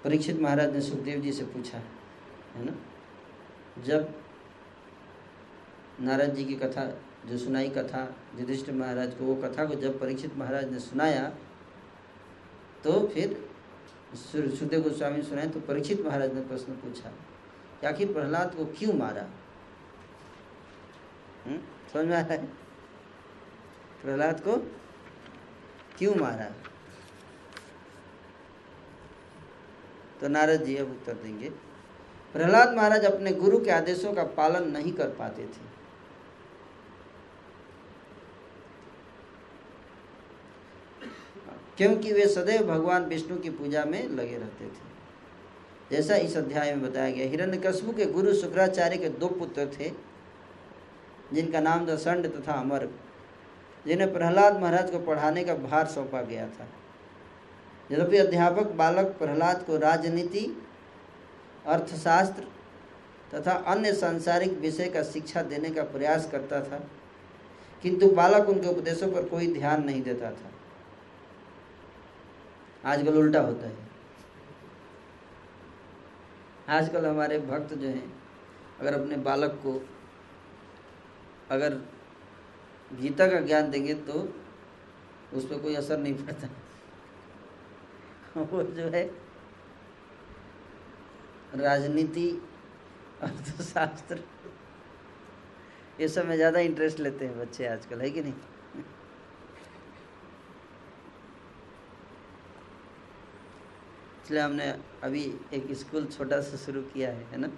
परीक्षित 0.04 0.40
महाराज 0.40 0.72
ने 0.74 0.80
सुखदेव 0.80 1.20
जी 1.20 1.32
से 1.32 1.44
पूछा, 1.46 1.78
है 2.54 2.64
ना, 2.64 2.74
जब 3.78 4.14
नारद 6.00 6.34
जी 6.34 6.44
की 6.44 6.54
कथा, 6.56 6.84
जो 7.28 7.38
सुनाई 7.38 7.68
कथा, 7.70 8.02
युधिष्ठिर 8.38 8.74
महाराज 8.74 9.14
को 9.14 9.24
वो 9.24 9.34
कथा 9.42 9.64
को 9.64 9.74
जब 9.76 9.98
परीक्षित 10.00 10.36
महाराज 10.38 10.70
ने 10.72 10.78
सुनाया 10.80 11.28
तो 12.84 12.92
फिर 13.14 13.36
सुखदेव 14.16 14.82
गोस्वामी 14.82 15.22
सुनाए 15.22 15.46
तो 15.48 15.60
परीक्षित 15.62 16.04
महाराज 16.06 16.34
ने 16.34 16.40
प्रश्न 16.42 16.72
पूछा, 16.74 17.10
कि 17.80 17.86
आखिर 17.86 18.12
प्रहलाद 18.12 18.54
को 18.54 18.64
क्यों 18.78 18.92
मारा? 18.94 19.22
हम्म? 21.46 21.58
समझ 21.92 22.04
में 22.06 22.16
आ 22.16 22.20
रहा 22.20 22.32
है? 22.32 22.46
प्रहलाद 24.02 24.40
को 24.40 24.56
क्यों 25.98 26.14
मारा? 26.16 26.44
तो 30.20 30.28
नारद 30.28 30.62
जी 30.64 30.76
अब 30.76 30.90
उत्तर 30.90 31.14
देंगे, 31.14 31.48
प्रहलाद 32.34 32.74
महाराज 32.76 33.04
अपने 33.04 33.32
गुरु 33.34 33.58
के 33.64 33.70
आदेशों 33.70 34.12
का 34.12 34.24
पालन 34.36 34.70
नहीं 34.70 34.92
कर 34.92 35.08
पाते 35.18 35.42
थे। 35.44 35.66
क्योंकि 41.78 42.12
वे 42.12 42.26
सदैव 42.26 42.66
भगवान 42.66 43.04
विष्णु 43.04 43.36
की 43.36 43.50
पूजा 43.50 43.84
में 43.84 44.08
लगे 44.08 44.36
रहते 44.36 44.64
थे। 44.66 44.86
जैसा 45.90 46.16
इस 46.16 46.36
अध्याय 46.36 46.74
में 46.74 46.82
बताया 46.82 47.10
गया, 47.10 47.26
हिरण्यकश्यप 47.26 47.96
के 47.96 48.06
गुरु 48.06 48.34
शुक्राचार्य 48.34 48.96
के 48.96 49.08
दो 49.08 49.28
पुत्र 49.28 49.66
थे, 49.78 49.92
जिनका 51.32 51.60
नाम 51.60 51.86
था 51.88 51.96
संड 51.96 52.26
तथा 52.26 52.52
अमर, 52.52 52.88
जिन्हें 53.86 54.12
प्रहलाद 54.12 54.60
महाराज 54.60 54.90
को 54.90 54.98
पढ़ाने 54.98 55.44
का 55.44 55.54
भार 55.56 55.86
सौंपा 55.86 56.22
गया 56.22 56.46
था। 56.48 56.66
यद्यपि 57.90 58.16
अध्यापक 58.16 58.72
बालक 58.74 59.14
प्रहलाद 59.18 59.62
को 59.62 59.76
राजनीति, 59.78 60.44
अर्थशास्त्र 61.66 62.46
तथा 63.34 63.52
अन्य 63.68 63.92
सांसारिक 63.92 64.58
विषय 64.60 64.88
का 64.88 65.02
शिक्षा 65.04 65.42
देने 65.44 65.70
का 65.70 65.82
प्रयास 65.86 66.28
करता 66.32 66.60
था, 66.60 66.84
किंतु 67.82 68.08
बालक 68.10 68.48
उनके 68.48 68.68
उपदेशों 68.68 69.12
पर 69.12 69.28
कोई 69.28 69.52
ध्यान 69.52 69.84
नहीं 69.84 70.02
देता 70.02 70.30
था। 70.30 70.50
आजकल 72.84 73.18
उल्टा 73.18 73.40
होता 73.40 73.66
है। 73.66 73.76
आजकल 76.70 77.06
हमारे 77.06 77.38
भक्त 77.40 77.74
जो 77.74 77.88
हैं, 77.88 78.12
अगर 78.80 78.94
अपने 78.94 79.16
बालक 79.24 79.60
को 79.62 79.80
अगर 81.50 81.74
गीता 82.90 83.26
का 83.26 83.40
ज्ञान 83.40 83.70
देंगे 83.70 83.94
तो 83.94 84.12
उस 85.34 85.44
पर 85.44 85.58
कोई 85.58 85.74
असर 85.74 85.98
नहीं 85.98 86.14
पड़ता। 86.16 86.48
वो 88.36 88.62
जो 88.64 88.88
है, 88.88 89.04
राजनीति, 91.56 92.28
अर्थशास्त्र, 93.22 94.20
ये 96.00 96.08
सब 96.08 96.26
में 96.26 96.34
ज़्यादा 96.36 96.60
इंटरेस्ट 96.60 97.00
लेते 97.00 97.26
हैं 97.26 97.38
बच्चे 97.38 97.66
आजकल, 97.66 98.00
है 98.00 98.10
कि 98.10 98.22
नहीं? 98.22 98.32
इसलिए 104.28 104.40
हमने 104.42 104.64
अभी 105.02 105.20
एक 105.54 105.70
स्कूल 105.72 106.06
छोटा 106.06 106.40
सा 106.40 106.56
शुरू 106.56 106.80
किया 106.84 107.10
है 107.10 107.22
है 107.26 107.36
ना? 107.36 107.48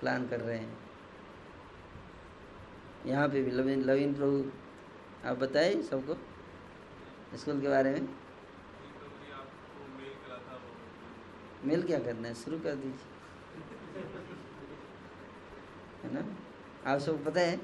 प्लान 0.00 0.26
कर 0.28 0.40
रहे 0.40 0.56
हैं। 0.58 0.78
यहाँ 3.06 3.28
पे 3.28 3.42
भी 3.42 3.50
लवीन 3.50 3.82
लवीन 3.84 4.14
प्रभु, 4.14 4.40
आप 5.24 5.36
बताए 5.38 5.74
सबको 5.82 6.16
स्कूल 7.38 7.60
के 7.60 7.68
बारे 7.68 7.90
में। 7.90 8.08
मेल 11.64 11.82
क्या 11.82 11.98
करना 11.98 12.28
है? 12.28 12.34
शुरू 12.34 12.58
कर 12.58 12.74
दीजिए। 12.74 14.02
है 16.02 16.12
ना? 16.14 16.26
आप 16.86 16.98
सबको 16.98 17.24
पता 17.30 17.40
है, 17.40 17.56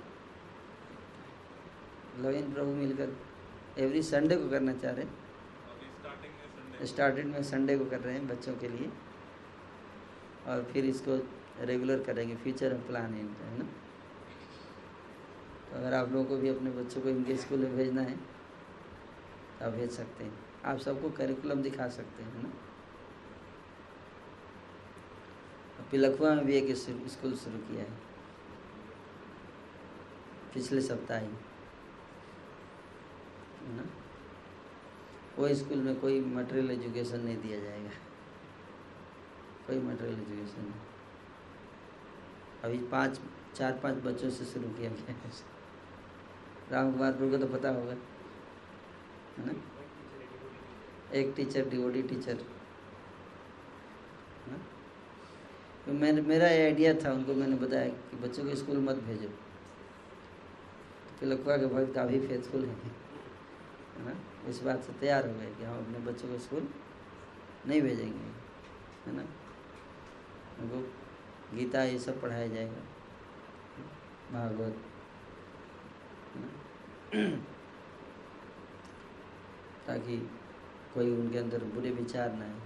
लवीन 2.21 2.53
प्रभु 2.55 2.75
मिलकर 2.75 3.17
एवरी 3.79 4.03
संडे 4.05 4.37
को 4.37 4.49
करना 4.51 4.73
चाह 4.75 4.93
रहे 4.93 5.05
हैं। 5.05 5.24
स्टार्टेड 6.83 7.27
में 7.27 7.43
संडे 7.43 7.77
को 7.79 7.85
कर 7.85 8.01
रहे 8.01 8.15
हैं 8.15 8.27
बच्चों 8.29 8.55
के 8.57 8.69
लिए। 8.69 8.91
और 10.47 10.63
फिर 10.73 10.85
इसको 10.85 11.17
रेगुलर 11.61 12.03
करेंगे 12.03 12.37
फ्यूचर 12.37 12.75
प्लान 12.87 13.15
है 13.15 13.21
इनका, 13.21 13.47
है 13.47 13.59
ना? 13.59 13.65
तो 15.71 15.77
अगर 15.77 15.95
आप 15.95 16.13
लोगों 16.13 16.25
को 16.25 16.37
भी 16.37 16.49
अपने 16.49 16.71
बच्चों 16.73 17.01
को 17.03 17.09
इनके 17.09 17.37
स्कूल 17.37 17.59
में 17.59 17.77
भेजना 17.77 18.03
है 18.03 18.17
तो 19.59 19.65
आप 19.67 19.73
भेज 19.73 19.91
सकते 19.91 20.25
हैं। 20.25 20.33
आप 20.65 20.79
सबको 20.79 21.11
करिकुलम 21.11 21.63
दिखा 21.63 21.89
सकते 21.89 22.23
हैं 22.23 22.43
ना? 22.43 22.53
पिलखुआ 25.91 26.35
में 26.35 26.45
भी 26.47 26.55
एक 26.57 26.77
स्कूल 26.77 27.35
शुरू 27.35 27.59
किया 27.59 27.83
है। 27.83 27.99
पिछले 30.55 30.81
सप्ताह 30.81 31.19
है 31.19 31.29
ना? 33.77 33.85
वो 35.39 35.55
स्कूल 35.55 35.79
में 35.79 36.01
कोई 36.01 36.21
मटेरियल 36.21 36.71
एजुकेशन 36.71 37.21
नहीं 37.21 37.37
दिया 37.37 37.61
जाएगा। 37.61 37.91
कोई 39.67 39.79
मटेरियल 39.79 40.21
एजुकेशन 40.21 40.63
नहीं। 40.63 40.73
अभी 42.65 42.79
पाँच, 42.79 43.21
चार, 43.55 43.73
पाँच 43.73 43.95
बच्चों 43.95 44.31
से 44.31 44.45
शुरू 44.45 44.69
किया 44.69 44.91
गया 44.91 45.15
राम 46.71 46.93
कुमार 46.93 47.13
को 47.13 47.39
तो 47.39 47.47
पता 47.47 47.71
होगा। 47.71 47.93
है 49.39 49.47
ना? 49.47 49.53
एक 51.15 51.33
टीचर 51.37 51.69
डिवोडी 51.69 52.03
टीचर 52.03 52.35
तो 55.87 55.93
मैंने, 55.93 56.21
मेरा 56.21 56.49
ये 56.49 56.65
आइडिया 56.65 56.95
था, 56.95 57.13
उनको 57.13 57.35
मैंने 57.35 57.57
बताया 57.57 57.89
कि 57.89 58.17
बच्चों 58.17 58.45
को 58.45 58.55
स्कूल 58.55 58.77
मत 58.77 58.97
भेजो। 58.97 59.29
तो 61.21 61.59
के 61.59 61.67
भक्त 61.67 61.95
काफ़ी 61.95 62.27
फेथफुल 62.27 62.65
है। 62.65 63.04
है 63.97 64.05
ना? 64.05 64.15
इस 64.49 64.63
बात 64.63 64.83
से 64.83 64.93
तैयार 64.93 65.27
हो 65.29 65.35
गए 65.35 65.55
कि 65.55 65.65
हम 65.65 65.79
अपने 65.79 65.99
बच्चों 65.99 66.29
को 66.29 66.39
स्कूल 66.39 66.69
नहीं 67.67 67.83
भेजेंगे, 67.83 68.31
है 69.07 69.17
ना? 69.17 69.23
उनको 70.61 70.79
गीता 71.57 71.83
ये 71.83 71.99
सब 71.99 72.21
पढ़ाया 72.21 72.47
जाएगा, 72.47 72.83
भागवत 74.33 74.77
ताकि 79.87 80.17
कोई 80.95 81.11
उनके 81.17 81.39
अंदर 81.39 81.65
बुरे 81.65 81.91
विचार 81.91 82.33
ना 82.33 82.45
आए। 82.45 82.61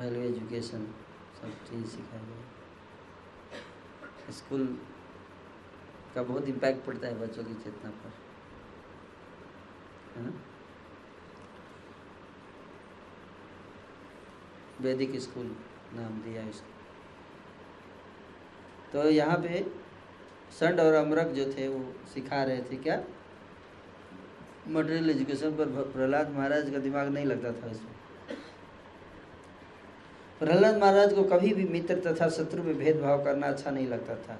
वैल्यू 0.00 0.22
एजुकेशन 0.22 0.86
सब 1.40 1.50
चीज़ 1.64 1.86
सिखाई 1.86 2.20
जाए 2.20 2.44
स्कूल 4.32 4.66
का 6.14 6.22
बहुत 6.22 6.48
इम्पैक्ट 6.48 6.86
पड़ता 6.86 7.08
है 7.08 7.18
बच्चों 7.20 7.44
की 7.44 7.54
चेतना 7.54 7.90
पर। 7.90 8.25
वैदिक 14.80 15.20
स्कूल 15.20 15.56
नाम 15.94 16.20
दिया 16.22 16.42
इसको। 16.42 16.74
तो 18.92 19.08
यहाँ 19.10 19.36
पे 19.36 19.66
संड 20.50 20.80
और 20.80 20.94
अमरक 20.94 21.26
जो 21.26 21.44
थे 21.52 21.68
वो 21.68 21.94
सिखा 22.14 22.42
रहे 22.44 22.62
थे 22.62 22.76
क्या? 22.76 23.02
मटेरियल 24.68 25.10
एजुकेशन 25.10 25.50
पर 25.50 25.66
प्रहलाद 25.66 26.30
महाराज 26.30 26.70
का 26.70 26.78
दिमाग 26.78 27.08
नहीं 27.08 27.24
लगता 27.24 27.52
था 27.52 27.70
इसमें। 27.70 27.94
प्रहलाद 30.38 30.76
महाराज 30.76 31.12
को 31.12 31.22
कभी 31.24 31.54
भी 31.54 31.64
मित्र 31.64 32.00
तथा 32.00 32.28
शत्रु 32.28 32.62
में 32.62 32.78
भेदभाव 32.78 33.24
करना 33.24 33.46
अच्छा 33.46 33.70
नहीं 33.70 33.86
लगता 33.88 34.14
था। 34.14 34.38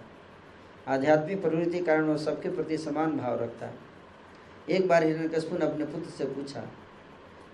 आध्यात्मिक 0.89 1.43
प्रवृत्ति 1.43 1.81
कारण 1.81 2.05
वह 2.05 2.17
सबके 2.17 2.49
प्रति 2.49 2.79
समान 2.79 3.17
भाव 3.17 3.43
रखता। 3.43 3.67
है 3.67 3.86
एक 4.71 4.89
बार 4.89 5.05
हिरण्यकश्यप 5.05 5.53
ने 5.53 5.67
अपने 5.67 5.85
पुत्र 5.85 6.11
से 6.11 6.25
पूछा 6.25 6.61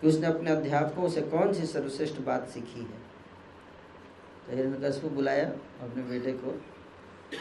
कि 0.01 0.09
उसने 0.09 0.27
अपने 0.27 0.51
अध्यापकों 0.51 1.09
से 1.09 1.21
कौन 1.21 1.53
सी 1.53 1.67
सर्वश्रेष्ठ 1.67 2.21
बात 2.21 2.49
सीखी 2.49 2.81
है? 2.81 2.99
तो 4.47 4.57
हिरण्यकश्यप 4.57 5.13
बुलाया 5.13 5.49
अपने 5.81 6.03
बेटे 6.03 6.33
को 6.33 6.51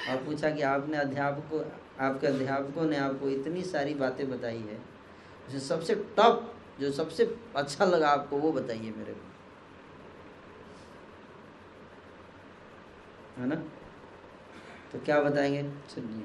और 0.10 0.24
पूछा 0.26 0.52
कि 0.52 0.62
आपने 0.62 0.98
अध्यापकों, 0.98 1.62
आपके 2.00 2.28
अध्यापकों 2.28 2.86
ने 2.86 2.98
आपको 2.98 3.30
इतनी 3.30 3.62
सारी 3.62 3.94
बातें 3.94 4.30
बताई 4.30 4.60
है? 4.60 4.80
उसे 5.48 5.60
सबसे 5.60 5.96
टॉप 5.96 6.54
जो 6.80 6.92
सबसे 6.92 7.38
अच्छा 7.56 7.86
लगा 7.86 8.08
आपको 8.08 8.38
वो 8.38 8.52
बताइए 8.52 8.94
मेरे 8.98 9.14
को। 9.14 9.28
है 13.42 13.48
ना? 13.48 13.56
तो 14.92 15.00
क्या 15.00 15.22
बताएँगे? 15.22 15.64
सुनिए 15.64 16.24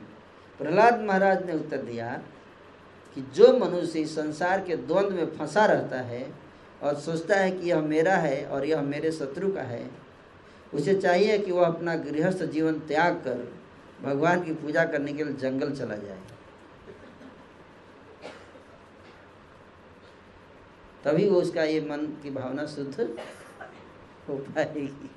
प्रहलाद 0.58 1.00
महाराज 1.00 1.46
ने 1.46 1.52
उत्तर 1.52 1.76
दिया 1.76 2.22
कि 3.16 3.22
जो 3.34 3.56
मनुष्य 3.58 4.00
इस 4.00 4.14
संसार 4.14 4.64
के 4.64 4.76
द्वंद्व 4.76 5.14
में 5.14 5.36
फंसा 5.36 5.64
रहता 5.66 6.00
है 6.00 6.26
और 6.82 6.94
सोचता 7.00 7.36
है 7.36 7.50
कि 7.50 7.70
यह 7.70 7.80
मेरा 7.82 8.16
है 8.16 8.44
और 8.46 8.64
यह 8.64 8.80
मेरे 8.82 9.12
शत्रु 9.12 9.52
का 9.52 9.62
है, 9.62 9.90
उसे 10.74 10.94
चाहिए 10.94 11.38
कि 11.38 11.52
वह 11.52 11.66
अपना 11.66 11.94
गृहस्थ 11.96 12.42
जीवन 12.44 12.78
त्याग 12.80 13.14
कर 13.24 13.38
भगवान 14.02 14.42
की 14.44 14.54
पूजा 14.54 14.84
करने 14.84 15.12
के 15.12 15.24
लिए 15.24 15.34
जंगल 15.34 15.72
चला 15.72 15.96
जाए। 15.96 16.20
तभी 21.04 21.28
वो 21.28 21.40
उसका 21.40 21.64
ये 21.64 21.80
मन 21.80 22.06
की 22.22 22.30
भावना 22.30 22.66
शुद्ध 22.66 23.00
हो 24.28 24.36
पाएगी। 24.36 25.10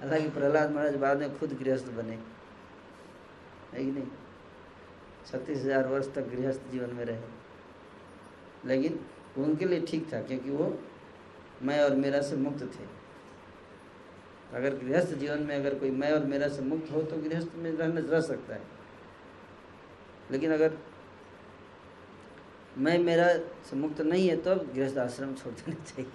हालाँकि 0.00 0.28
प्रहलाद 0.28 0.70
महाराज 0.70 0.96
बाद 0.96 1.18
में 1.18 1.38
खुद 1.38 1.58
गृहस्थ 1.62 1.90
बने, 1.92 2.18
है 3.72 3.84
कि 3.84 3.90
नहीं? 3.90 4.06
छत्तीस 5.26 5.58
हज़ार 5.58 5.86
वर्ष 5.88 6.06
तक 6.14 6.28
गृहस्थ 6.30 6.70
जीवन 6.72 6.94
में 6.94 7.04
रहे। 7.04 7.18
लेकिन 8.66 8.98
उनके 9.38 9.64
लिए 9.64 9.80
ठीक 9.82 10.12
था, 10.12 10.20
क्योंकि 10.22 10.50
वो 10.50 10.78
मैं 11.62 11.80
और 11.80 11.94
मेरा 11.96 12.20
से 12.22 12.36
मुक्त 12.38 12.62
थे। 12.74 12.84
अगर 14.52 14.76
गृहस्थ 14.76 15.14
जीवन 15.14 15.42
में 15.42 15.54
अगर 15.56 15.74
कोई 15.78 15.90
मैं 15.92 16.12
और 16.12 16.24
मेरा 16.26 16.48
से 16.48 16.62
मुक्त 16.64 16.90
हो 16.92 17.02
तो 17.02 17.16
गृहस्थ 17.18 17.54
में 17.56 17.70
रहने 17.72 18.00
रह 18.02 18.20
सकता 18.22 18.54
है। 18.54 18.62
लेकिन 20.30 20.52
अगर 20.52 20.76
मैं 22.78 22.98
मेरा 23.00 23.26
से 23.64 23.76
मुक्त 23.76 24.00
नहीं 24.02 24.28
है 24.28 24.36
तो 24.38 24.54
गृहस्थ 24.66 24.98
आश्रम 24.98 25.34
छोड़ 25.34 25.52
देना 25.54 25.84
चाहिए। 25.84 26.10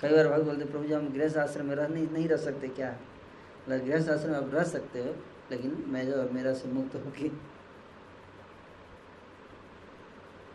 कई 0.00 0.10
बार 0.10 0.28
भक्त 0.28 0.44
बोलते 0.44 0.64
प्रभु 0.64 0.84
जी, 0.84 0.92
हम 0.92 1.08
गृहस्थ 1.12 1.36
आश्रम 1.38 1.66
में 1.66 1.74
रह 1.76 1.88
नहीं 1.88 2.06
नहीं 2.08 2.28
रह 2.28 2.36
सकते 2.38 2.68
क्या? 2.70 2.90
मतलब 2.90 3.84
गृहस्थ 3.86 4.10
आश्रम 4.10 4.30
में 4.30 4.38
आप 4.38 4.54
रह 4.54 4.62
सकते 4.66 5.02
हो 5.02 5.14
लेकिन 5.50 5.84
मैं 5.86 6.06
जो, 6.06 6.30
मेरा 6.32 6.52
से 6.52 6.68
मुक्त 6.68 6.94
होगी 6.94 7.40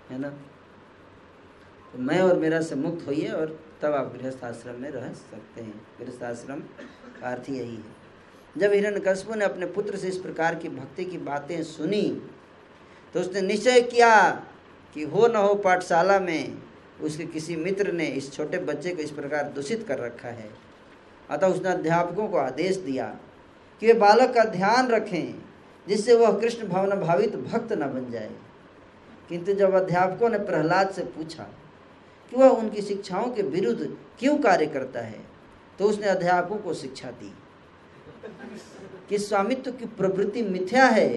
है 0.10 0.20
ना? 0.20 0.30
तो 1.94 2.00
मैं 2.00 2.20
और 2.22 2.40
मेरा 2.40 2.62
से 2.62 2.76
मुक्त 2.76 3.08
होइए 3.08 3.28
और 3.28 3.60
तब 3.82 3.94
आप 3.94 4.14
गृहस्थ 4.18 4.44
आश्रम 4.44 4.76
में 4.76 4.90
रह 4.92 5.14
सकते 5.14 5.62
हैं। 5.62 5.88
गृहस्थ 6.00 6.24
आश्रम 6.24 6.60
का 7.22 7.32
अर्थ 7.32 7.50
यही 7.50 7.76
है। 7.76 8.06
जब 8.58 8.72
हिरण 8.72 8.74
हिरण्यकश्यप 8.74 9.36
ने 9.36 9.46
अपने 9.46 9.66
पुत्र 9.66 9.98
से 9.98 10.08
इस 10.08 10.18
प्रकार 10.18 10.56
की 10.56 10.70
भक्ति 10.70 11.06
की 11.06 11.18
बातें 11.18 11.64
सुनी 11.64 12.30
तो 13.14 13.20
उसने 13.20 13.42
निश्चय 13.42 13.82
किया 13.82 14.30
कि 14.94 15.04
हो 15.04 15.28
न 15.28 15.36
हो 15.36 15.56
पाठशाला 15.56 16.20
में 16.20 16.62
उसके 17.02 17.26
किसी 17.26 17.56
मित्र 17.56 17.92
ने 17.92 18.06
इस 18.08 18.34
छोटे 18.34 18.58
बच्चे 18.58 18.96
को 18.96 19.02
इस 19.02 19.12
प्रकार 19.12 19.44
दूषित 19.44 19.86
कर 19.88 20.00
रखा 20.00 20.28
है। 20.28 20.50
अतः 21.30 21.48
उसने 21.48 21.70
अध्यापकों 21.70 22.28
को 22.28 22.38
आदेश 22.38 22.76
दिया 22.76 23.18
कि 23.82 23.88
वे 23.88 23.94
बालक 23.96 24.34
का 24.34 24.44
ध्यान 24.44 24.88
रखें, 24.88 25.36
जिससे 25.88 26.16
वह 26.16 26.40
कृष्ण 26.40 26.68
भवन 26.68 27.00
भावित 27.00 27.36
भक्त 27.36 27.74
न 27.74 27.88
बन 27.94 28.10
जाए। 28.12 28.30
किंतु 29.30 29.54
जब 29.54 29.74
अध्यापकों 29.74 30.30
ने 30.30 30.40
प्रहलाद 30.40 30.90
से 30.90 31.04
पूछा 31.06 31.44
कि 32.32 32.38
वह 32.38 32.50
उनकी 32.50 32.82
शिक्षाओं 32.82 33.32
के 33.32 33.42
विरुद्ध 33.42 33.96
क्यों 34.20 34.38
कार्य 34.38 34.66
करता 34.68 35.00
है 35.00 35.20
तो 35.80 35.86
उसने 35.86 36.08
अध्यापकों 36.08 36.58
को 36.58 36.74
शिक्षा 36.74 37.10
दी 37.12 37.34
कि 39.10 39.18
स्वामित्व 39.18 39.72
की 39.72 39.86
प्रवृत्ति 39.88 40.42
मिथ्या 40.44 40.86
है, 40.86 41.10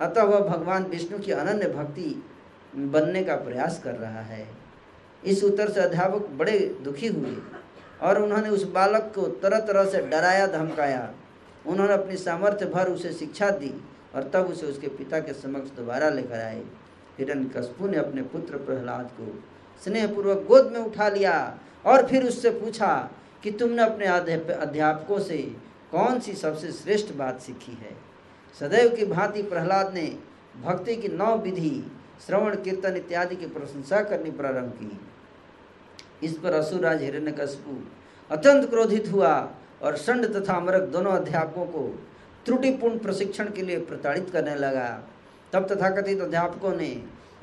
अतः 0.00 0.22
वह 0.22 0.40
भगवान 0.40 0.84
विष्णु 0.84 1.18
की 1.18 1.32
अनन्य 1.32 1.68
भक्ति 1.68 2.22
बनने 2.76 3.22
का 3.24 3.36
प्रयास 3.36 3.80
कर 3.84 3.94
रहा 3.94 4.20
है। 4.22 4.46
इस 5.22 5.42
उत्तर 5.44 5.70
से 5.70 5.80
अध्यापक 5.80 6.28
बड़े 6.38 6.58
दुखी 6.84 7.08
हुए 7.08 7.36
और 8.02 8.22
उन्होंने 8.22 8.48
उस 8.48 8.64
बालक 8.72 9.12
को 9.14 9.26
तरह 9.42 9.60
तरह 9.60 9.84
से 9.84 10.00
डराया, 10.02 10.46
धमकाया। 10.48 11.10
उन्होंने 11.66 11.92
अपनी 11.92 12.16
सामर्थ्य 12.16 12.66
भर 12.66 12.88
उसे 12.88 13.12
शिक्षा 13.12 13.50
दी 13.50 13.72
और 14.14 14.28
तब 14.28 14.46
उसे 14.46 14.66
उसके 14.66 14.88
पिता 14.88 15.18
के 15.20 15.32
समक्ष 15.32 15.70
दोबारा 15.70 16.08
लेकर 16.08 16.40
आए। 16.40 16.62
हिरण 17.18 17.44
कस्पू 17.46 17.88
ने 17.88 17.96
अपने 17.96 18.22
पुत्र 18.22 18.58
प्रहलाद 18.58 19.10
को 19.20 19.26
स्नेहपूर्वक 19.82 20.44
गोद 20.48 20.72
में 20.72 20.80
उठा 20.80 21.08
लिया 21.08 21.34
और 21.84 22.06
फिर 22.06 22.26
उससे 22.26 22.50
पूछा 22.50 22.94
कि 23.42 23.50
तुमने 23.50 23.82
अपने 23.82 24.06
अध्यापकों 24.06 25.18
से 25.20 25.38
कौन 25.92 26.20
सी 26.20 26.34
सबसे 26.34 26.72
श्रेष्ठ 26.72 27.12
बात 27.14 27.40
सीखी 27.40 27.72
है? 27.72 27.96
सदैव 28.60 28.94
की 28.96 29.04
भांति 29.06 29.42
प्रहलाद 29.42 29.94
ने 29.94 30.06
भक्ति 30.62 30.96
की 30.96 31.08
नौ 31.08 31.36
विधि, 31.36 31.92
श्रवण, 32.26 32.54
कीर्तन 32.56 32.96
इत्यादि 32.96 33.36
की 33.36 33.46
प्रशंसा 33.46 34.02
करनी 34.02 34.30
प्रारंभ 34.30 34.72
की। 34.72 36.26
इस 36.26 36.36
पर 36.38 36.52
असुराज 36.52 37.02
हिरण्यकशपु 37.02 37.76
अत्यंत 38.30 38.68
क्रोधित 38.70 39.08
हुआ 39.12 39.32
और 39.82 39.96
संड 39.96 40.26
तथा 40.34 40.54
अमरक 40.54 40.82
दोनों 40.88 41.12
अध्यापकों 41.12 41.64
को 41.66 41.86
त्रुटिपूर्ण 42.46 42.98
प्रशिक्षण 42.98 43.50
के 43.50 43.62
लिए 43.62 43.78
प्रताड़ित 43.80 44.30
करने 44.30 44.54
लगा। 44.56 44.88
तब 45.52 45.66
तथाकथित 45.66 46.20
अध्यापकों 46.20 46.74
ने 46.76 46.88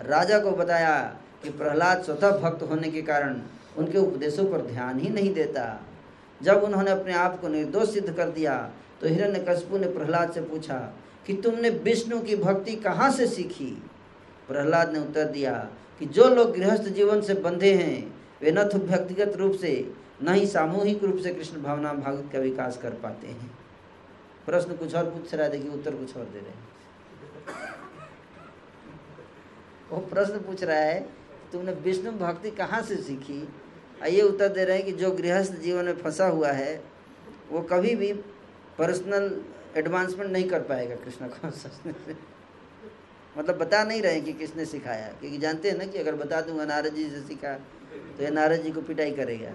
राजा 0.01 0.39
को 0.39 0.51
बताया 0.53 0.95
कि 1.43 1.49
प्रहलाद 1.49 2.03
स्वतः 2.03 2.37
भक्त 2.39 2.63
होने 2.63 2.89
के 2.91 3.01
कारण 3.01 3.41
उनके 3.77 3.97
उपदेशों 3.97 4.45
पर 4.45 4.61
ध्यान 4.61 4.99
ही 4.99 5.09
नहीं 5.09 5.33
देता। 5.33 5.65
जब 6.41 6.63
उन्होंने 6.63 6.91
अपने 6.91 7.13
आप 7.15 7.39
को 7.41 7.47
निर्दोष 7.47 7.93
सिद्ध 7.93 8.11
कर 8.11 8.29
दिया 8.29 8.57
तो 9.01 9.07
हिरण्यकशपु 9.07 9.77
ने 9.77 9.87
प्रहलाद 9.89 10.31
से 10.31 10.41
पूछा 10.41 10.77
कि 11.27 11.33
तुमने 11.33 11.69
विष्णु 11.83 12.19
की 12.21 12.35
भक्ति 12.35 12.75
कहाँ 12.77 13.11
से 13.11 13.27
सीखी? 13.27 13.71
प्रहलाद 14.47 14.93
ने 14.93 14.99
उत्तर 14.99 15.25
दिया 15.27 15.53
कि 15.99 16.05
जो 16.07 16.27
लोग 16.29 16.55
गृहस्थ 16.55 16.87
जीवन 16.89 17.21
से 17.21 17.33
बंधे 17.35 17.73
हैं, 17.73 18.11
वे 18.41 18.51
न 18.51 18.63
तो 18.63 18.77
व्यक्तिगत 18.79 19.35
रूप 19.37 19.55
से 19.55 19.71
न 20.22 20.34
ही 20.34 20.47
सामूहिक 20.47 21.03
रूप 21.03 21.17
से 21.17 21.34
कृष्ण 21.34 21.61
भावना 21.63 21.93
भागवत 21.95 22.30
का 22.34 22.39
विकास 22.39 22.78
कर 22.78 22.93
पाते 23.03 23.28
हैं। 23.28 23.49
प्रश्न 24.45 24.76
कुछ 24.78 24.95
और 24.95 25.05
पूछ 25.05 25.34
रहा 25.34 25.45
है, 25.45 25.51
देखिए 25.51 25.72
उत्तर 25.72 25.95
कुछ 25.95 26.15
और 26.17 26.26
दे 26.26 26.39
रहे 26.39 26.49
हैं। 26.49 26.67
वो 29.91 29.97
प्रश्न 30.07 30.39
पूछ 30.39 30.63
रहा 30.63 30.78
है, 30.78 30.99
तुमने 31.51 31.74
विष्णु 31.84 32.11
भक्ति 32.17 32.51
कहाँ 32.53 32.82
से 32.82 32.95
सीखी? 32.97 33.47
ये 34.05 34.22
उत्तर 34.22 34.47
दे 34.49 34.65
रहे 34.65 34.76
हैं 34.78 34.86
कि 34.86 34.91
जो 34.93 35.11
गृहस्थ 35.11 35.53
जीवन 35.61 35.86
में 35.86 35.97
फंसा 35.97 36.28
हुआ 36.28 36.51
है, 36.53 36.82
वो 37.51 37.61
कभी 37.63 37.95
भी 37.95 38.11
पर्सनल 38.78 39.41
एडवांसमेंट 39.78 40.32
नहीं 40.32 40.47
कर 40.49 40.61
पाएगा 40.63 40.95
कृष्ण 40.95 41.28
कॉन्सियसनेस 41.30 42.15
मतलब 43.36 43.57
बता 43.57 43.84
नहीं 43.84 44.01
रहे 44.01 44.22
कि 44.22 44.34
किसने 44.34 44.65
सिखाया, 44.65 45.07
क्योंकि 45.09 45.38
जानते 45.38 45.70
हैं 45.70 45.78
ना 45.78 45.86
कि 45.86 45.97
अगर 45.97 46.15
बता 46.15 46.41
दूँगा 46.41 46.65
नारद 46.65 46.93
जी 46.93 47.09
से 47.09 47.22
सीखा 47.24 47.53
तो 48.17 48.24
ये 48.24 48.30
नारद 48.32 48.61
जी 48.61 48.72
को 48.72 48.82
पिटाई 48.82 49.11
करेगा। 49.13 49.51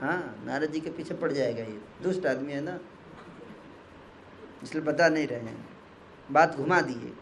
हाँ 0.00 0.42
नारद 0.46 0.70
जी 0.70 0.80
के 0.80 0.90
पीछे 0.90 1.14
पड़ 1.14 1.32
जाएगा 1.32 1.62
ये। 1.62 1.80
दुष्ट 2.02 2.26
आदमी 2.26 2.52
है 2.52 2.60
ना। 2.60 2.78
इसलिए 4.62 4.82
बता 4.84 5.08
नहीं 5.08 5.26
रहे 5.26 5.40
हैं। 5.40 5.68
बात 6.30 6.56
घुमा 6.56 6.80
दिए 6.80 7.12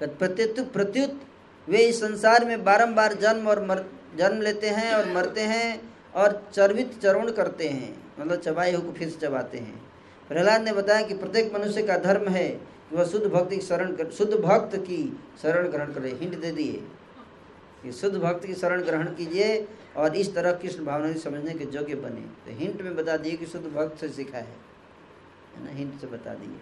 प्रत्युत 0.00 0.72
प्रत्युत, 0.72 1.20
वे 1.68 1.78
इस 1.78 2.00
संसार 2.00 2.44
में 2.44 2.64
बारंबार 2.64 3.14
जन्म 3.14 3.48
और 3.48 3.64
मर, 3.66 3.84
जन्म 4.16 4.42
लेते 4.42 4.68
हैं 4.68 4.92
और 4.94 5.12
मरते 5.12 5.40
हैं 5.42 5.94
और 6.14 6.50
चर्वित 6.54 7.00
चरण 7.02 7.30
करते 7.30 7.68
हैं। 7.68 7.90
मतलब 8.20 8.40
चबाई 8.40 8.72
होकर 8.72 8.92
फिर 8.92 9.08
से 9.08 9.18
चबाते 9.18 9.58
हैं। 9.58 9.82
प्रहलाद 10.28 10.62
ने 10.62 10.72
बताया 10.72 11.06
कि 11.06 11.14
प्रत्येक 11.14 11.54
मनुष्य 11.54 11.82
का 11.82 11.96
धर्म 11.98 12.28
है 12.28 12.48
कि 12.48 12.96
वह 12.96 13.04
शुद्ध 13.04 13.26
भक्ति 13.26 13.56
की 13.56 13.62
शरण 13.62 13.96
कर, 13.96 14.10
शुद्ध 14.10 14.34
भक्त 14.34 14.76
की 14.76 15.22
शरण 15.42 15.68
ग्रहण 15.68 15.92
करे। 15.92 16.10
हिंट 16.10 16.40
दे 16.40 16.50
दिए। 16.52 16.86
कि 17.82 17.92
शुद्ध 17.92 18.18
भक्त 18.18 18.44
की 18.44 18.54
शरण 18.54 18.82
ग्रहण 18.82 19.06
कीजिए 19.06 19.68
और 19.96 20.16
इस 20.16 20.34
तरह 20.34 20.52
कृष्ण 20.52 20.84
भावना 20.84 21.12
की 21.12 21.18
समझने 21.18 21.54
के 21.54 21.64
योग्य 21.64 21.94
बने। 21.94 22.20
तो 22.20 22.58
हिंट 22.58 22.82
में 22.82 22.96
बता 22.96 23.16
दिए 23.16 23.36
कि 23.36 23.46
शुद्ध 23.46 23.66
भक्त 23.66 24.00
से 24.00 24.08
सीखा 24.08 24.38
है। 24.38 24.68
ना? 25.64 25.70
हिंट 25.70 26.00
से 26.00 26.06
बता 26.06 26.34
दिए। 26.34 26.58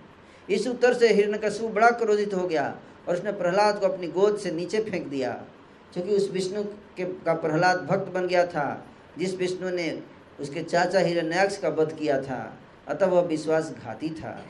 इस 0.55 0.67
उत्तर 0.67 0.95
से 0.95 1.12
हिरण्यकशु 1.12 1.69
बड़ा 1.69 1.91
क्रोधित 1.91 2.35
हो 2.35 2.49
गया 2.49 2.79
और 3.09 3.14
उसने 3.14 3.33
प्रहलाद 3.33 3.81
को 3.81 3.87
अपनी 3.87 4.09
गोद 4.09 4.39
से 4.39 4.51
नीचे 4.51 4.81
फेंक 4.81 5.07
दिया। 5.07 5.45
क्योंकि 5.93 6.17
उस 6.17 6.31
विष्णु 6.31 6.64
के, 6.64 7.05
का 7.05 7.35
प्रहलाद 7.35 7.81
भक्त 7.81 8.12
बन 8.12 8.27
गया 8.27 8.47
था, 8.47 8.87
जिस 9.19 9.37
विष्णु 9.37 9.71
ने 9.71 10.03
उसके 10.41 10.62
चाचा 10.62 10.99
हिरण्याक्ष 10.99 11.59
का 11.59 11.69
वध 11.69 11.97
किया 11.97 12.23
था, 12.23 12.59
अतः 12.89 13.07
वह 13.07 13.21
विश्वासघाती 13.21 14.11
था। 14.11 14.47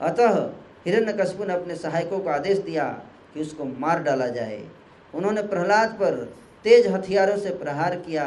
अतः 0.00 0.50
हिरण्यकशपु 0.86 1.44
ने 1.44 1.54
अपने 1.54 1.76
सहायकों 1.76 2.18
को 2.18 2.30
आदेश 2.30 2.58
दिया 2.58 3.02
कि 3.34 3.40
उसको 3.40 3.64
मार 3.64 4.02
डाला 4.02 4.26
जाए। 4.26 4.68
उन्होंने 5.16 5.42
प्रहलाद 5.44 5.90
पर 5.92 6.14
तेज 6.64 6.86
हथियारों 6.86 7.36
से 7.38 7.50
प्रहार 7.56 7.94
किया, 7.98 8.26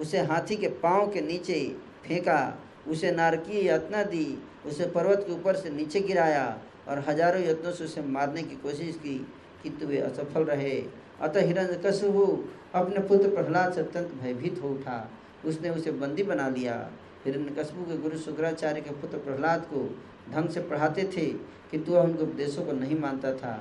उसे 0.00 0.18
हाथी 0.22 0.56
के 0.56 0.68
पाँव 0.82 1.10
के 1.12 1.20
नीचे 1.22 1.60
फेंका, 2.04 2.40
उसे 2.88 3.10
नारकीय 3.12 3.62
यातना 3.62 4.02
दी, 4.04 4.26
उसे 4.66 4.86
पर्वत 4.88 5.24
के 5.26 5.32
ऊपर 5.32 5.56
से 5.56 5.70
नीचे 5.70 6.00
गिराया 6.02 6.46
और 6.88 7.04
हज़ारों 7.08 7.42
यत्नों 7.42 7.72
से 7.72 7.84
उसे 7.84 8.02
मारने 8.02 8.42
की 8.42 8.56
कोशिश 8.58 8.94
की 8.96 9.16
किंतु 9.62 9.86
वे 9.86 9.98
असफल 10.00 10.44
रहे। 10.44 10.82
अतः 11.20 11.46
हिरण्यकशपु 11.46 12.26
अपने 12.74 13.00
पुत्र 13.02 13.28
प्रहलाद 13.30 13.72
से 13.72 13.80
अत्यंत 13.80 14.12
भयभीत 14.22 14.60
हो 14.62 14.68
उठा। 14.68 14.98
उसने 15.46 15.70
उसे 15.70 15.92
बंदी 15.92 16.22
बना 16.22 16.48
लिया। 16.48 16.74
हिरण्यकशपु 17.24 17.84
के 17.84 17.96
गुरु 17.98 18.18
शुक्राचार्य 18.18 18.80
के 18.80 18.90
पुत्र 19.00 19.18
प्रहलाद 19.18 19.66
को 19.72 19.82
ढंग 20.32 20.48
से 20.48 20.60
पढ़ाते 20.62 21.04
थे, 21.16 21.26
किंतु 21.70 21.92
वह 21.92 22.02
उनके 22.02 22.22
उपदेशों 22.22 22.64
को 22.64 22.72
नहीं 22.72 22.98
मानता 23.00 23.32
था। 23.34 23.52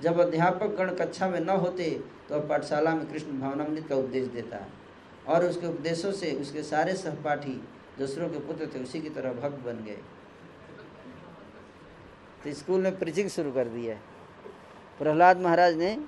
जब 0.00 0.18
अध्यापक 0.20 0.74
गण 0.78 0.94
कक्षा 0.94 1.28
में 1.28 1.40
न 1.40 1.50
होते 1.50 1.90
तो 2.28 2.40
पाठशाला 2.48 2.94
में 2.94 3.06
कृष्ण 3.12 3.38
भावनामृत 3.40 3.86
का 3.88 3.96
उपदेश 3.96 4.26
देता 4.28 4.66
और 5.28 5.44
उसके 5.44 5.66
उपदेशों 5.66 6.12
से 6.12 6.32
उसके 6.32 6.62
सारे 6.62 6.94
सहपाठी 6.94 7.60
दूसरों 7.98 8.28
के 8.28 8.38
पुत्र 8.38 8.66
थे, 8.66 8.82
उसी 8.82 9.00
की 9.00 9.10
तरह 9.10 9.32
भक्त 9.32 9.64
बन 9.64 9.84
गए। 9.84 9.98
तो 12.44 12.52
स्कूल 12.54 12.80
में 12.80 12.98
प्रीचिंग 12.98 13.28
शुरू 13.30 13.52
कर 13.52 13.68
दी 13.68 13.86
है। 13.86 14.00
प्रहलाद 14.98 15.40
महाराज 15.40 15.76
ने 15.76 15.98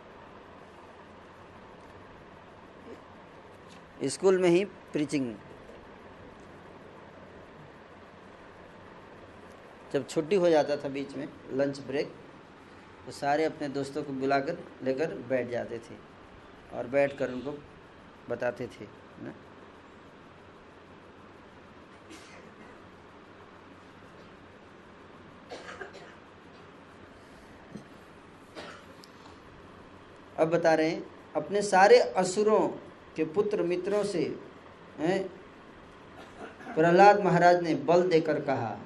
स्कूल 4.09 4.39
में 4.39 4.49
ही 4.49 4.65
प्रीचिंग। 4.93 5.35
जब 9.93 10.07
छुट्टी 10.09 10.37
हो 10.37 10.49
जाता 10.51 10.77
था 10.77 10.89
बीच 10.89 11.17
में, 11.17 11.29
लंच 11.53 11.79
ब्रेक 11.81 12.13
तो 13.09 13.13
सारे 13.13 13.45
अपने 13.45 13.69
दोस्तों 13.69 14.03
को 14.03 14.13
बुलाकर 14.13 14.57
लेकर 14.85 15.13
बैठ 15.29 15.49
जाते 15.51 15.77
थे 15.79 15.95
और 16.77 16.87
बैठ 16.87 17.17
कर 17.19 17.31
उनको 17.33 17.53
बताते 18.31 18.67
थे, 18.67 18.85
ना? 19.23 19.33
अब 30.39 30.51
बता 30.51 30.75
रहे 30.75 30.91
हैं, 30.91 31.03
अपने 31.37 31.63
सारे 31.63 31.99
असुरों 31.99 32.61
के 33.17 33.25
पुत्र 33.25 33.63
मित्रों 33.63 34.03
से 34.05 34.25
प्रहलाद 36.75 37.25
महाराज 37.25 37.63
ने 37.63 37.75
बल 37.75 38.09
देकर 38.09 38.41
कहा, 38.43 38.77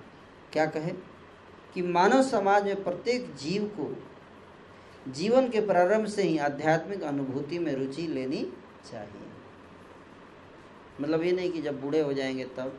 क्या 0.53 0.67
कहे? 0.69 0.93
कि 1.75 1.83
मानव 1.83 2.23
समाज 2.23 2.65
में 2.65 2.83
प्रत्येक 2.85 3.35
जीव 3.35 3.65
को 3.77 3.95
जीवन 5.09 5.49
के 5.49 5.61
प्रारंभ 5.61 6.07
से 6.07 6.23
ही 6.23 6.39
आध्यात्मिक 6.39 7.03
अनुभूति 7.03 7.59
में 7.59 7.75
रुचि 7.75 8.07
लेनी 8.07 8.53
चाहिए। 8.91 9.29
मतलब 11.01 11.23
ये 11.23 11.33
नहीं 11.33 11.53
कि 11.53 11.63
जब 11.63 11.81
बूढ़े 11.81 12.01
हो 12.01 12.13
जाएँगे 12.13 12.45
तब 12.45 12.79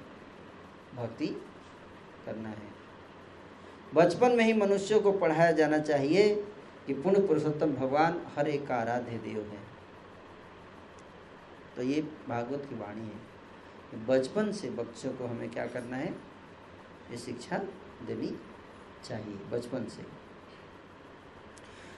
भक्ति 0.96 1.28
करना 2.26 2.50
है। 2.50 2.74
बचपन 3.94 4.32
में 4.32 4.46
ही 4.46 4.54
मनुष्यों 4.54 5.02
को 5.02 5.12
पढ़ाया 5.12 5.52
जाना 5.52 5.80
चाहिए 5.80 6.36
कि 6.88 6.94
पूर्ण 6.94 7.28
पुरुषोत्तम 7.28 7.72
भगवान 7.72 8.28
हर 8.38 8.48
एक 8.48 8.68
का 8.68 8.76
आराध्य 8.76 9.18
देव 9.18 9.42
है। 9.42 9.60
तो 11.76 11.84
ये 11.84 12.02
भागवत 12.30 12.68
की 12.70 12.76
वाणी 12.76 13.02
है। 13.02 13.34
बचपन 14.06 14.52
से 14.52 14.70
बच्चों 14.70 15.12
को 15.12 15.26
हमें 15.26 15.50
क्या 15.50 15.66
करना 15.66 15.98
है? 15.98 16.10
ये 17.12 17.18
शिक्षा 17.18 17.58
देनी 18.08 18.40
चाहिए, 19.04 19.36
बचपन 19.36 19.86
से। 19.86 20.23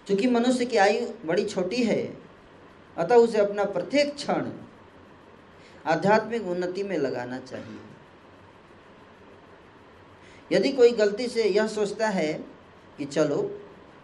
क्योंकि 0.08 0.28
मनुष्य 0.28 0.66
की 0.66 0.78
आयु 0.78 1.08
बड़ी 1.26 1.46
छोटी 1.46 1.84
है, 1.84 2.02
अतः 2.98 3.16
उसे 3.16 3.38
अपना 3.38 3.64
प्रत्येक 3.66 4.14
क्षण 4.16 4.52
आध्यात्मिक 5.86 6.48
उन्नति 6.48 6.84
में 6.84 6.98
लगाना 6.98 7.40
चाहिए। 7.40 7.80
यदि 10.52 10.72
कोई 10.72 10.92
गलती 10.92 11.28
से 11.28 11.44
यह 11.44 11.68
सोचता 11.68 12.08
है 12.08 12.34
कि 12.98 13.06
चलो, 13.06 13.42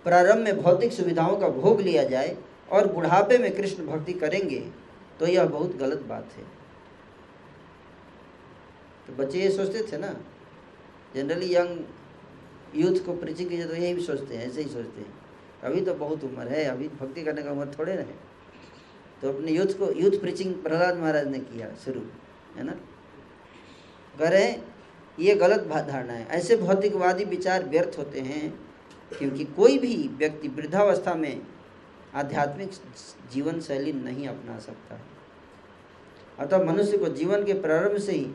प्रारंभ 0.06 0.44
में 0.44 0.62
भौतिक 0.62 0.94
सुविधाओं 0.94 1.38
का 1.38 1.48
भोग 1.50 1.82
लिया 1.82 2.04
जाए 2.04 2.36
और 2.72 2.88
बुढ़ापे 2.94 3.38
में 3.38 3.56
कृष्ण 3.56 3.86
भक्ति 3.88 4.14
करेंगे 4.14 4.60
तो 5.20 5.28
यह 5.28 5.46
बहुत 5.46 5.76
गलत 5.78 6.02
बात 6.10 6.34
है। 6.38 6.44
तो 9.08 9.14
बच्चे 9.16 9.40
ये 9.40 9.52
सोचते 9.52 9.82
थे 9.92 9.98
ना 9.98 10.16
जनरली 11.16 11.56
यंग 11.56 11.80
यूथ 12.76 13.06
को 13.06 13.14
प्रीचिंग 13.14 13.50
कीजिए 13.50 13.68
तो 13.68 13.76
यही 13.76 13.94
भी 13.94 14.02
सोचते 14.02 14.36
हैं, 14.36 14.48
ऐसे 14.48 14.62
ही 14.62 14.70
सोचते 14.70 15.02
हैं। 15.02 15.21
अभी 15.64 15.82
तो 15.82 15.94
बहुत 15.96 16.24
उम्र 16.24 16.48
है, 16.48 16.64
अभी 16.66 16.88
भक्ति 16.90 17.24
करने 17.24 17.44
का 17.44 17.52
उम्र 17.52 17.72
थोड़े 17.78 17.94
ना 17.94 18.02
है 18.02 18.16
तो 19.22 19.30
अपने 19.30 19.52
यूथ 19.52 19.78
को, 19.80 19.92
यूथ 19.94 20.20
प्रीचिंग 20.22 20.54
प्रहलाद 20.56 20.98
महाराज 20.98 21.28
ने 21.28 21.40
किया 21.42 21.68
शुरू, 21.86 22.02
है 22.58 22.64
ना? 22.64 22.72
करें 24.16 24.64
ये 25.18 25.36
गलत 25.36 25.68
धारणा 25.68 26.14
है। 26.14 26.26
ऐसे 26.30 26.56
भौतिकवादी 26.58 27.24
विचार 27.26 27.64
व्यर्थ 27.66 27.98
होते 27.98 28.22
हैं, 28.22 28.50
क्योंकि 29.12 29.46
कोई 29.54 29.78
भी 29.80 29.96
व्यक्ति 30.18 30.48
वृद्धावस्था 30.48 31.14
में 31.16 31.42
आध्यात्मिक 32.16 32.72
जीवन 33.34 33.60
शैली 33.60 33.94
नहीं 33.94 34.28
अपना 34.28 34.58
सकता। 34.60 35.00
अतः 36.40 36.64
मनुष्य 36.66 36.98
को 36.98 37.08
जीवन 37.12 37.44
के 37.46 37.54
प्रारंभ 37.62 37.98
से 37.98 38.12
ही 38.12 38.26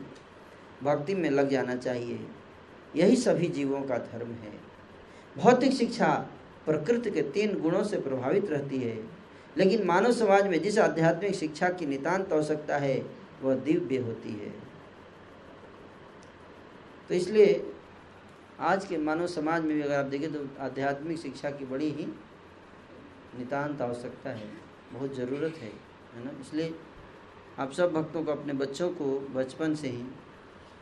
भक्ति 0.83 1.15
में 1.15 1.29
लग 1.29 1.49
जाना 1.49 1.75
चाहिए। 1.77 2.19
यही 2.95 3.15
सभी 3.17 3.47
जीवों 3.49 3.81
का 3.81 3.97
धर्म 4.05 4.31
है। 4.33 4.53
भौतिक 5.35 5.73
शिक्षा 5.73 6.09
प्रकृति 6.67 7.11
के 7.11 7.21
तीन 7.31 7.59
गुणों 7.61 7.83
से 7.83 7.97
प्रभावित 7.97 8.49
रहती 8.49 8.77
है। 8.77 8.95
लेकिन 9.57 9.85
मानव 9.87 10.11
समाज 10.11 10.47
में 10.47 10.61
जिस 10.61 10.77
आध्यात्मिक 10.79 11.35
शिक्षा 11.35 11.69
की 11.69 11.85
नितान्त 11.85 12.33
आवश्यकता 12.33 12.77
है, 12.77 12.97
वह 13.41 13.55
दिव्य 13.55 13.97
होती 13.97 14.33
है। 14.33 14.53
तो 17.09 17.15
इसलिए 17.15 17.73
आज 18.59 18.85
के 18.85 18.97
मानव 18.97 19.27
समाज 19.27 19.63
में 19.63 19.75
भी 19.75 19.81
अगर 19.81 19.95
आप 19.95 20.05
देखें 20.05 20.31
तो 20.33 20.47
आध्यात्मिक 20.59 21.17
शिक्षा 21.17 21.49
की 21.51 21.65
बड़ी 21.65 21.89
ही 21.89 22.05
नितान्त 23.39 23.81
आवश्यकता 23.81 24.29
है। 24.29 24.49
बहुत 24.93 25.15
ज़रूरत 25.15 25.57
है 25.57 25.71
है 26.15 26.23
ना? 26.25 26.31
इसलिए 26.41 26.73
आप 27.59 27.71
सब 27.71 27.93
भक्तों 27.93 28.23
को, 28.23 28.31
अपने 28.31 28.53
बच्चों 28.53 28.89
को 28.89 29.19
बचपन 29.35 29.75
से 29.75 29.87
ही 29.87 30.03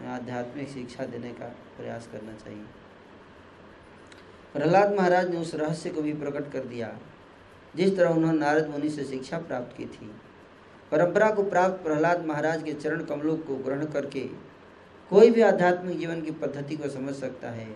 आध्यात्मिक 0.07 0.69
शिक्षा 0.69 1.05
देने 1.05 1.29
का 1.33 1.47
प्रयास 1.77 2.09
करना 2.11 2.33
चाहिए। 2.33 2.65
प्रहलाद 4.55 4.93
महाराज 4.95 5.29
ने 5.29 5.37
उस 5.37 5.53
रहस्य 5.55 5.89
को 5.89 6.01
भी 6.01 6.13
प्रकट 6.13 6.51
कर 6.51 6.65
दिया, 6.65 6.91
जिस 7.75 7.95
तरह 7.97 8.09
उन्होंने 8.09 8.37
नारद 8.39 8.69
मुनि 8.69 8.89
से 8.89 9.03
शिक्षा 9.03 9.37
प्राप्त 9.37 9.75
की 9.77 9.85
थी। 9.85 10.11
परंपरा 10.91 11.29
को 11.31 11.43
प्राप्त 11.43 11.83
प्रहलाद 11.83 12.25
महाराज 12.25 12.63
के 12.63 12.73
चरण 12.73 13.03
कमलों 13.03 13.35
को 13.37 13.55
ग्रहण 13.55 13.85
करके 13.85 14.21
कोई 15.11 15.29
भी 15.29 15.41
आध्यात्मिक 15.41 15.99
जीवन 15.99 16.21
की 16.21 16.31
पद्धति 16.31 16.75
को 16.77 16.89
समझ 16.89 17.15
सकता 17.15 17.49
है। 17.49 17.67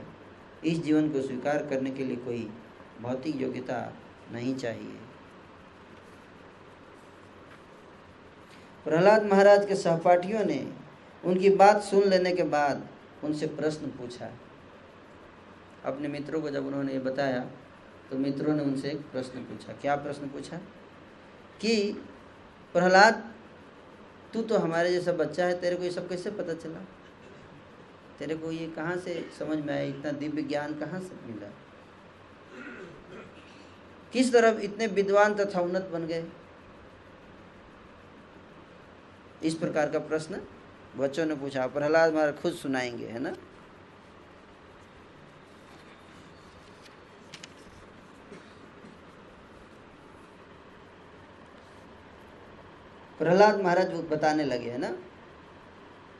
इस 0.65 0.83
जीवन 0.83 1.09
को 1.09 1.21
स्वीकार 1.21 1.65
करने 1.65 1.91
के 1.91 2.03
लिए 2.03 2.15
कोई 2.15 2.49
भौतिक 3.01 3.41
योग्यता 3.41 3.81
नहीं 4.33 4.55
चाहिए। 4.55 4.97
प्रहलाद 8.85 9.25
महाराज 9.25 9.65
के 9.65 9.75
सहपाठियों 9.75 10.45
ने 10.45 10.65
उनकी 11.23 11.49
बात 11.49 11.81
सुन 11.83 12.09
लेने 12.09 12.31
के 12.31 12.43
बाद 12.51 12.87
उनसे 13.23 13.47
प्रश्न 13.47 13.87
पूछा 13.99 14.29
अपने 15.85 16.07
मित्रों 16.07 16.41
को 16.41 16.49
जब 16.49 16.65
उन्होंने 16.65 16.93
ये 16.93 16.99
बताया 16.99 17.51
तो 18.11 18.17
मित्रों 18.17 18.55
ने 18.55 18.63
उनसे 18.63 18.91
एक 18.91 18.97
प्रश्न 18.97 19.39
पूछा। 19.39 19.73
क्या 19.73 19.95
प्रश्न 19.95 20.27
पूछा? 20.27 20.57
कि, 21.61 21.93
प्रहलाद, 22.73 23.33
तू 24.33 24.41
तो 24.41 24.57
हमारे 24.57 24.91
जैसा 24.91 25.11
बच्चा 25.11 25.45
है, 25.45 25.61
तेरे 25.61 25.75
को 25.75 25.83
ये 25.83 25.91
सब 25.91 26.09
कैसे 26.09 26.31
पता 26.31 26.53
चला? 26.53 26.79
तेरे 28.19 28.35
को 28.35 28.51
ये 28.51 28.67
कहाँ 28.67 28.97
से 28.97 29.29
समझ 29.39 29.57
में 29.57 29.73
आया? 29.73 29.83
इतना 29.83 30.11
दिव्य 30.11 30.41
ज्ञान 30.41 30.73
कहाँ 30.73 30.99
से 30.99 31.27
मिला? 31.27 31.53
किस 34.13 34.33
तरह 34.33 34.59
इतने 34.63 34.87
विद्वान 34.87 35.35
तथा 35.35 35.61
उन्नत 35.61 35.81
बन 35.81 36.07
गए? 36.07 36.25
इस 39.43 39.55
प्रकार 39.55 39.89
का 39.89 39.99
प्रश्न 39.99 40.41
बच्चों 40.97 41.25
ने 41.25 41.35
पूछा। 41.35 41.67
प्रहलाद 41.67 42.13
महाराज 42.13 42.35
खुद 42.35 42.53
सुनाएँगे, 42.53 43.05
है 43.05 43.19
ना? 43.19 43.35
प्रहलाद 53.19 53.61
महाराज 53.61 53.93
बताने 54.11 54.43
लगे, 54.45 54.69
है 54.69 54.77
ना? 54.77 54.87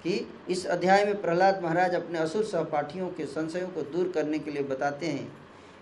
कि 0.04 0.28
इस 0.50 0.66
अध्याय 0.68 1.06
में 1.06 1.22
प्रहलाद 1.22 1.64
महाराज 1.64 1.96
अपने 1.96 2.20
असुर 2.20 2.44
सहपाठियों 2.44 3.10
के 3.10 3.26
संशयों 3.28 3.68
को 3.68 3.82
दूर 3.92 4.12
करने 4.16 4.40
के 4.40 4.52
लिए 4.52 4.64
बताते 4.64 5.08
हैं 5.08 5.28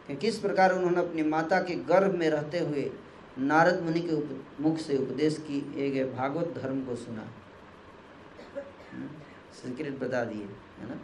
कि 0.08 0.16
किस 0.18 0.38
प्रकार 0.40 0.74
उन्होंने 0.74 1.00
अपनी 1.00 1.24
माता 1.26 1.60
के 1.60 1.76
गर्भ 1.90 2.16
में 2.16 2.30
रहते 2.30 2.60
हुए 2.60 2.90
नारद 3.40 3.82
मुनि 3.84 4.02
के 4.02 4.16
मुख 4.64 4.78
से 4.78 4.98
उपदेश 4.98 5.38
किए 5.48 5.90
गए 5.92 6.04
भागवत 6.14 6.54
धर्म 6.58 6.82
को 6.82 6.96
सुना। 6.96 7.28
संस्कृत 9.56 10.00
बता 10.00 10.24
दिए, 10.24 10.46
है 10.80 10.90
ना? 10.90 11.00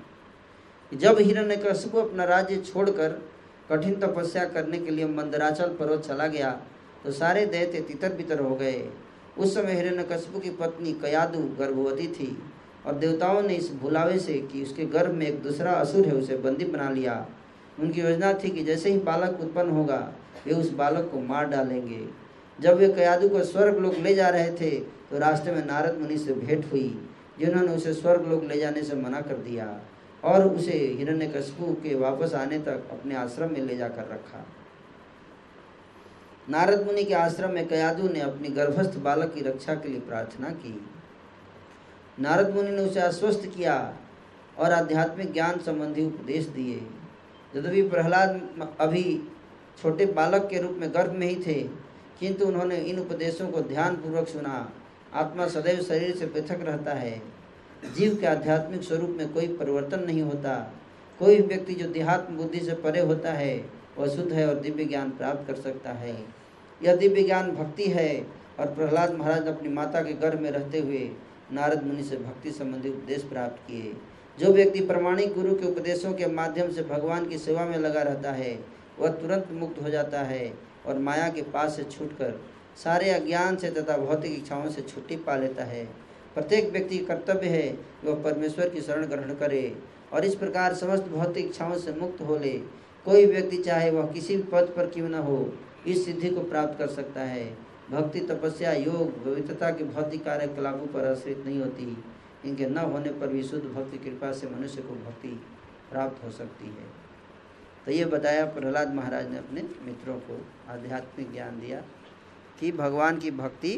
जब 0.92 1.20
हिरण्यकशिपु 1.20 1.98
अपना 1.98 2.24
राज्य 2.26 2.58
छोड़कर 2.64 3.22
कठिन 3.70 3.96
तपस्या 4.00 4.46
करने 4.48 4.80
के 4.80 4.92
लिए 4.92 5.08
मंदराचल 5.10 5.74
पर्वत 5.76 6.06
चला 6.06 6.28
गया 6.28 6.52
तो 7.04 7.12
सारे 7.12 7.46
दैत्य 7.46 7.82
तितर 7.82 8.14
बितर 8.14 8.40
हो 8.40 8.56
गए। 8.56 8.90
उस 9.38 9.54
समय 9.56 9.74
हिरण्यकशिपु 9.74 10.40
की 10.40 10.50
पत्नी 10.60 10.92
कयादु 10.94 11.40
गर्भवती 11.60 12.08
थी 12.10 12.38
और 12.86 12.96
देवताओं 12.96 13.42
ने 13.42 13.56
इस 13.56 13.72
भुलावे 13.74 14.18
से 14.20 14.34
कि 14.44 14.62
उसके 14.64 14.86
गर्भ 14.88 15.14
में 15.14 15.26
एक 15.28 15.42
दूसरा 15.44 15.72
असुर 15.74 16.06
है, 16.06 16.14
उसे 16.14 16.38
बंदी 16.38 16.66
बना 16.66 16.90
लिया। 16.90 17.26
उनकी 17.80 18.02
योजना 18.02 18.34
थी 18.34 18.50
कि 18.50 18.64
जैसे 18.64 18.92
ही 18.92 18.98
बालक 19.02 19.40
उत्पन्न 19.42 19.70
होगा, 19.70 19.98
वे 20.46 20.54
उस 20.54 20.72
बालक 20.74 21.10
को 21.12 21.20
मार 21.22 21.46
डालेंगे। 21.48 22.08
जब 22.60 22.78
वे 22.78 22.88
कयादु 22.90 23.30
को 23.30 23.44
स्वर्ग 23.44 23.78
लोग 23.78 23.96
ले 23.98 24.14
जा 24.16 24.30
रहे 24.30 24.52
थे 24.52 24.70
तो 25.10 25.20
रास्ते 25.20 25.52
में 25.52 25.66
नारद 25.66 25.98
मुनि 26.00 26.18
से 26.18 26.34
भेंट 26.34 26.72
हुई, 26.72 26.90
जिन्होंने 27.40 27.76
उसे 27.76 27.94
स्वर्ग 27.94 28.28
लोग 28.28 28.44
ले 28.46 28.60
जाने 28.60 28.84
से 28.84 28.96
मना 28.96 29.22
कर 29.22 29.38
दिया 29.40 29.66
और 30.24 30.48
उसे 30.48 30.78
हिरण्यकशिपु 31.00 31.74
के 31.84 31.96
वापस 31.96 32.34
आने 32.34 32.60
तक 32.60 32.88
अपने 32.92 33.16
आश्रम 33.16 33.52
में 33.54 33.62
ले 33.62 33.78
जाकर 33.78 34.08
रखा। 34.12 34.46
नारद 36.50 36.86
मुनि 36.86 37.04
के 37.04 37.14
आश्रम 37.14 37.52
में 37.52 37.68
कयादु 37.68 38.08
ने 38.08 38.20
अपनी 38.20 38.50
गर्भस्थ 38.50 38.98
बालक 39.00 39.34
की 39.34 39.42
रक्षा 39.42 39.74
के 39.76 39.90
लिए 39.90 40.00
प्रार्थना 40.00 40.50
की। 40.50 40.80
नारद 42.20 42.54
मुनि 42.56 42.72
ने 42.72 42.82
उसे 42.82 43.00
आश्वस्त 43.00 43.46
किया 43.56 43.76
और 44.60 44.72
आध्यात्मिक 44.72 45.32
ज्ञान 45.34 45.60
संबंधी 45.60 46.06
उपदेश 46.06 46.46
दिए। 46.48 46.76
यद्यपि 47.54 47.82
प्रहलाद 47.90 48.76
अभी 48.80 49.04
छोटे 49.82 50.06
बालक 50.06 50.48
के 50.50 50.62
रूप 50.62 50.78
में 50.80 50.94
गर्भ 50.94 51.12
में 51.12 51.28
ही 51.28 51.36
थे, 51.36 51.62
किंतु 52.20 52.46
उन्होंने 52.46 52.78
इन 52.78 53.00
उपदेशों 53.00 53.48
को 53.48 53.62
ध्यानपूर्वक 53.62 54.28
सुना। 54.28 54.72
आत्मा 55.14 55.48
सदैव 55.48 55.82
शरीर 55.82 56.16
से 56.16 56.26
पृथक 56.26 56.62
रहता 56.62 56.94
है। 56.94 57.22
जीव 57.96 58.16
के 58.16 58.26
आध्यात्मिक 58.26 58.84
स्वरूप 58.84 59.10
में 59.10 59.32
कोई 59.34 59.48
परिवर्तन 59.48 60.04
नहीं 60.04 60.22
होता। 60.22 60.56
कोई 61.20 61.40
व्यक्ति 61.42 61.74
जो 61.74 61.88
देहात्म 61.88 62.38
बुद्धि 62.38 62.60
से 62.60 62.74
परे 62.76 63.00
होता 63.00 63.32
है 63.34 63.58
वह 63.98 64.08
शुद्ध 64.08 64.32
है 64.34 64.48
और 64.50 64.60
दिव्य 64.60 64.86
ज्ञान 64.86 65.10
प्राप्त 65.10 65.48
कर 65.48 65.56
सकता 65.56 65.92
है। 65.94 66.16
यह 66.82 66.96
दिव्य 66.96 67.24
ज्ञान 67.24 67.52
भक्ति 67.52 67.88
है 67.90 68.26
और 68.60 68.74
प्रहलाद 68.74 69.14
महाराज 69.14 69.48
अपनी 69.48 69.70
माता 69.70 70.02
के 70.02 70.14
गर्भ 70.14 70.40
में 70.40 70.50
रहते 70.52 70.80
हुए 70.80 71.10
नारद 71.52 71.84
मुनि 71.84 72.04
से 72.04 72.18
भक्ति 72.18 72.52
संबंधी 72.52 72.90
उपदेश 72.90 73.24
प्राप्त 73.24 73.68
किए। 73.68 73.94
जो 74.38 74.54
व्यक्ति 74.54 74.80
प्रमाणिक 74.82 75.34
गुरु 75.34 75.54
के 75.56 75.68
उपदेशों 75.68 76.14
के 76.14 76.28
माध्यम 76.28 76.72
से 76.72 76.84
भगवान 76.84 77.28
की 77.30 77.38
सेवा 77.38 77.66
में 77.66 77.78
लगा 77.78 78.02
रहता 78.02 78.32
है, 78.32 78.58
वह 79.00 79.10
तुरंत 79.12 79.52
मुक्त 79.52 79.82
हो 79.84 79.90
जाता 79.90 80.22
है 80.24 80.54
और 80.86 80.98
माया 81.00 81.28
के 81.30 81.42
पास 81.52 81.76
से 81.76 81.84
छूटकर 81.84 82.40
सारे 82.84 83.10
अज्ञान 83.10 83.56
से 83.56 83.70
तथा 83.72 83.98
भौतिक 83.98 84.32
इच्छाओं 84.34 84.70
से 84.70 84.82
छुट्टी 84.82 85.16
पा 85.18 85.36
लेता 85.36 85.64
है। 85.64 85.84
प्रत्येक 86.36 86.72
व्यक्ति 86.72 86.98
कर्तव्य 87.00 87.48
है 87.48 87.68
कि 87.68 88.08
वह 88.08 88.22
परमेश्वर 88.24 88.70
की 88.70 88.82
शरण 88.82 89.06
ग्रहण 89.06 89.34
करे 89.36 89.76
और 90.14 90.26
इस 90.26 90.36
प्रकार 90.36 90.74
समस्त 90.74 91.08
भौतिक 91.08 91.46
इच्छाओं 91.46 91.78
से 91.78 91.94
मुक्त 91.94 92.22
हो 92.22 92.38
ले। 92.38 92.60
कोई 93.06 93.26
व्यक्ति 93.26 93.58
चाहे 93.58 93.90
वह 93.92 94.12
किसी 94.12 94.36
भी 94.38 94.44
पद 94.44 94.74
पर 94.78 94.88
क्यों 94.88 95.10
न 95.10 95.16
हो, 95.16 95.54
इस 95.88 96.06
सिद्धि 96.06 96.30
को 96.30 96.42
प्राप्त 96.42 96.78
कर 96.80 96.88
सकता 96.88 97.22
है। 97.22 97.46
भक्ति, 97.92 98.20
तपस्या, 98.20 98.74
योग, 98.74 99.24
पवित्रता 99.26 99.70
के 99.70 99.84
भौतिक 99.84 100.24
कार्यकलापों 100.26 100.88
पर 100.88 101.08
आश्रित 101.08 101.44
नहीं 101.46 101.60
होती। 101.60 102.04
इनके 102.46 102.66
न 102.66 102.78
होने 102.78 103.10
पर 103.10 103.28
भी 103.28 103.44
शुद्ध 103.44 103.66
भक्ति 103.66 103.98
कृपा 103.98 104.32
से 104.32 104.48
मनुष्य 104.48 104.82
को 104.82 104.94
भक्ति 104.96 105.28
प्राप्त 105.92 106.24
हो 106.24 106.32
सकती 106.32 106.68
है। 106.68 106.86
तो 107.86 107.92
ये 107.92 108.06
बताया 108.06 108.46
प्रहलाद 108.46 108.94
महाराज 108.94 109.30
ने 109.32 109.38
अपने 109.38 109.62
मित्रों 109.62 110.16
को 110.20 110.40
आध्यात्मिक 110.70 111.32
ज्ञान 111.32 111.60
दिया 111.60 111.82
कि 112.60 112.72
भगवान 112.72 113.20
की 113.20 113.32
भक्ति 113.32 113.78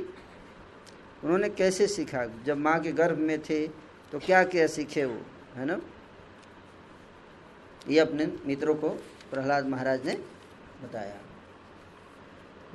उन्होंने 1.23 1.49
कैसे 1.49 1.87
सीखा? 1.87 2.25
जब 2.45 2.57
माँ 2.57 2.79
के 2.79 2.91
गर्भ 2.91 3.17
में 3.17 3.39
थे 3.39 3.67
तो 4.11 4.19
क्या 4.19 4.43
क्या 4.43 4.67
सीखे 4.67 5.05
वो? 5.05 5.19
है 5.55 5.65
ना? 5.65 5.79
ये 7.89 7.99
अपने 7.99 8.25
मित्रों 8.47 8.75
को 8.75 8.89
प्रहलाद 9.35 9.67
महाराज 9.67 10.05
ने 10.05 10.13
बताया। 10.83 11.15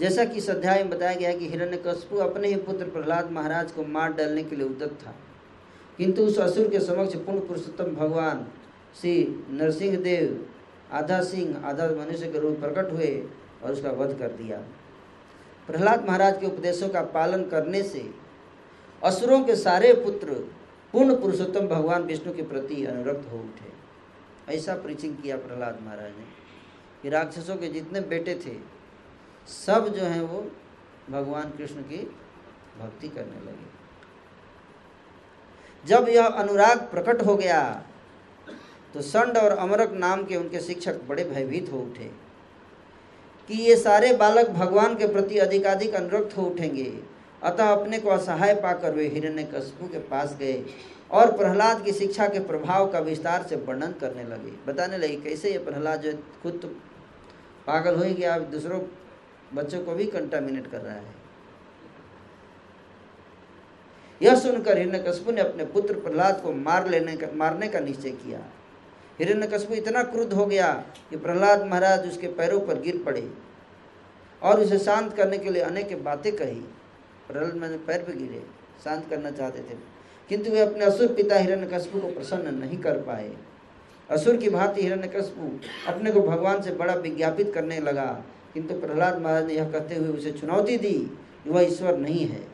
जैसा 0.01 0.25
कि 0.25 0.37
इस 0.37 0.51
अध्याय 0.51 0.83
में 0.83 0.91
बताया 0.91 1.15
गया 1.15 1.33
कि 1.33 1.49
हिरण्यकश्यपु 1.49 2.17
अपने 2.17 2.49
ही 2.49 2.55
पुत्र 2.55 2.85
प्रहलाद 2.85 3.31
महाराज 3.31 3.73
को 3.73 3.85
मार 3.85 4.13
डालने 4.13 4.45
के 4.45 4.57
लिए 4.57 4.67
उद्यत 4.67 4.99
था। 5.07 5.15
किंतु 5.99 6.23
उस 6.23 6.39
असुर 6.39 6.69
के 6.69 6.81
समक्ष 6.81 7.15
पूर्ण 7.17 7.41
पुरुषोत्तम 7.41 7.85
भगवान 7.85 8.47
श्री 9.01 9.45
नरसिंह 9.51 9.97
देव 9.97 10.49
आधा 10.93 11.23
सिंह, 11.23 11.57
आधा 11.65 11.87
मनुष्य 11.87 12.31
के 12.31 12.39
रूप 12.39 12.59
प्रकट 12.61 12.93
हुए 12.93 13.29
और 13.65 13.73
उसका 13.73 13.91
वध 13.91 14.19
कर 14.19 14.29
दिया। 14.29 14.59
प्रहलाद 15.67 16.07
महाराज 16.07 16.41
के 16.41 16.47
उपदेशों 16.47 16.89
का 16.89 17.03
पालन 17.03 17.45
करने 17.45 17.83
से 17.83 18.11
असुरों 19.05 19.45
के 19.45 19.57
सारे 19.57 19.93
पुत्र 19.93 20.35
पूर्ण 20.93 21.21
पुरुषोत्तम 21.21 21.69
भगवान 21.69 22.03
विष्णु 22.03 22.35
के 22.35 22.43
प्रति 22.43 22.85
अनुरक्त 22.85 23.33
हो 23.33 23.39
उठे। 23.39 23.71
ऐसा 24.55 24.75
प्रीचिंग 24.75 25.17
किया 25.17 25.37
प्रहलाद 25.37 25.79
महाराज 25.83 26.11
ने। 26.11 26.40
कि 27.03 27.09
राक्षसों 27.09 27.57
के 27.57 27.69
जितने 27.69 28.01
बेटे 28.09 28.35
थे, 28.37 28.57
सब 29.49 29.89
जो 29.89 30.05
हैं 30.05 30.21
वो 30.23 30.41
भगवान 31.11 31.51
कृष्ण 31.51 31.83
की 31.83 31.99
भक्ति 32.81 33.09
करने 33.09 33.41
लगे। 33.43 33.69
जब 35.85 36.09
यह 36.09 36.27
अनुराग 36.27 36.79
प्रकट 36.91 37.23
हो 37.27 37.37
गया 37.37 37.61
तो 38.95 39.01
संड 39.03 39.37
और 39.37 39.51
अमरक 39.53 39.93
नाम 39.95 40.25
के 40.25 40.37
उनके 40.37 40.61
शिक्षक 40.61 41.01
बड़े 41.09 41.25
भयभीत 41.25 41.71
हो 41.73 41.79
उठे 41.79 42.11
कि 43.49 43.59
ये 43.59 43.77
सारे 43.77 44.13
बालक 44.17 44.49
भगवान 44.51 44.95
के 44.97 45.07
प्रति 45.09 45.39
अधिकाधिक 45.39 45.95
अनुरक्त 45.95 46.37
हो 46.37 46.43
उठेंगे। 46.45 46.93
अतः 47.43 47.71
अपने 47.71 47.99
को 47.99 48.11
असहाय 48.11 48.55
पाकर 48.55 48.95
वे 48.95 49.07
हिरण्य 49.09 49.43
के 49.53 49.99
पास 50.01 50.37
गए 50.41 50.65
और 51.11 51.33
प्रहलाद 51.37 51.83
की 51.85 51.93
शिक्षा 51.93 52.27
के 52.29 52.41
प्रभाव 52.43 52.91
का 52.93 52.99
विस्तार 53.01 53.43
से 53.43 53.57
वर्णन 53.59 53.93
करने 54.01 54.25
लगे। 54.25 54.51
बताने 54.67 54.99
लगे, 54.99 55.17
कैसे 55.19 55.53
ये 55.53 55.59
प्रहलाद 55.61 56.01
जो 56.03 56.13
खुद 56.43 56.59
तो 56.63 56.69
पागल 57.67 57.97
हो 57.97 58.15
गया 58.15 58.39
दूसरों 58.51 58.81
बच्चों 59.55 59.81
को 59.81 59.95
भी 59.95 60.07
कंटामिनेट 60.07 60.67
कर 60.67 60.81
रहा 60.81 60.95
है। 60.95 61.19
यह 64.21 64.35
सुनकर 64.37 64.79
हिरण्यकश्यप 64.79 65.29
ने 65.29 65.41
अपने 65.41 65.65
पुत्र 65.67 65.95
प्रहलाद 66.01 66.41
को 66.43 66.53
मार 66.55 66.89
लेने 66.89 67.17
का, 67.17 67.27
मारने 67.35 67.69
का 67.69 67.81
निश्चय 67.81 68.11
किया। 68.11 68.41
हिरण्यकश्यप 69.19 69.73
इतना 69.73 70.03
क्रुद्ध 70.05 70.33
हो 70.33 70.47
गया 70.47 70.73
कि 71.11 71.17
प्रहलाद 71.17 71.65
महाराज 71.67 72.09
उसके 72.09 72.27
पैरों 72.35 72.61
पर 72.61 72.81
गिर 72.81 73.03
पड़े 73.07 73.29
और 74.43 74.61
उसे 74.61 74.79
शांत 74.79 75.15
करने 75.17 75.39
के 75.39 75.51
लिए 75.51 75.63
अनेक 75.63 76.03
बातें 76.05 76.33
कही। 76.37 76.61
प्रहलाद 77.29 77.55
मैंने 77.55 77.77
पैर 77.79 78.03
पर 78.03 78.13
गिरे, 78.15 78.43
शांत 78.85 79.09
करना 79.11 79.31
चाहते 79.31 79.59
थे, 79.61 79.79
किंतु 80.31 80.51
वे 80.51 80.61
अपने 80.61 80.85
असुर 80.85 81.13
पिता 81.15 81.37
हिरण्यकश्यप 81.37 81.93
को 81.93 82.09
प्रसन्न 82.11 82.55
नहीं 82.55 82.79
कर 82.79 83.01
पाए। 83.03 83.31
असुर 84.11 84.37
की 84.37 84.51
भांति 84.51 84.83
हिरण्यकश्यप 84.83 85.61
अपने 85.89 86.11
को 86.11 86.21
भगवान 86.21 86.63
से 86.63 86.71
बड़ा 86.71 86.95
विज्ञापित 86.95 87.53
करने 87.55 87.81
लगा। 87.81 88.25
किंतु 88.55 88.75
प्रहलाद 88.75 89.23
महाराज 89.23 89.47
ने 89.47 89.55
यह 89.55 89.71
कहते 89.71 89.95
हुए 89.95 90.09
उसे 90.09 90.33
चुनौती 90.33 90.77
दी 90.77 91.17
कि 91.45 91.51
वह 91.51 91.63
ईश्वर 91.63 91.97
नहीं 91.97 92.27
है। 92.27 92.47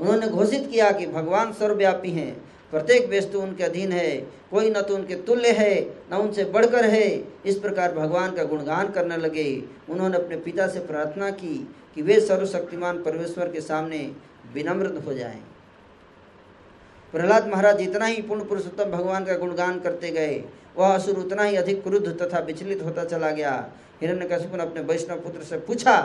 उन्होंने 0.00 0.28
घोषित 0.28 0.68
किया 0.70 0.92
कि 0.92 1.06
भगवान 1.06 1.52
सर्वव्यापी 1.52 2.10
हैं, 2.10 2.44
प्रत्येक 2.70 3.10
वस्तु 3.12 3.40
उनके 3.40 3.64
अधीन 3.64 3.92
है, 3.92 4.16
कोई 4.50 4.70
न 4.70 4.80
तो 4.80 4.94
उनके 4.94 5.14
तुल्य 5.14 5.48
है, 5.48 5.94
न 6.12 6.14
उनसे 6.14 6.44
बढ़कर 6.44 6.84
है। 6.84 7.24
इस 7.46 7.58
प्रकार 7.58 7.94
भगवान 7.94 8.32
का 8.32 8.44
गुणगान 8.44 8.88
करने 8.88 9.16
लगे। 9.16 9.64
उन्होंने 9.90 10.16
अपने 10.16 10.36
पिता 10.36 10.66
से 10.68 10.80
प्रार्थना 10.80 11.30
की 11.30 11.74
कि 11.94 12.02
वे 12.02 12.20
सर्वशक्तिमान 12.20 13.02
परमेश्वर 13.02 13.48
के 13.48 13.60
सामने 13.60 14.12
विनम्र 14.54 15.02
हो 15.06 15.14
जाएँ। 15.14 15.40
प्रहलाद 17.12 17.48
महाराज 17.48 17.78
जितना 17.78 18.04
ही 18.04 18.22
पूर्ण 18.22 18.44
पुरुषोत्तम 18.44 18.90
भगवान 18.90 19.24
का 19.24 19.36
गुणगान 19.36 19.78
करते 19.80 20.10
गए, 20.10 20.44
वह 20.76 20.94
असुर 20.94 21.16
उतना 21.16 21.42
ही 21.42 21.56
अधिक 21.56 21.82
क्रुद्ध 21.82 22.08
तथा 22.22 22.38
विचलित 22.40 22.82
होता 22.82 23.04
चला 23.04 23.30
गया। 23.30 23.52
हिरण्य 24.00 24.20
हिरण्यकशिपु 24.20 24.56
ने 24.56 24.62
अपने 24.62 24.82
वैष्णव 24.82 25.20
पुत्र 25.20 25.42
से 25.42 25.56
पूछा 25.58 25.96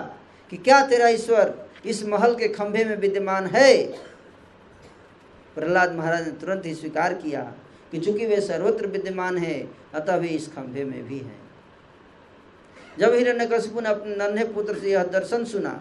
कि 0.52 0.58
क्या 0.58 0.86
तेरा 0.88 1.08
ईश्वर 1.10 1.54
इस 1.86 2.04
महल 2.06 2.36
के 2.36 2.48
खंभे 2.48 2.84
में 2.86 2.96
विद्यमान 2.98 3.46
है? 3.48 3.84
प्रहलाद 5.58 5.96
महाराज 5.96 6.26
ने 6.26 6.32
तुरंत 6.32 6.66
ही 6.66 6.74
स्वीकार 6.76 7.14
किया 7.14 7.42
कि 7.92 8.00
चूँकि 8.00 8.26
वे 8.26 8.40
सर्वत्र 8.42 8.88
विद्यमान 8.88 9.38
है, 9.38 9.68
अतः 9.94 10.16
वे 10.16 10.28
इस 10.28 10.48
खंभे 10.48 10.84
में 10.84 11.08
भी 11.08 11.18
हैं। 11.18 11.40
जब 13.00 13.14
हिरण्य 13.14 13.32
हिरण्यकशिपु 13.32 13.82
ने 13.82 13.90
अपने 13.90 14.16
नन्हे 14.16 14.44
पुत्र 14.46 14.78
से 14.78 14.92
यह 14.92 15.04
दर्शन 15.06 15.46
सुना 15.46 15.80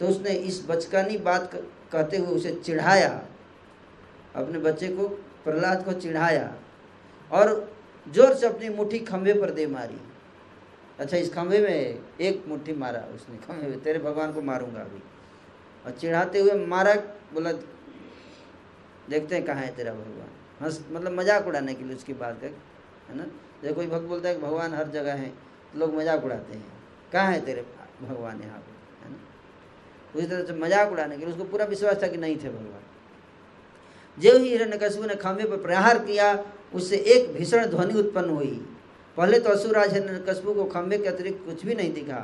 तो 0.00 0.06
उसने 0.06 0.30
इस 0.30 0.64
बचकानी 0.68 1.16
बात 1.18 1.50
कहते 1.92 2.16
हुए 2.16 2.36
उसे 2.36 2.52
चिढ़ाया। 2.56 3.20
अपने 4.36 4.58
बच्चे 4.60 4.88
को 4.88 5.08
प्रहलाद 5.44 5.84
को 5.84 5.92
चिढ़ाया 5.94 6.52
और 7.30 7.50
ज़ोर 8.06 8.34
से 8.34 8.46
अपनी 8.46 8.68
मुट्ठी 8.70 8.98
खंभे 9.00 9.32
पर 9.34 9.50
दे 9.50 9.66
मारी। 9.68 10.00
अच्छा 10.98 11.16
इस 11.16 11.32
खंभे 11.34 11.58
में 11.60 11.98
एक 12.20 12.44
मुट्ठी 12.48 12.72
मारा 12.74 13.00
उसने, 13.14 13.36
खंभे 13.38 13.66
में, 13.68 13.80
तेरे 13.80 13.98
भगवान 13.98 14.32
को 14.32 14.42
मारूँगा 14.42 14.80
अभी। 14.80 15.02
और 15.84 15.92
चिढ़ाते 15.92 16.40
हुए 16.40 16.66
मारा, 16.66 16.94
बोला, 17.34 17.52
देखते 19.10 19.34
हैं 19.34 19.44
कहाँ 19.44 19.62
है 19.62 19.74
तेरा 19.76 19.92
भगवान। 19.94 20.30
हंस 20.60 20.80
मतलब 20.92 21.12
मज़ाक 21.12 21.46
उड़ाने 21.46 21.74
के 21.74 21.84
लिए 21.84 21.96
उसकी 21.96 22.12
बात 22.14 22.40
कर 22.40 22.54
है 23.08 23.16
ना? 23.16 23.24
जब 23.62 23.74
कोई 23.74 23.86
भक्त 23.86 24.04
बोलता 24.04 24.28
है 24.28 24.34
कि 24.34 24.40
भगवान 24.40 24.74
हर 24.74 24.88
जगह 24.90 25.14
है 25.14 25.28
तो 25.72 25.78
लोग 25.78 25.94
मज़ाक 25.94 26.24
उड़ाते 26.24 26.54
हैं। 26.54 26.72
कहाँ 27.12 27.32
है 27.32 27.40
तेरे 27.44 27.64
भगवान 28.02 28.40
यहाँ 28.42 28.58
पर 28.58 29.04
है 29.04 29.10
ना? 29.10 29.18
उसी 30.14 30.26
तरह 30.26 30.44
से 30.44 30.52
मज़ाक 30.54 30.92
उड़ाने 30.92 31.16
के 31.16 31.24
लिए 31.24 31.34
उसको 31.34 31.44
पूरा 31.44 31.64
विश्वास 31.66 32.02
था 32.02 32.06
कि 32.06 32.16
नहीं 32.18 32.36
थे 32.36 32.48
भगवान। 32.50 32.82
जो 34.18 34.36
ही 34.38 34.48
हिरण्यकशिपु 34.48 35.06
ने 35.06 35.14
खंभे 35.16 35.44
पर 35.44 35.56
प्रहार 35.58 35.98
किया, 35.98 36.32
उससे 36.74 36.96
एक 36.96 37.32
भीषण 37.34 37.66
ध्वनि 37.66 37.98
उत्पन्न 37.98 38.30
हुई। 38.30 38.60
पहले 39.16 39.38
तो 39.38 39.50
असुराज 39.50 39.92
हिरण्यकशिपु 39.94 40.54
को 40.54 40.64
खंभे 40.66 40.98
के 40.98 41.08
अतिरिक्त 41.08 41.44
कुछ 41.46 41.64
भी 41.66 41.74
नहीं 41.74 41.92
दिखा, 41.92 42.18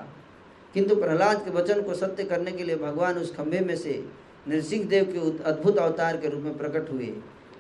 किंतु 0.75 0.97
प्रहलाद 0.97 1.45
के 1.45 1.51
वचन 1.51 1.83
को 1.83 1.95
सत्य 1.95 2.25
करने 2.25 2.53
के 2.53 2.65
लिए 2.65 2.77
भगवान 2.77 3.19
उस 3.19 3.35
खंभे 3.37 3.61
में 3.61 3.77
से 3.77 4.05
नृसिंह 4.49 4.85
देव 4.89 5.05
के 5.13 5.19
अद्भुत 5.45 5.79
अवतार 5.79 6.17
के 6.17 6.29
रूप 6.29 6.43
में 6.43 6.57
प्रकट 6.59 6.91
हुए, 6.91 7.13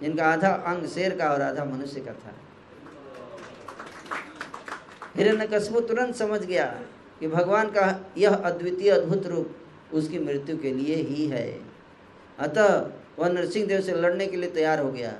जिनका 0.03 0.25
आधा 0.27 0.49
अंग 0.49 0.87
शेर 0.89 1.17
का 1.17 1.29
और 1.29 1.43
आधा 1.43 1.65
मनुष्य 1.65 2.01
का 2.01 2.13
था। 2.15 2.35
हिरण्यकशिपु 5.17 5.81
तुरंत 5.83 6.15
समझ 6.15 6.41
गया 6.41 6.65
कि 7.21 7.29
भगवान 7.29 7.71
का 7.71 7.85
यह 8.19 8.35
अद्वितीय 8.35 8.91
अद्भुत 8.91 9.27
रूप 9.27 9.95
उसकी 9.95 10.19
मृत्यु 10.19 10.57
के 10.59 10.73
लिए 10.73 10.97
ही 10.99 11.27
है। 11.27 11.47
अतः 12.39 12.69
वह 13.19 13.29
नरसिंह 13.29 13.67
देव 13.67 13.81
से 13.81 13.95
लड़ने 13.95 14.27
के 14.27 14.37
लिए 14.37 14.51
तैयार 14.51 14.81
हो 14.81 14.91
गया। 14.93 15.13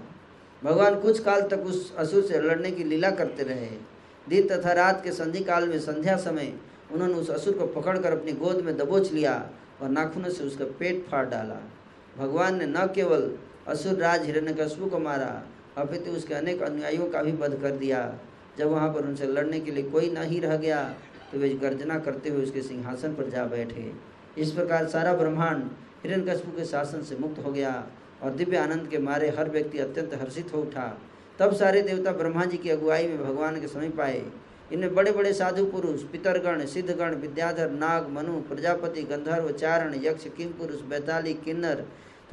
भगवान 0.63 1.01
कुछ 1.01 1.19
काल 1.21 1.43
तक 1.49 1.65
उस 1.67 1.95
असुर 1.97 2.23
से 2.23 2.41
लड़ने 2.41 2.71
की 2.71 2.85
लीला 2.85 3.11
करते 3.13 3.43
रहे। 3.45 3.71
दिन 4.27 4.47
तथा 4.49 4.73
रात 4.73 5.03
के 5.05 5.13
संधि 5.13 5.41
काल 5.45 5.69
में 5.69 5.79
संध्या 5.81 6.17
समय 6.19 6.53
उन्होंने 6.93 7.15
उस 7.15 7.31
असुर 7.31 7.55
को 7.59 7.67
पकड़कर 7.71 8.13
अपनी 8.13 8.33
गोद 8.35 8.61
में 8.61 8.77
दबोच 8.77 9.13
लिया 9.13 9.35
और 9.83 9.89
नाखूनों 9.91 10.31
से 10.31 10.45
उसका 10.45 10.65
पेट 10.79 11.05
फाड़ 11.07 11.25
डाला। 11.27 11.59
भगवान 12.19 12.59
ने 12.59 12.67
न 12.69 12.87
केवल 12.95 13.31
असुर 13.69 13.95
राज 13.97 14.25
हिरण्यकश्यप 14.27 14.91
को 14.91 14.99
मारा, 14.99 15.43
अपितु 15.79 16.11
उसके 16.11 16.35
अनेक 16.35 16.63
अनुयायियों 16.63 17.07
का 17.11 17.23
भी 17.23 17.33
वध 17.35 17.61
कर 17.63 17.77
दिया। 17.77 18.13
जब 18.59 18.69
वहाँ 18.69 18.89
पर 18.95 19.07
उनसे 19.07 19.27
लड़ने 19.27 19.61
के 19.61 19.71
लिए 19.71 19.83
कोई 19.91 20.11
नहीं 20.11 20.41
रह 20.41 20.57
गया 20.57 20.83
तो 21.33 21.39
वे 21.39 21.49
गर्जना 21.51 21.99
करते 21.99 22.31
हुए 22.31 22.43
उसके 22.43 22.63
सिंहासन 22.63 23.15
पर 23.15 23.29
जा 23.31 23.45
बैठे। 23.47 23.93
इस 24.39 24.51
प्रकार 24.51 24.87
सारा 24.89 25.15
ब्रह्मांड 25.15 25.65
हिरण्यकश्यप 26.03 26.57
के 26.57 26.65
शासन 26.65 27.03
से 27.03 27.17
मुक्त 27.17 27.45
हो 27.45 27.53
गया 27.53 27.87
और 28.23 28.31
दिव्य 28.31 28.57
आनंद 28.57 28.89
के 28.89 28.99
मारे 28.99 29.29
हर 29.29 29.51
व्यक्ति 29.51 29.79
अत्यंत 29.79 30.15
हर्षित 30.15 30.53
हो 30.55 30.61
उठा। 30.63 30.99
तब 31.39 31.55
सारे 31.55 31.83
देवता 31.83 32.13
ब्रह्मा 32.13 32.45
जी 32.45 32.57
की 32.57 32.71
अगुवाई 32.71 33.07
में 33.09 33.19
भगवान 33.19 33.61
के 33.61 33.69
समीप 33.69 34.01
आए। 34.01 34.25
इनमें 34.73 34.95
बड़े 34.95 35.13
बड़े 35.13 35.33
साधु 35.33 35.65
पुरुष, 35.67 36.03
पितरगण, 36.03 36.65
सिद्धगण, 36.67 37.15
विद्याधर, 37.15 37.71
नाग, 37.71 38.09
मनु, 38.09 38.41
प्रजापति, 38.41 39.03
गंधर्व, 39.03 39.51
चारण, 39.53 39.95
यक्ष, 39.95 40.27
किम 40.37 40.49
पुरुष, 40.49 40.81
बैताली, 40.81 41.35
किन्नर 41.35 41.85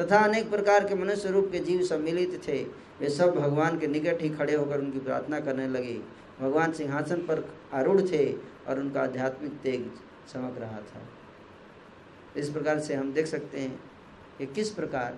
तथा 0.01 0.19
अनेक 0.19 0.49
प्रकार 0.49 0.87
के 0.87 0.95
मनुष्य 0.95 1.29
रूप 1.29 1.49
के 1.51 1.59
जीव 1.59 1.81
सम्मिलित 1.83 2.41
थे। 2.47 2.63
वे 2.99 3.09
सब 3.09 3.35
भगवान 3.35 3.79
के 3.79 3.87
निकट 3.87 4.21
ही 4.21 4.29
खड़े 4.29 4.55
होकर 4.55 4.79
उनकी 4.79 4.99
प्रार्थना 4.99 5.39
करने 5.39 5.67
लगे। 5.67 5.99
भगवान 6.39 6.71
सिंहासन 6.71 7.15
पर 7.15 7.43
आरूढ़ 7.73 8.01
थे 8.01 8.33
और 8.67 8.79
उनका 8.79 9.01
आध्यात्मिक 9.01 9.51
तेज 9.51 9.89
चमक 10.33 10.57
रहा 10.59 10.77
था। 10.77 11.01
इस 12.37 12.49
प्रकार 12.49 12.79
से 12.79 12.95
हम 12.95 13.11
देख 13.13 13.25
सकते 13.27 13.59
हैं 13.59 13.79
कि 14.37 14.45
किस 14.47 14.69
प्रकार 14.71 15.17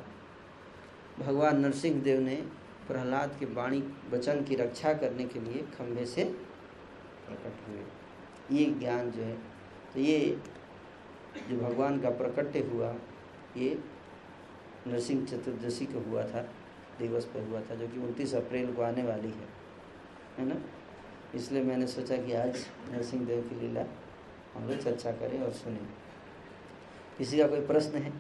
भगवान 1.20 1.60
नरसिंह 1.60 2.02
देव 2.02 2.20
ने 2.22 2.36
प्रहलाद 2.88 3.36
के 3.40 3.46
वाणी, 3.48 3.84
वचन 4.12 4.44
की 4.44 4.56
रक्षा 4.56 4.94
करने 4.94 5.26
के 5.26 5.40
लिए 5.40 5.62
खंभे 5.78 6.06
से 6.06 6.24
प्रकट 7.28 7.68
हुए। 7.68 8.58
ये 8.58 8.66
ज्ञान 8.72 9.12
जो 9.12 9.24
है 9.24 9.38
तो 9.94 10.00
ये 10.00 10.20
जो 11.50 11.58
भगवान 11.58 12.00
का 12.02 12.10
प्रकट्य 12.12 12.60
हुआ, 12.64 12.94
ये 13.58 13.78
नरसिंह 14.88 15.26
चतुर्दशी 15.26 15.86
को 15.86 16.00
हुआ 16.02 16.24
था, 16.24 16.42
दिवस 17.00 17.26
पर 17.26 17.48
हुआ 17.50 17.62
था, 17.62 17.76
जो 17.76 17.88
कि 17.88 18.00
उनतीस 18.00 18.34
अप्रैल 18.36 18.74
को 18.74 18.82
आने 18.82 19.04
वाली 19.04 19.30
है 19.30 19.48
है 20.38 20.46
ना? 20.46 20.56
इसलिए 21.36 21.64
मैंने 21.64 21.88
सोचा 21.88 22.18
कि 22.18 22.34
आज 22.34 22.66
नरसिंह 22.92 23.26
देव 23.26 23.42
की 23.42 23.60
लीला 23.60 23.86
हम 24.54 24.68
लोग 24.70 24.80
चर्चा 24.80 25.12
करें 25.14 25.40
और 25.40 25.52
सुने। 25.54 25.80
किसी 27.22 27.38
का 27.38 27.48
कोई 27.48 27.60
प्रश्न 27.62 27.98
है? 27.98 28.12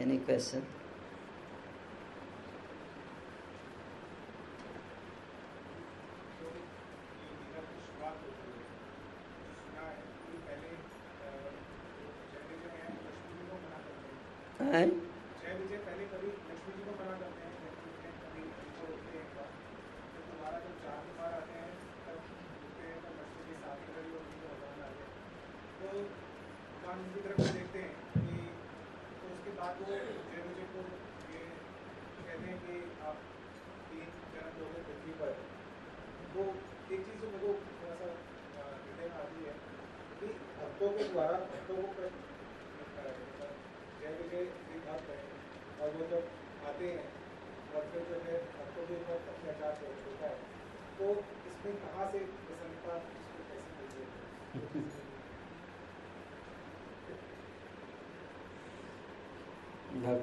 एनी 0.00 0.16
क्वेश्चन 0.18 0.62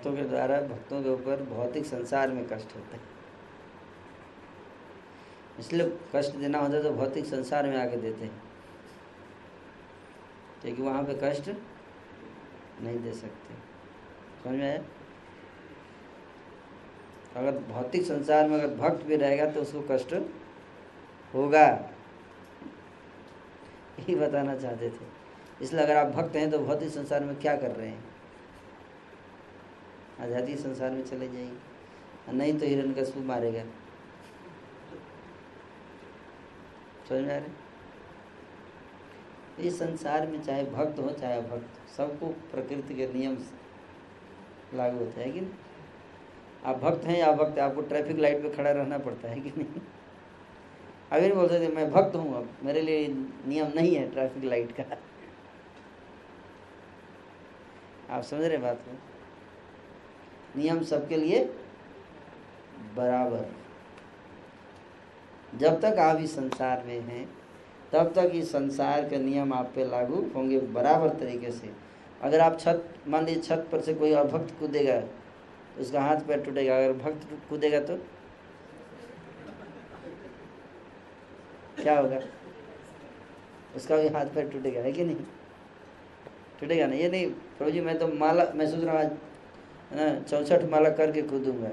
भक्तों 0.06 0.18
के 0.18 0.30
द्वारा 0.30 0.60
भक्तों 0.62 1.02
के 1.04 1.10
ऊपर 1.10 1.42
भौतिक 1.44 1.86
संसार 1.86 2.32
में 2.32 2.44
कष्ट 2.48 2.76
होता 2.76 2.96
है। 2.96 3.02
इसलिए 5.60 5.98
कष्ट 6.16 6.36
देना 6.36 6.60
होता 6.60 6.74
है 6.74 6.84
तो 6.84 6.92
भौतिक 6.92 7.26
संसार 7.26 7.68
में 7.68 7.78
आके 7.78 7.98
देते 7.98 8.24
हैं। 8.24 8.42
क्योंकि 10.62 10.82
वहाँ 10.82 11.04
पे 11.04 11.18
कष्ट 11.24 11.50
नहीं 12.82 13.00
दे 13.00 13.14
सकते। 13.14 13.54
समझ 14.44 14.54
में 14.54 14.64
आया? 14.64 14.82
अगर 17.36 17.58
भौतिक 17.64 18.06
संसार 18.06 18.50
में 18.50 18.60
अगर 18.62 18.76
भक्त 18.76 19.06
भी 19.06 19.16
रहेगा 19.16 19.52
तो 19.52 19.62
उसको 19.62 19.82
कष्ट 19.92 20.14
होगा। 21.34 21.68
यही 24.00 24.16
बताना 24.16 24.56
चाहते 24.58 24.90
थे। 24.90 25.14
इसलिए 25.62 25.84
अगर 25.84 25.98
आप 25.98 26.08
भक्त 26.08 26.36
हैं 26.36 26.50
तो 26.52 26.60
भौतिक 26.60 26.90
संसार 26.90 27.24
में 27.24 27.36
क्या 27.36 27.56
कर 27.58 27.72
रहे 27.72 27.88
हैं? 27.88 28.15
आज़ादी 30.22 30.56
संसार 30.56 30.92
में 30.92 31.04
चले 31.06 31.28
जाएँगे। 31.28 32.34
नहीं 32.34 32.60
तो 32.60 32.66
हिरण 32.66 32.94
कशु 32.94 33.20
मारेगा। 33.20 33.64
समझ 37.10 37.22
में 37.22 37.46
इस 39.60 39.80
संसार 39.80 40.28
में 40.28 40.42
चाहे 40.44 40.64
भक्त 40.64 41.00
हो, 41.00 41.10
चाहे 41.10 41.38
अभक्त, 41.38 41.92
सबको 41.98 42.28
प्रकृति 42.28 42.96
के 42.96 43.08
नियम 43.14 43.38
लागू 44.74 44.98
होता 44.98 45.22
है 45.22 45.32
कि 45.32 45.42
नहीं? 45.42 45.52
आप 46.66 46.78
भक्त 46.78 47.06
हैं 47.06 47.18
या 47.20 47.32
भक्त 47.32 47.60
आपको 47.60 47.82
ट्रैफ़िक 47.82 48.20
लाइट 48.20 48.42
पे 48.44 48.50
खड़ा 48.50 48.72
रहना 48.72 48.98
पड़ता 48.98 49.30
है 49.30 49.40
कि 49.40 49.52
नहीं? 49.58 49.82
अभी 51.12 51.22
नहीं 51.22 51.32
बोल 51.32 51.48
सकते, 51.48 51.68
मैं 51.68 51.92
भक्त 51.92 52.16
हूँ, 52.16 52.38
अब 52.38 52.50
मेरे 52.64 52.82
लिए 52.82 53.08
नियम 53.48 53.72
नहीं 53.76 53.96
है 53.96 54.12
ट्रैफ़िक 54.12 54.44
लाइट 54.44 54.72
का। 54.72 54.98
आप 58.16 58.24
समझ 58.24 58.42
रहे 58.42 58.58
बात 58.58 58.78
को? 58.78 58.98
नियम 60.58 60.84
सबके 60.84 61.18
लिए 61.18 61.44
बराबर। 62.96 63.46
जब 65.58 65.82
तक 65.82 66.00
आप 66.00 66.18
इस 66.18 66.36
संसार 66.36 66.84
में 66.88 67.00
हैं, 67.00 67.30
तब 67.94 68.14
तक 68.16 68.32
इस 68.36 68.52
संसार 68.52 69.10
के 69.10 69.18
नियम 69.18 69.54
आप 69.54 69.72
पे 69.76 69.86
लागू 69.86 70.26
होंगे 70.36 70.60
बराबर 70.60 71.10
तरीके 71.10 71.52
से। 71.52 71.70
अगर 72.22 72.40
आप 72.40 72.60
छत, 72.60 72.94
मान 73.08 73.26
लीजिए 73.26 73.44
छत 73.44 73.68
पर 73.72 73.82
से 73.82 73.94
कोई 73.94 74.12
अभक्त 74.12 74.60
कूदेगा, 74.60 75.04
उसका 75.80 76.02
हाथ 76.02 76.18
पैर 76.18 76.42
टूटेगा, 76.42 76.78
अगर 76.78 76.94
भक्त 76.94 77.28
कूदेगा 77.50 77.80
तो? 77.80 77.96
क्या 81.82 82.00
होगा? 82.00 82.20
उसका 83.76 83.98
भी 83.98 84.08
हाथ 84.08 84.26
पैर 84.26 84.50
टूटेगा, 84.50 84.82
है 84.82 84.92
कि 84.92 85.04
नहीं? 85.04 85.16
टूटेगा 86.60 86.88
ना? 86.88 86.96
ये 86.96 87.10
नहीं, 87.10 87.30
प्रभु 87.30 87.72
जी, 87.72 87.82
मैं 87.82 88.00
तो 88.00 88.08
माला, 88.08 88.46
मैं 88.56 88.72
सोच 88.72 88.84
रहा 88.84 89.02
हूँ 89.02 89.18
चौसठ 89.92 90.64
माला 90.70 90.90
करके 90.92 91.22
कूदूँगा। 91.24 91.70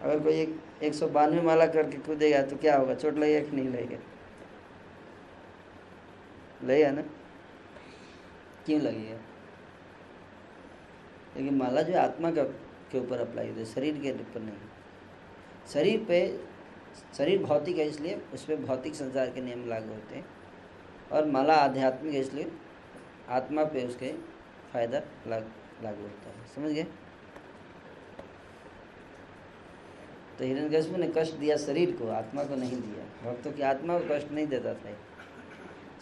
अगर 0.00 0.20
कोई 0.20 0.34
एक 0.34 0.58
एक 0.82 0.94
सौ 0.94 1.06
बानवे 1.08 1.40
माला 1.42 1.66
करके 1.66 1.98
कूदेगा 1.98 2.42
तो 2.42 2.56
क्या 2.56 2.76
होगा? 2.76 2.94
चोट 2.94 3.14
लगेगा 3.14 3.48
कि 3.48 3.56
नहीं 3.56 3.68
लगेगा 3.68 3.98
लगेगा 6.64 6.90
ना? 6.90 7.02
क्यों 8.66 8.80
लगेगा 8.80 9.18
लेकिन 11.36 11.54
माला 11.54 11.82
जो 11.82 11.98
आत्मा 11.98 12.30
का, 12.30 12.42
के 12.42 12.98
ऊपर 12.98 13.20
अप्लाई 13.20 13.48
होती 13.48 13.60
है, 13.60 13.66
शरीर 13.66 13.98
के 14.02 14.12
ऊपर 14.12 14.40
नहीं। 14.40 14.54
शरीर 15.72 16.04
पे, 16.08 16.40
शरीर 17.16 17.42
भौतिक 17.42 17.78
है 17.78 17.86
इसलिए 17.88 18.20
उस 18.34 18.44
पर 18.44 18.56
भौतिक 18.64 18.94
संसार 18.94 19.30
के 19.30 19.40
नियम 19.40 19.68
लागू 19.68 19.92
होते 19.94 20.14
हैं। 20.16 20.24
और 21.12 21.26
माला 21.26 21.54
आध्यात्मिक 21.56 22.14
है 22.14 22.20
इसलिए 22.20 22.50
आत्मा 23.30 23.64
पे 23.64 23.86
उसके 23.86 24.12
फ़ायदा 24.78 24.98
लागू 25.82 26.02
होता 26.02 26.28
है। 26.28 26.46
समझ 26.54 26.70
गए? 26.72 26.82
तो 30.38 30.44
हिरण्यकश्यप 30.44 30.96
ने 30.96 31.12
कष्ट 31.16 31.34
दिया 31.34 31.56
शरीर 31.56 31.96
को, 31.96 32.08
आत्मा 32.08 32.44
को 32.44 32.56
नहीं 32.56 32.80
दिया। 32.80 33.30
भक्तों 33.30 33.52
की 33.52 33.62
आत्मा 33.62 33.98
को 33.98 34.14
कष्ट 34.14 34.30
नहीं 34.30 34.46
देता 34.46 34.74
था। 34.74 34.92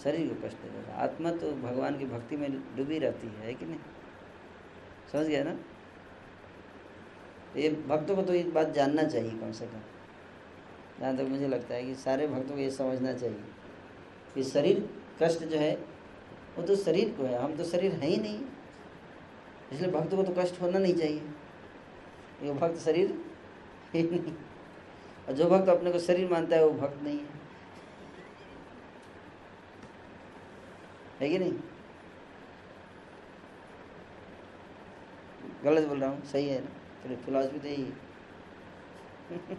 शरीर 0.05 0.35
को 0.35 0.49
कष्ट 0.49 0.57
देता 0.57 0.89
था। 0.89 0.97
आत्मा 0.97 1.31
तो 1.31 1.53
भगवान 1.53 1.99
की 1.99 2.05
भक्ति 2.05 2.37
में 2.37 2.77
डूबी 2.77 2.99
रहती 2.99 3.27
है 3.27 3.55
कि 3.55 3.67
नहीं? 3.67 3.79
समझ 5.13 5.27
गया 5.27 5.45
ना? 5.45 5.57
ये 7.57 7.69
भक्तों 7.71 8.17
को 8.17 8.23
तो 8.23 8.35
ये 8.35 8.43
बात 8.43 8.71
जानना 8.71 9.03
चाहिए 9.03 9.31
कम 9.31 9.53
से 9.53 9.67
कम। 9.67 9.81
जहाँ 11.01 11.17
तक 11.17 11.23
मुझे 11.23 11.49
लगता 11.49 11.75
है 11.75 11.85
कि 11.85 11.95
सारे 11.95 12.27
भक्तों 12.27 12.55
को 12.55 12.61
ये 12.61 12.71
समझना 12.71 13.13
चाहिए 13.13 13.45
कि 14.35 14.45
शरीर 14.45 14.91
कष्ट 15.23 15.45
जो 15.45 15.59
है, 15.59 15.75
वो 16.57 16.63
तो 16.63 16.77
शरीर 16.77 17.15
को 17.19 17.25
है। 17.25 17.39
हम 17.39 17.57
तो 17.57 17.65
शरीर 17.65 17.93
है 17.93 18.07
ही 18.07 18.17
नहीं। 18.17 18.45
इसलिए 19.73 19.91
भक्त 19.91 20.15
को 20.15 20.23
तो 20.23 20.35
कष्ट 20.39 20.61
होना 20.63 20.79
नहीं 20.79 20.95
चाहिए। 20.95 21.23
ये 22.43 22.53
भक्त 22.53 22.79
शरीर 22.79 23.25
नहीं। 23.97 24.33
और 25.29 25.33
जो 25.33 25.49
भक्त 25.51 25.69
अपने 25.69 25.93
को 25.93 25.99
शरीर 25.99 26.31
मानता 26.31 26.57
है, 26.57 26.65
वो 26.65 26.71
भक्त 26.71 27.03
नहीं 27.03 27.19
है। 27.19 27.37
है 31.21 31.29
कि 31.29 31.39
नहीं? 31.39 31.53
गलत 35.65 35.89
बोल 35.89 36.01
रहा 36.01 36.11
हूँ? 36.11 36.25
सही 36.25 36.49
है 36.49 36.61
ना? 36.61 36.71
फिर 37.03 37.17
फिलॉसफी 37.17 37.59
तो 37.59 37.69
यही 37.69 37.93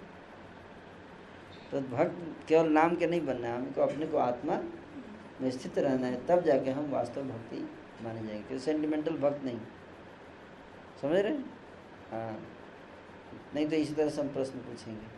तो 1.71 1.81
भक्त 1.81 2.47
केवल 2.47 2.69
नाम 2.69 2.95
के 2.95 3.07
नहीं 3.07 3.25
बनना 3.25 3.47
है 3.47 3.55
हमको 3.57 3.81
अपने 3.81 4.05
को 4.05 4.17
आत्मा 4.17 4.59
में 5.41 5.51
स्थित 5.51 5.79
रहना 5.79 6.07
है, 6.07 6.25
तब 6.27 6.43
जाके 6.43 6.69
हम 6.69 6.91
वास्तव 6.91 7.23
भक्ति 7.23 7.69
माने 8.01 8.21
जाएँगे, 8.21 8.43
क्योंकि 8.43 8.59
सेंटिमेंटल 8.59 9.17
भक्त 9.17 9.43
नहीं। 9.43 9.59
समझ 11.01 11.19
रहे 11.19 11.33
हाँ? 12.11 12.47
नहीं 13.55 13.69
तो 13.69 13.75
इसी 13.75 13.93
तरह 13.93 14.09
से 14.09 14.21
हम 14.21 14.27
प्रश्न 14.27 14.59
पूछेंगे। 14.59 15.17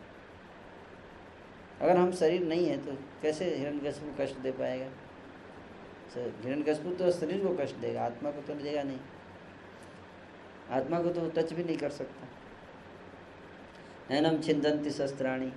अगर 1.80 1.96
हम 1.96 2.12
शरीर 2.12 2.44
नहीं 2.44 2.66
है 2.66 2.86
तो 2.86 3.02
कैसे 3.22 3.56
हिरण्यकश्यप 3.56 4.04
को 4.04 4.24
कष्ट 4.24 4.36
दे 4.36 4.52
पाएगा? 4.52 4.90
हिरण्यकश्यप 6.16 6.96
तो 6.98 7.10
शरीर 7.10 7.46
को 7.46 7.64
कष्ट 7.64 7.76
देगा, 7.76 8.04
आत्मा 8.04 8.30
को 8.30 8.42
तो 8.42 8.54
देगा 8.54 8.82
नहीं। 8.82 8.98
आत्मा 10.70 11.02
को 11.02 11.08
तो 11.08 11.30
टच 11.30 11.52
भी 11.52 11.64
नहीं 11.64 11.76
कर 11.76 11.90
सकता। 11.90 12.28
नैनम 14.10 14.40
छिंदंती 14.40 14.90
शस्त्राणी, 14.90 15.52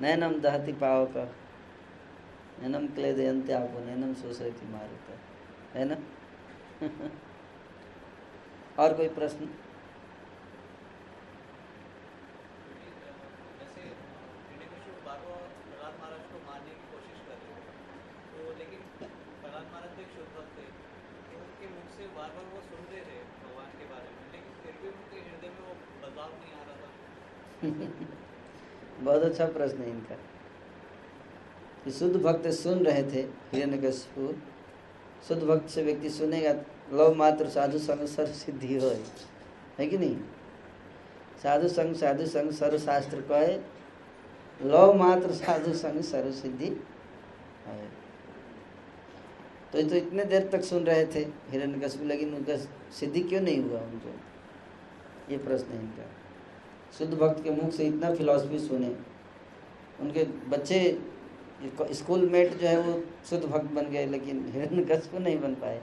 नैनम 0.00 0.40
दहती 0.40 0.72
पावक, 0.72 1.36
नैनम 2.62 2.86
क्लेदयंते 2.86 3.52
आपको 3.52 3.78
नैनम 3.84 4.14
शोषयती 4.14 4.72
मारुत। 4.72 5.18
है 5.74 5.84
ना? 5.84 5.96
और 8.80 8.94
कोई 8.94 9.08
प्रश्न? 9.08 9.48
बहुत 29.00 29.22
अच्छा 29.22 29.46
प्रश्न 29.46 29.82
है 29.82 29.90
इनका। 29.90 30.16
शुद्ध 31.90 32.16
भक्त 32.22 32.46
सुन 32.48 32.78
रहे 32.86 33.02
थे 33.02 33.20
हिरण्यकशिपु 33.52 34.28
शुद्ध 35.28 35.42
भक्त 35.42 35.68
से 35.68 35.82
व्यक्ति 35.82 36.10
सुनेगा, 36.10 36.52
लव 36.92 37.14
मात्र 37.14 37.48
साधु 37.48 37.78
संग 37.78 38.06
सर्व 38.08 38.32
सिद्धि 38.34 38.76
हो 38.76 38.88
है 39.78 39.86
कि 39.86 39.98
नहीं? 39.98 40.16
साधु 41.42 41.68
संग 41.68 41.94
साधु 41.96 42.26
संग 42.26 42.50
सर्व 42.52 42.78
शास्त्र 42.78 43.20
कहे, 43.30 43.56
लव 44.60 44.92
मात्र 44.94 45.32
साधु 45.34 45.72
संग 45.74 46.00
सर्व 46.04 46.32
सिद्धि 46.32 46.68
है 47.66 47.88
तो 49.72 49.82
तो 49.82 49.96
इतने 49.96 50.24
देर 50.24 50.48
तक 50.52 50.62
सुन 50.64 50.84
रहे 50.84 51.04
थे 51.06 51.20
हिरण्यकशिपु 51.50 52.04
लेकिन 52.04 52.34
उनका 52.34 52.56
सिद्धि 52.92 53.20
क्यों 53.22 53.40
नहीं 53.40 53.62
हुआ 53.64 53.80
उनको? 53.80 54.14
ये 55.30 55.38
प्रश्न 55.38 55.72
है 55.72 55.80
इनका। 55.80 56.06
शुद्ध 56.98 57.12
भक्त 57.14 57.42
के 57.44 57.50
मुख 57.52 57.72
से 57.72 57.86
इतना 57.86 58.14
फिलॉसफी 58.14 58.58
सुने, 58.58 58.94
उनके 60.00 60.24
बच्चे 60.50 60.80
स्कूल 61.92 62.30
मेट 62.30 62.52
जो 62.52 62.68
है 62.68 62.80
वो 62.80 63.04
शुद्ध 63.30 63.44
भक्त 63.44 63.64
बन 63.64 63.86
गए, 63.86 64.06
लेकिन 64.06 64.48
हिरण 64.48 64.84
को 64.98 65.18
नहीं 65.18 65.40
बन 65.40 65.54
पाए। 65.54 65.82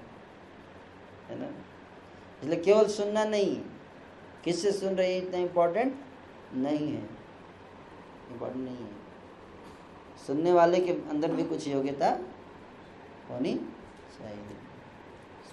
है 1.27 1.39
ना? 1.39 1.47
इसलिए 2.43 2.59
केवल 2.59 2.87
सुनना 2.87 3.23
नहीं। 3.23 3.61
किससे 4.43 4.71
सुन 4.71 4.93
रहे 4.93 5.13
हैं? 5.13 5.23
इतना 5.23 5.37
इम्पोर्टेंट 5.37 5.95
नहीं 6.53 6.87
है। 6.87 7.03
इम्पोर्टेंट 8.31 8.65
नहीं 8.65 8.77
है। 8.77 8.91
सुनने 10.27 10.53
वाले 10.53 10.79
के 10.79 10.91
अंदर 10.91 11.31
भी 11.31 11.43
कुछ 11.43 11.67
योग्यता 11.67 12.19
होनी 13.29 13.55
चाहिए। 14.19 14.43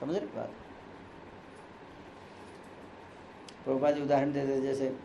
समझ 0.01 0.16
रहे 0.16 0.26
बात? 0.26 0.52
प्रभुपा 3.64 3.90
जी 3.90 4.02
उदाहरण 4.02 4.32
देते 4.32 4.60
जैसे 4.60 4.96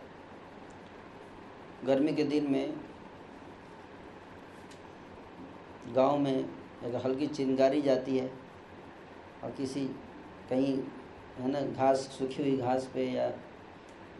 गर्मी 1.85 2.13
के 2.13 2.23
दिन 2.23 2.51
में 2.51 2.73
गाँव 5.95 6.17
में 6.17 6.33
एक 6.33 6.95
हल्की 7.05 7.27
चिंगारी 7.27 7.81
जाती 7.81 8.17
है 8.17 8.29
और 9.43 9.51
किसी 9.51 9.85
कहीं, 10.49 10.77
है 11.39 11.51
ना, 11.51 11.61
घास 11.61 11.97
सूखी 12.17 12.43
हुई 12.43 12.57
घास 12.57 12.89
पे 12.93 13.05
या 13.11 13.29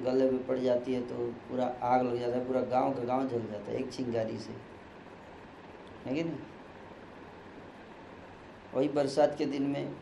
गले 0.02 0.30
में 0.32 0.46
पड़ 0.48 0.58
जाती 0.58 0.94
है 0.94 1.02
तो 1.02 1.16
पूरा 1.50 1.66
आग 1.84 2.06
लग 2.06 2.20
जाता 2.20 2.38
है, 2.38 2.48
पूरा 2.48 2.62
गाँव 2.62 2.94
का 2.94 3.04
गाँव 3.04 3.28
जल 3.28 3.42
जाता 3.42 3.72
है 3.72 3.78
एक 3.78 3.90
चिंगारी 3.90 4.38
से। 4.38 4.54
है 6.06 6.16
कि 6.16 6.24
नहीं? 6.24 6.38
वही 8.74 8.88
बरसात 8.88 9.36
के 9.38 9.46
दिन 9.46 9.64
में 9.64 9.96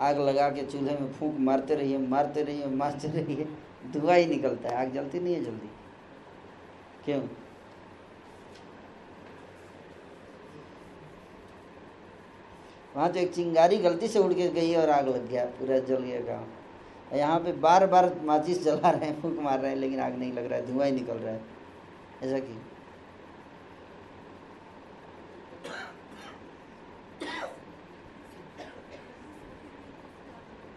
आग 0.00 0.18
लगा 0.18 0.48
के 0.50 0.62
चूल्हे 0.62 0.96
में 0.98 1.12
फूंक 1.12 1.38
मारते 1.38 1.74
रहिए 1.74 1.98
मारते 1.98 2.42
रहिए 2.42 2.66
मारते 2.66 3.08
रहिए, 3.08 3.46
धुआँ 3.92 4.16
ही 4.16 4.26
निकलता 4.26 4.68
है, 4.68 4.76
आग 4.76 4.92
जलती 4.92 5.20
नहीं 5.20 5.34
है 5.34 5.44
जल्दी। 5.44 5.70
क्यों? 7.04 7.20
वहाँ 12.96 13.12
तो 13.12 13.18
एक 13.18 13.32
चिंगारी 13.34 13.76
गलती 13.78 14.08
से 14.08 14.18
उड़ 14.18 14.32
के 14.32 14.48
गई 14.50 14.74
और 14.74 14.90
आग 14.90 15.08
लग 15.08 15.28
गया 15.30 15.44
पूरा 15.58 15.78
जल 15.78 16.02
गया 16.02 16.20
गाँव 16.26 17.16
यहाँ 17.16 17.38
पे 17.40 17.52
बार 17.60 17.86
बार 17.86 18.12
माचिस 18.24 18.62
जला 18.64 18.90
रहे 18.90 19.06
हैं 19.06 19.20
फूक 19.22 19.38
मार 19.42 19.58
रहे 19.60 19.70
हैं 19.70 19.78
लेकिन 19.78 20.00
आग 20.00 20.18
नहीं 20.18 20.32
लग 20.32 20.46
रहा 20.46 20.58
है 20.58 20.66
धुआँ 20.66 20.86
ही 20.86 20.92
निकल 20.92 21.14
रहा 21.14 21.32
है। 21.32 21.40
ऐसा 22.22 22.38
क्यों 22.38 22.60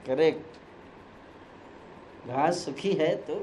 करेक्ट। 0.07 0.57
घास 2.27 2.57
सुखी 2.65 2.91
है 2.93 3.15
तो 3.25 3.35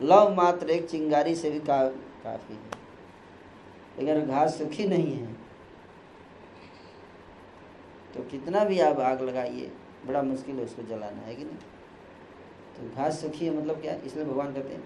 लव 0.00 0.34
मात्र 0.34 0.70
एक 0.70 0.88
चिंगारी 0.90 1.34
से 1.34 1.50
भी 1.50 1.58
का, 1.60 1.84
काफ़ी 2.24 2.54
है। 2.54 2.60
अगर 4.00 4.26
घास 4.26 4.58
सुखी 4.58 4.86
नहीं 4.86 5.12
है 5.12 5.36
तो 8.18 8.22
कितना 8.30 8.64
भी 8.64 8.78
आप 8.80 8.98
आग 9.00 9.20
लगाइए, 9.22 9.70
बड़ा 10.06 10.22
मुश्किल 10.22 10.56
है 10.58 10.64
उसको 10.64 10.82
जलाना, 10.84 11.22
है 11.22 11.34
कि 11.34 11.44
नहीं? 11.44 11.56
तो 12.76 12.80
घास 12.96 13.20
सुखी 13.20 13.46
है 13.46 13.56
मतलब 13.56 13.80
क्या? 13.80 13.92
इसलिए 14.06 14.24
भगवान 14.24 14.52
कहते 14.54 14.74
हैं, 14.74 14.82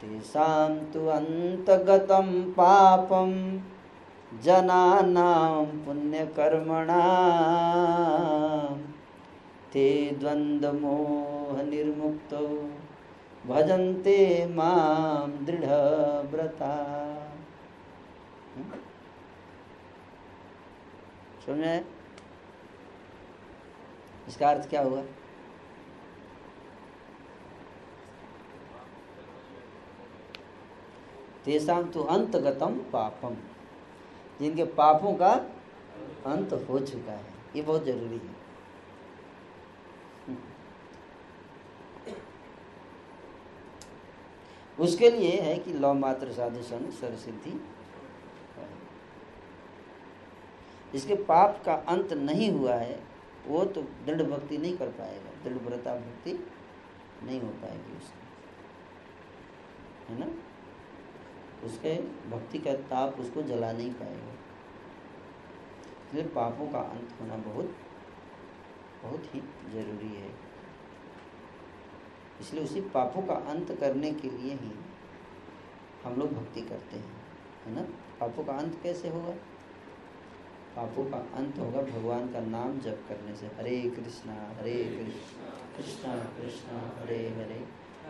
तेषां 0.00 0.70
तु 0.92 1.00
अन्तगतं 1.08 2.28
पापं, 2.52 3.32
जनानां 4.42 5.64
पुण्यकर्मणा, 5.84 7.02
ते 9.72 9.86
निर्मुक्तो 11.66 12.46
भजन्ते 13.46 14.18
माम 14.46 15.30
दृढ़ 15.46 15.64
व्रता 16.30 16.74
समझे? 21.46 21.76
इसका 24.30 24.50
अर्थ 24.50 24.68
क्या 24.70 24.82
हुआ? 24.82 25.02
तेसाम 31.44 31.90
तो 31.90 32.02
अंतगतम 32.14 32.74
पापम। 32.92 33.36
जिनके 34.40 34.64
पापों 34.74 35.12
का 35.14 35.30
अंत 36.26 36.52
हो 36.68 36.78
चुका 36.80 37.12
है। 37.12 37.32
ये 37.56 37.62
बहुत 37.62 37.84
ज़रूरी 37.84 38.18
है। 38.18 38.38
उसके 44.78 45.10
लिए 45.10 45.40
है 45.40 45.56
कि 45.58 45.72
लौ 45.74 45.92
मात्र 45.94 46.32
साधु 46.32 46.62
सन 46.62 46.90
सिद्धि 47.16 47.60
इसके 50.94 51.14
पाप 51.24 51.62
का 51.66 51.74
अंत 51.88 52.12
नहीं 52.14 52.50
हुआ 52.52 52.74
है। 52.74 52.98
वो 53.46 53.64
तो 53.64 53.82
दृढ़ 53.82 54.22
भक्ति 54.22 54.58
नहीं 54.58 54.76
कर 54.76 54.88
पाएगा, 54.88 55.30
दृढ़ 55.44 55.58
व्रता 55.58 55.94
भक्ति 55.94 56.46
नहीं 57.22 57.40
हो 57.40 57.48
पाएगी 57.48 57.96
उसकी। 57.96 58.20
है 60.12 60.18
ना? 60.18 60.26
उसके 61.66 61.94
भक्ति 62.30 62.58
का 62.58 62.72
ताप 62.72 63.20
उसको 63.20 63.42
जला 63.42 63.72
नहीं 63.72 63.92
पाएगा। 63.94 64.32
इसलिए 66.08 66.24
पापों 66.24 66.72
का 66.72 66.78
अंत 66.78 67.08
होना 67.20 67.36
बहुत 67.36 67.76
बहुत 69.02 69.34
ही 69.34 69.40
ज़रूरी 69.70 70.14
है। 70.14 70.30
इसलिए 72.40 72.64
उसी 72.64 72.80
पापों 72.80 73.22
का 73.22 73.34
अंत 73.34 73.72
करने 73.80 74.12
के 74.12 74.30
लिए 74.30 74.54
ही 74.54 74.72
हम 76.04 76.14
लोग 76.14 76.32
भक्ति 76.32 76.60
करते 76.60 76.96
हैं। 76.96 77.26
है 77.66 77.74
ना? 77.74 77.82
पापों 78.20 78.44
का 78.44 78.52
अंत 78.52 78.80
कैसे 78.82 79.08
होगा? 79.08 79.34
पापों 80.76 81.04
का 81.04 81.16
अंत 81.16 81.58
होगा 81.58 81.82
भगवान 81.82 82.32
का 82.32 82.40
नाम 82.40 82.78
जप 82.80 83.04
करने 83.08 83.34
से। 83.36 83.46
हरे 83.46 83.80
कृष्णा 83.90 84.34
हरे 84.58 84.74
कृष्णा 84.84 85.50
कृष्णा 85.76 86.14
कृष्णा 86.14 87.00
हरे 87.00 87.16
हरे 87.16 87.64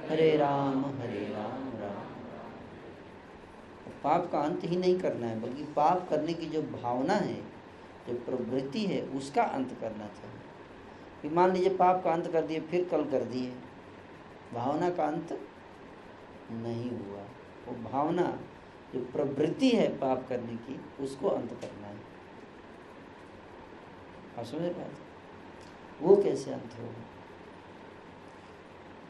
हरे 0.09 0.37
राम 0.37 0.85
हरे 0.85 1.25
राम 1.35 1.69
राम। 1.81 2.21
पाप 4.05 4.33
का 4.33 4.39
अंत 4.39 4.61
ही 4.65 4.77
नहीं 4.77 4.99
करना 5.01 5.27
है, 5.27 5.41
बल्कि 5.41 5.65
पाप 5.65 6.09
करने 6.09 6.33
की 6.33 6.47
जो 6.47 6.63
भावना 6.63 7.15
है, 7.15 7.35
जो 8.09 8.15
प्रवृत्ति 8.15 8.85
है, 8.87 9.01
उसका 9.03 9.43
अंत 9.43 9.77
करना 9.81 10.07
चाहिए। 10.07 11.35
मान 11.35 11.53
लीजिए 11.53 11.75
पाप 11.75 12.05
का 12.05 12.13
अंत 12.13 12.33
कर 12.33 12.43
दिए, 12.43 12.61
फिर 12.61 12.85
कल 12.85 13.05
कर 13.05 13.25
दिए। 13.25 13.53
भावना 14.55 14.91
का 14.91 15.05
अंत 15.05 15.41
नहीं 16.53 16.91
हुआ। 16.91 17.23
वो 17.67 17.91
भावना, 17.91 18.39
जो 18.95 19.01
प्रवृत्ति 19.01 19.71
है 19.71 19.89
पाप 19.99 20.27
करने 20.29 20.57
की, 20.57 20.81
उसको 21.05 21.29
अंत 21.29 21.51
करना 21.51 21.80
आप 24.41 24.47
समझ 24.47 24.71
बात 24.73 26.03
वो 26.03 26.17
कैसे 26.17 26.51
अंत 26.51 26.75
होगा 26.79 27.03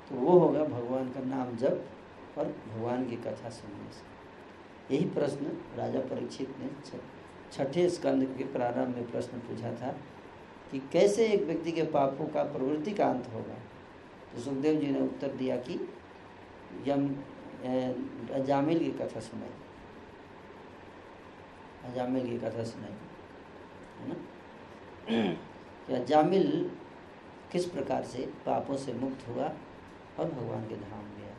तो 0.08 0.16
वो 0.16 0.38
होगा 0.38 0.64
भगवान 0.66 1.10
का 1.10 1.20
नाम 1.26 1.56
जप 1.56 2.38
और 2.38 2.46
भगवान 2.68 3.04
की 3.08 3.16
कथा 3.16 3.48
सुनने 3.50 3.92
से। 3.92 4.94
यही 4.94 5.04
प्रश्न 5.10 5.52
राजा 5.76 6.00
परीक्षित 6.10 6.54
ने 6.58 6.70
छठे 7.52 7.88
स्कंद 7.90 8.24
के 8.38 8.44
प्रारंभ 8.52 8.96
में 8.96 9.10
प्रश्न 9.10 9.38
पूछा 9.38 9.72
था 9.72 9.92
कि 10.70 10.78
कैसे 10.92 11.26
एक 11.26 11.42
व्यक्ति 11.42 11.72
के 11.72 11.82
पापों 11.92 12.26
का 12.26 12.42
प्रवृत्ति 12.52 12.92
का 12.92 13.06
अंत 13.10 13.28
होगा? 13.34 13.54
तो 14.32 14.40
सुखदेव 14.40 14.80
जी 14.80 14.86
ने 14.86 15.00
उत्तर 15.00 15.32
दिया 15.34 15.56
कि 15.60 15.78
यम 16.86 17.08
अजामिल 18.34 18.78
की 18.78 18.90
कथा 18.98 19.20
सुनाई 19.20 19.54
अजामिल 21.84 22.28
की 22.30 22.38
कथा 22.38 22.64
सुनाई 22.64 22.96
है 24.00 24.08
ना? 24.08 24.16
कि 25.86 25.94
अजामिल 25.94 26.70
किस 27.52 27.64
प्रकार 27.66 28.04
से 28.04 28.26
पापों 28.46 28.76
से 28.76 28.92
मुक्त 28.92 29.26
हुआ 29.28 29.44
और 30.18 30.30
भगवान 30.30 30.66
के 30.68 30.76
धाम 30.76 31.04
गया 31.16 31.34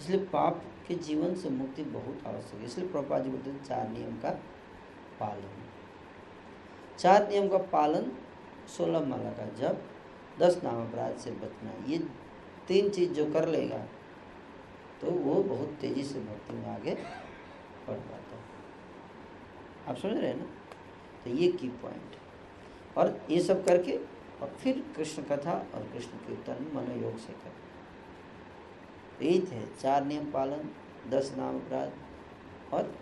इसलिए 0.00 0.20
पाप 0.32 0.62
के 0.88 0.94
जीवन 0.94 1.34
से 1.34 1.50
मुक्ति 1.50 1.82
बहुत 1.82 2.26
आवश्यक 2.26 2.60
है। 2.60 2.66
इसलिए 2.66 2.88
प्रभा 2.88 3.18
जी 3.18 3.30
बोलते 3.30 3.52
चार 3.64 3.88
नियम 3.88 4.16
का 4.16 4.30
पालन। 5.20 5.62
चार 6.98 7.28
नियम 7.28 7.48
का 7.48 7.58
पालन 7.72 8.10
सोलह 8.76 9.00
माला 9.06 9.30
का, 9.30 9.46
जब 9.58 9.82
दस 10.40 10.60
नाम 10.64 10.82
अपराध 10.82 11.16
से 11.16 11.30
बचना 11.42 11.72
ये 11.88 11.98
तीन 12.68 12.88
चीज़ 12.90 13.12
जो 13.12 13.24
कर 13.32 13.48
लेगा 13.48 13.78
तो 15.00 15.10
वो 15.10 15.42
बहुत 15.44 15.76
तेज़ी 15.80 16.02
से 16.02 16.20
भक्ति 16.20 16.54
में 16.54 16.68
आगे 16.74 16.94
बढ़ 17.88 17.96
पाता 17.96 18.36
है। 18.36 18.40
आप 19.88 19.96
समझ 19.96 20.16
रहे 20.16 20.28
हैं 20.28 20.36
ना? 20.36 20.46
तो 21.26 21.32
ये 21.32 21.52
की 21.52 21.68
पॉइंट 21.68 22.16
और 22.98 23.26
ये 23.30 23.40
सब 23.40 23.64
करके, 23.64 23.96
और 24.42 24.48
फिर 24.48 24.84
कृष्ण 24.96 25.22
कथा 25.22 25.52
और 25.74 25.88
कृष्ण 25.92 26.18
कीर्तन 26.18 26.66
मनोयोग 26.74 27.18
से 27.18 27.32
कर। 27.32 27.52
थे 29.46 29.60
चार 29.80 30.04
नियम 30.04 30.30
पालन, 30.32 30.68
दस 31.10 31.34
नाम 31.36 31.56
अपराध 31.56 31.92
और 32.72 32.94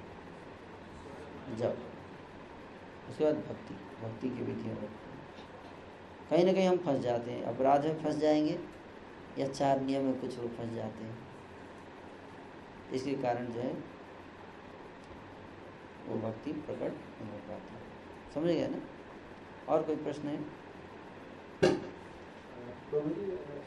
जब 1.58 1.78
उसके 3.10 3.24
बाद 3.24 3.34
भक्ति 3.34 3.74
भक्ति 4.02 4.28
की 4.28 4.42
विधियों 4.42 4.76
कहीं 6.30 6.44
ना 6.44 6.52
कहीं 6.52 6.68
हम 6.68 6.76
फंस 6.76 7.00
जाते 7.00 7.30
हैं। 7.30 7.42
अपराध 7.44 7.84
में 7.84 8.02
फंस 8.02 8.16
जाएँगे 8.16 8.58
या 9.38 9.48
चार 9.48 9.80
नियम 9.80 10.04
में 10.04 10.20
कुछ 10.20 10.38
लोग 10.38 10.56
फंस 10.56 10.72
जाते 10.74 11.04
हैं। 11.04 11.18
इसके 12.92 13.14
कारण 13.14 13.46
जो 13.46 13.60
है, 13.60 13.72
वो 16.08 16.16
भक्ति 16.18 16.52
प्रकट 16.52 16.92
नहीं 17.20 17.30
हो 17.30 17.38
पाती। 17.48 17.93
समझ 18.34 18.46
गया 18.46 18.68
ना? 18.68 18.78
और 19.68 19.82
कोई 19.82 19.96
प्रश्न 19.96 20.28
है? 20.28 20.38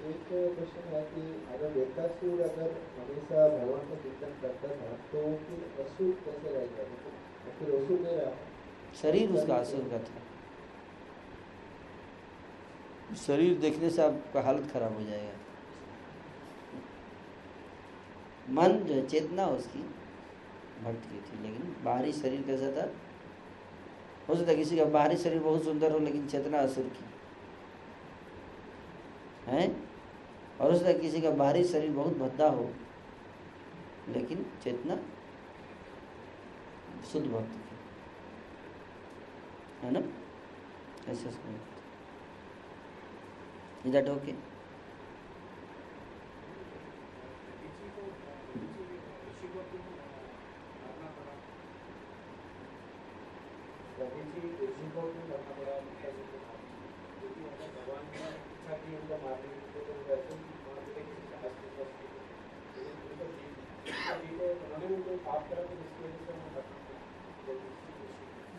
एक 0.08 0.28
प्रश्न 0.56 0.82
है 0.90 1.02
कि 1.06 1.22
अगर 1.54 1.70
अगर 2.44 2.70
हमेशा 2.98 3.48
भगवान 3.50 3.84
का 3.90 3.96
कीर्तन 4.04 4.32
करता 4.42 4.68
था 4.76 4.90
तो 5.12 5.22
फिर 5.40 5.58
असुर 5.84 6.12
कैसे 6.26 6.54
रहेगा 6.54 6.84
फिर 7.60 7.74
असुर 7.76 8.00
नहीं 8.00 8.18
रहा 8.18 8.32
शरीर 9.02 9.32
उसका 9.32 9.56
असुर 9.56 9.84
का 9.92 10.00
था। 10.00 10.20
शरीर 13.18 13.58
देखने 13.60 13.90
से 13.90 14.02
आपका 14.02 14.42
हालत 14.42 14.70
खराब 14.74 14.94
हो 14.94 15.04
जाएगा। 15.04 15.36
मन 18.54 18.72
जो 18.88 19.02
चेतना 19.08 19.46
उसकी 19.58 19.82
भक्त 20.84 21.04
की 21.12 21.20
थी 21.22 21.36
लेकिन 21.44 21.76
बाहरी 21.86 22.12
शरीर 22.14 22.42
कैसा 22.48 22.70
था? 22.72 22.86
हो 24.30 24.36
सकता 24.36 24.52
है 24.52 24.58
किसी 24.58 24.78
का 24.78 24.86
बाहरी 24.86 25.18
शरीर 25.18 25.40
बहुत 25.40 25.64
सुंदर 25.64 25.92
हो, 25.92 26.00
लेकिन 26.00 26.28
चेतना 26.28 26.58
असुर 26.58 26.84
की। 26.84 27.06
है? 29.48 29.68
और 30.62 30.72
हो 30.72 30.78
सकता 30.78 30.90
है 30.90 31.00
किसी 31.00 31.22
का 31.22 31.30
बाहरी 31.32 31.64
शरीर 31.64 31.92
बहुत 31.92 32.18
भद्दा 32.18 32.50
हो, 32.50 32.70
लेकिन 34.10 34.46
चेतना 34.64 34.98
शुद्ध 37.12 37.28
भक्त 37.28 37.52
की। 37.52 37.68
है 39.86 39.92
ना? 39.92 40.00
ऐसा 41.12 41.30
समझ 41.30 41.60
इधर 43.86 44.12
ओके 44.12 44.47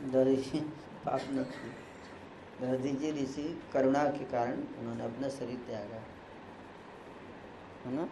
दधी 0.08 0.60
पाप 1.06 1.20
नहीं 1.30 3.12
ऋषि, 3.12 3.62
करुणा 3.72 4.04
के 4.04 4.24
कारण 4.24 4.54
उन्होंने 4.54 5.04
अपना 5.04 5.28
शरीर 5.28 5.56
त्यागा। 5.56 5.96
है 7.84 7.92
ना? 7.94 8.02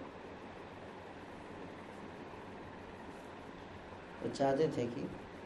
वो 4.23 4.29
चाहते 4.29 4.69
थे 4.69 4.87
कि 4.87 5.01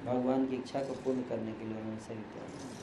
भगवान 0.05 0.47
की 0.47 0.57
इच्छा 0.57 0.81
को 0.81 0.95
पूर्ण 0.95 1.23
करने 1.23 1.53
के 1.53 1.65
लिए 1.65 1.79
उन्होंने 1.79 2.01
शरीर 2.01 2.23
त्यागा। 2.23 2.81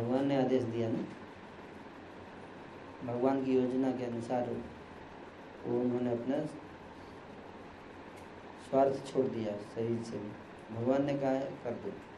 भगवान 0.00 0.26
ने 0.26 0.36
आदेश 0.44 0.62
दिया 0.62 0.88
ना? 0.90 1.04
भगवान 3.06 3.44
की 3.44 3.54
योजना 3.54 3.92
के 3.92 4.04
अनुसार 4.04 4.50
वो 5.64 5.80
उन्होंने 5.80 6.12
अपना 6.12 6.46
स्वार्थ 8.70 9.12
छोड़ 9.12 9.26
दिया 9.26 9.52
शरीर 9.74 10.02
से। 10.02 10.18
भी 10.18 10.30
भगवान 10.76 11.04
ने 11.04 11.18
कहा 11.18 11.30
है, 11.30 11.50
कर 11.64 11.70
दो। 11.70 12.09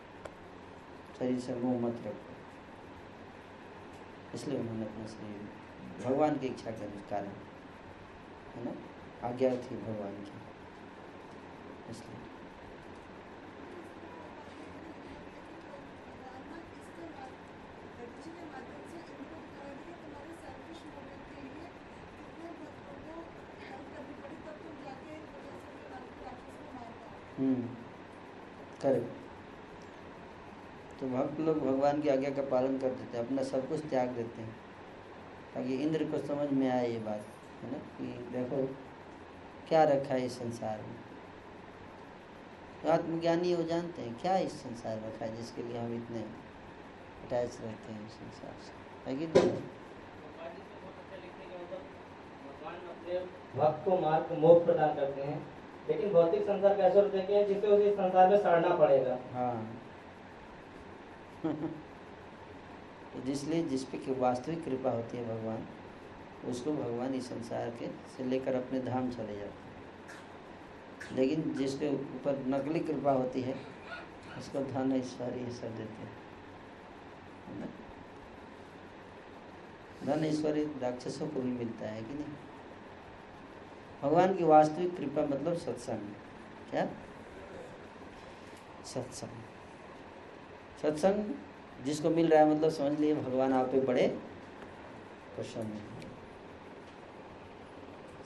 शरीर 1.18 1.40
से 1.40 1.54
मुँह 1.54 1.86
मत 1.86 2.02
रखो। 2.06 2.32
इसलिए 4.34 4.58
उन्होंने 4.58 4.84
अपना 4.84 5.06
शरीर 5.06 5.48
भगवान 6.06 6.38
की 6.38 6.46
इच्छा 6.46 6.70
के 6.70 6.84
अनुसार 6.84 7.24
है 8.56 8.64
ना? 8.64 8.72
आज्ञा 9.28 9.50
थी 9.50 9.76
भगवान 9.76 10.12
की। 10.12 10.32
इसलिए। 11.90 12.16
हम्म। 27.38 27.68
करेक्ट 28.82 29.21
तो 31.02 31.08
भक्त 31.08 31.40
लोग 31.40 31.58
भगवान 31.58 32.02
की 32.02 32.08
आज्ञा 32.08 32.30
का 32.30 32.42
पालन 32.42 32.78
कर 32.78 32.88
देते 32.88 33.18
हैं 33.18 33.26
अपना 33.26 33.42
सब 33.42 33.68
कुछ 33.68 33.80
त्याग 33.84 34.08
देते 34.08 34.42
हैं। 34.42 34.56
ताकि 35.54 35.74
इंद्र 35.74 36.04
को 36.04 36.18
समझ 36.18 36.50
में 36.50 36.70
आए 36.70 36.90
ये 36.90 36.98
बात 36.98 37.24
है 37.62 37.72
ना? 37.72 37.78
कि 37.78 38.04
देखो 38.32 38.74
क्या 39.68 39.84
रखा 39.84 40.14
है 40.14 40.26
इस 40.26 40.38
संसार 40.38 40.78
में? 40.78 40.94
तो 42.82 42.90
आत्मज्ञानी 42.90 43.54
वो 43.54 43.62
जानते 43.62 44.02
हैं 44.02 44.20
क्या 44.20 44.36
इस 44.36 44.52
संसार 44.52 44.96
में 44.96 45.08
रखा 45.08 45.24
है 45.24 45.36
जिसके 45.36 45.62
लिए 45.62 45.78
हम 45.78 45.96
इतने 45.96 46.20
अटैच 47.26 47.58
रहते 47.60 47.92
हैं 47.92 48.06
इस 48.06 48.12
संसार 48.12 48.54
से? 48.62 49.10
है 49.10 49.16
कि 49.16 49.26
भक्त 53.58 53.84
को 53.84 53.98
मार्ग 53.98 54.38
मोक्ष 54.38 54.66
प्रदान 54.66 54.94
करते 54.94 55.22
हैं। 55.22 55.46
लेकिन 55.88 56.12
भौतिक 56.12 56.42
संसार 56.42 56.76
का 56.76 56.82
ऐसा 56.82 57.00
होता 57.00 57.18
है 57.18 57.54
जिसे 57.54 57.66
उसे 57.66 57.92
संसार 57.92 58.28
में 58.28 58.42
सड़ना 58.42 58.76
पड़ेगा। 58.76 59.18
हाँ। 59.32 59.81
तो 63.12 63.22
जिसलिए 63.22 63.62
जिस 63.62 63.84
पे 63.84 63.98
की 63.98 64.14
वास्तविक 64.14 64.64
कृपा 64.64 64.90
होती 64.90 65.16
है 65.16 65.24
भगवान, 65.24 65.66
उसको 66.50 66.72
भगवान 66.72 67.14
इस 67.14 67.28
संसार 67.28 67.70
के 67.70 67.86
से 67.86 68.24
लेकर 68.24 68.54
अपने 68.54 68.80
धाम 68.80 69.10
चले 69.10 69.36
जाते 69.36 69.42
हैं। 69.42 69.72
लेकिन 71.12 71.54
जिसके 71.54 71.88
ऊपर 71.88 72.44
नकली 72.46 72.80
कृपा 72.80 73.12
होती 73.12 73.40
है, 73.40 73.54
उसको 74.38 74.58
धन 74.58 74.92
ऐश्वर्य 74.92 75.40
ये 75.40 75.50
सब 75.50 75.76
देते 75.76 76.02
हैं। 76.02 76.22
धन 80.04 80.24
ऐश्वर्य 80.24 80.64
राक्षसों 80.64 81.28
को 81.28 81.40
भी 81.40 81.50
मिलता 81.50 81.86
है 81.86 82.02
कि 82.02 82.14
नहीं? 82.14 82.24
भगवान 84.02 84.34
की 84.34 84.44
वास्तविक 84.44 84.96
कृपा 84.96 85.22
मतलब 85.22 85.54
सत्संग। 85.54 86.14
क्या? 86.70 86.88
सत्संग। 88.84 89.51
सत्संग 90.82 91.34
जिसको 91.84 92.10
मिल 92.10 92.28
रहा 92.28 92.40
है 92.40 92.56
मतलब 92.56 92.70
समझ 92.70 93.00
लिए, 93.00 93.14
भगवान 93.14 93.52
आप 93.52 93.66
पे 93.66 93.80
बड़े 93.80 94.06
प्रसन्न 95.36 95.78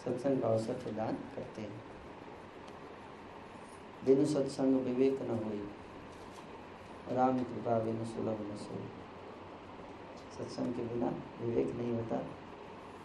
सत्संग 0.05 0.41
का 0.43 0.49
अवसर 0.49 0.73
प्रदान 0.73 1.12
करते 1.12 1.62
हैं। 1.62 1.83
बिनु 4.05 4.27
सत्संग 4.27 4.81
विवेक 4.81 5.23
न 5.23 5.31
हो 5.31 7.15
राम 7.16 7.39
कृपा 7.39 7.78
बिनु 7.78 8.05
सुलभ 8.05 8.39
न 8.53 8.57
सोई 8.57 8.89
सत्संग 10.39 10.74
के 10.74 10.83
बिना 10.83 11.12
विवेक 11.41 11.74
नहीं 11.77 11.93
होता 11.93 12.16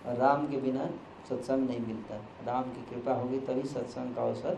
और 0.05 0.17
राम 0.17 0.47
के 0.47 0.57
बिना 0.57 0.85
सत्संग 1.29 1.69
नहीं 1.69 1.79
मिलता। 1.79 2.15
राम 2.43 2.63
की 2.63 2.81
कृपा 2.89 3.13
होगी 3.13 3.39
तभी 3.39 3.63
सत्संग 3.63 4.15
का 4.15 4.21
अवसर 4.21 4.55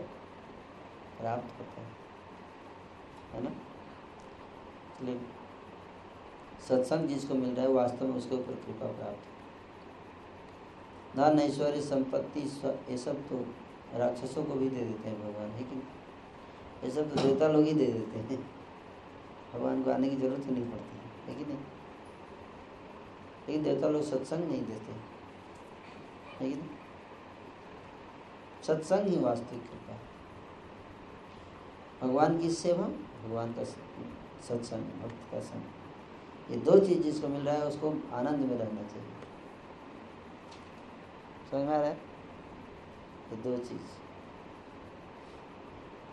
प्राप्त 1.20 1.60
होता 1.60 1.80
है। 1.80 1.88
है 3.34 3.42
ना? 3.44 3.50
इसलिए 5.04 5.20
सत्संग 6.68 7.08
जिसको 7.08 7.34
मिल 7.34 7.50
रहा 7.50 7.64
है, 7.64 7.72
वास्तव 7.72 8.06
में 8.06 8.16
उसके 8.16 8.34
ऊपर 8.34 8.54
कृपा 8.66 8.86
प्राप्त 8.92 9.32
धन 11.16 11.38
ऐश्वर्य 11.40 11.80
संपत्ति 11.82 12.40
ये 12.90 12.96
सब 12.98 13.16
तो 13.28 13.38
राक्षसों 13.98 14.44
को 14.44 14.54
भी 14.54 14.68
दे 14.68 14.76
देते 14.76 15.08
हैं 15.08 15.18
भगवान 15.20 15.50
कि 15.58 15.82
ये 16.84 16.90
सब 16.90 17.10
तो 17.10 17.22
देवता 17.22 17.48
लोग 17.48 17.64
ही 17.64 17.72
दे 17.72 17.86
देते 17.86 18.18
हैं। 18.18 18.38
भगवान 19.54 19.82
को 19.82 19.90
आने 19.90 20.08
की 20.10 20.16
ज़रूरत 20.16 20.46
ही 20.46 20.52
नहीं 20.52 20.70
पड़ती, 20.70 20.98
है 21.26 21.34
कि 21.34 21.44
नहीं? 21.44 21.58
लेकिन 23.46 23.62
देवता 23.64 23.88
लोग 23.88 24.02
सत्संग 24.02 24.44
नहीं 24.50 24.62
देते 24.66 24.92
कि 26.38 26.44
नहीं? 26.44 26.68
सत्संग 28.66 29.08
ही 29.08 29.16
वास्तविक 29.20 29.62
कृपा 29.62 29.98
भगवान 32.00 32.38
की 32.38 32.50
सेवा, 32.52 32.86
भगवान 33.24 33.52
का 33.52 33.64
सत्संग, 34.48 34.84
भक्त 35.02 35.32
का 35.32 35.40
संग। 35.40 35.62
ये 36.50 36.56
दो 36.56 36.78
चीज़ 36.78 37.02
जिसको 37.02 37.28
मिल 37.28 37.42
रहा 37.42 37.54
है, 37.54 37.66
उसको 37.66 37.90
आनंद 38.12 38.36
में 38.36 38.58
रहना 38.58 38.82
चाहिए। 38.82 39.08
समझ 41.50 41.60
में 41.60 41.74
आ 41.74 41.80
रहा 41.80 41.88
है? 41.88 41.94
ये 43.32 43.36
दो 43.36 43.58
चीज़। 43.58 43.80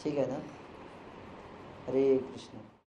ठीक 0.02 0.18
है 0.18 0.28
ना? 0.28 0.38
हरे 1.88 2.18
कृष्ण। 2.18 2.58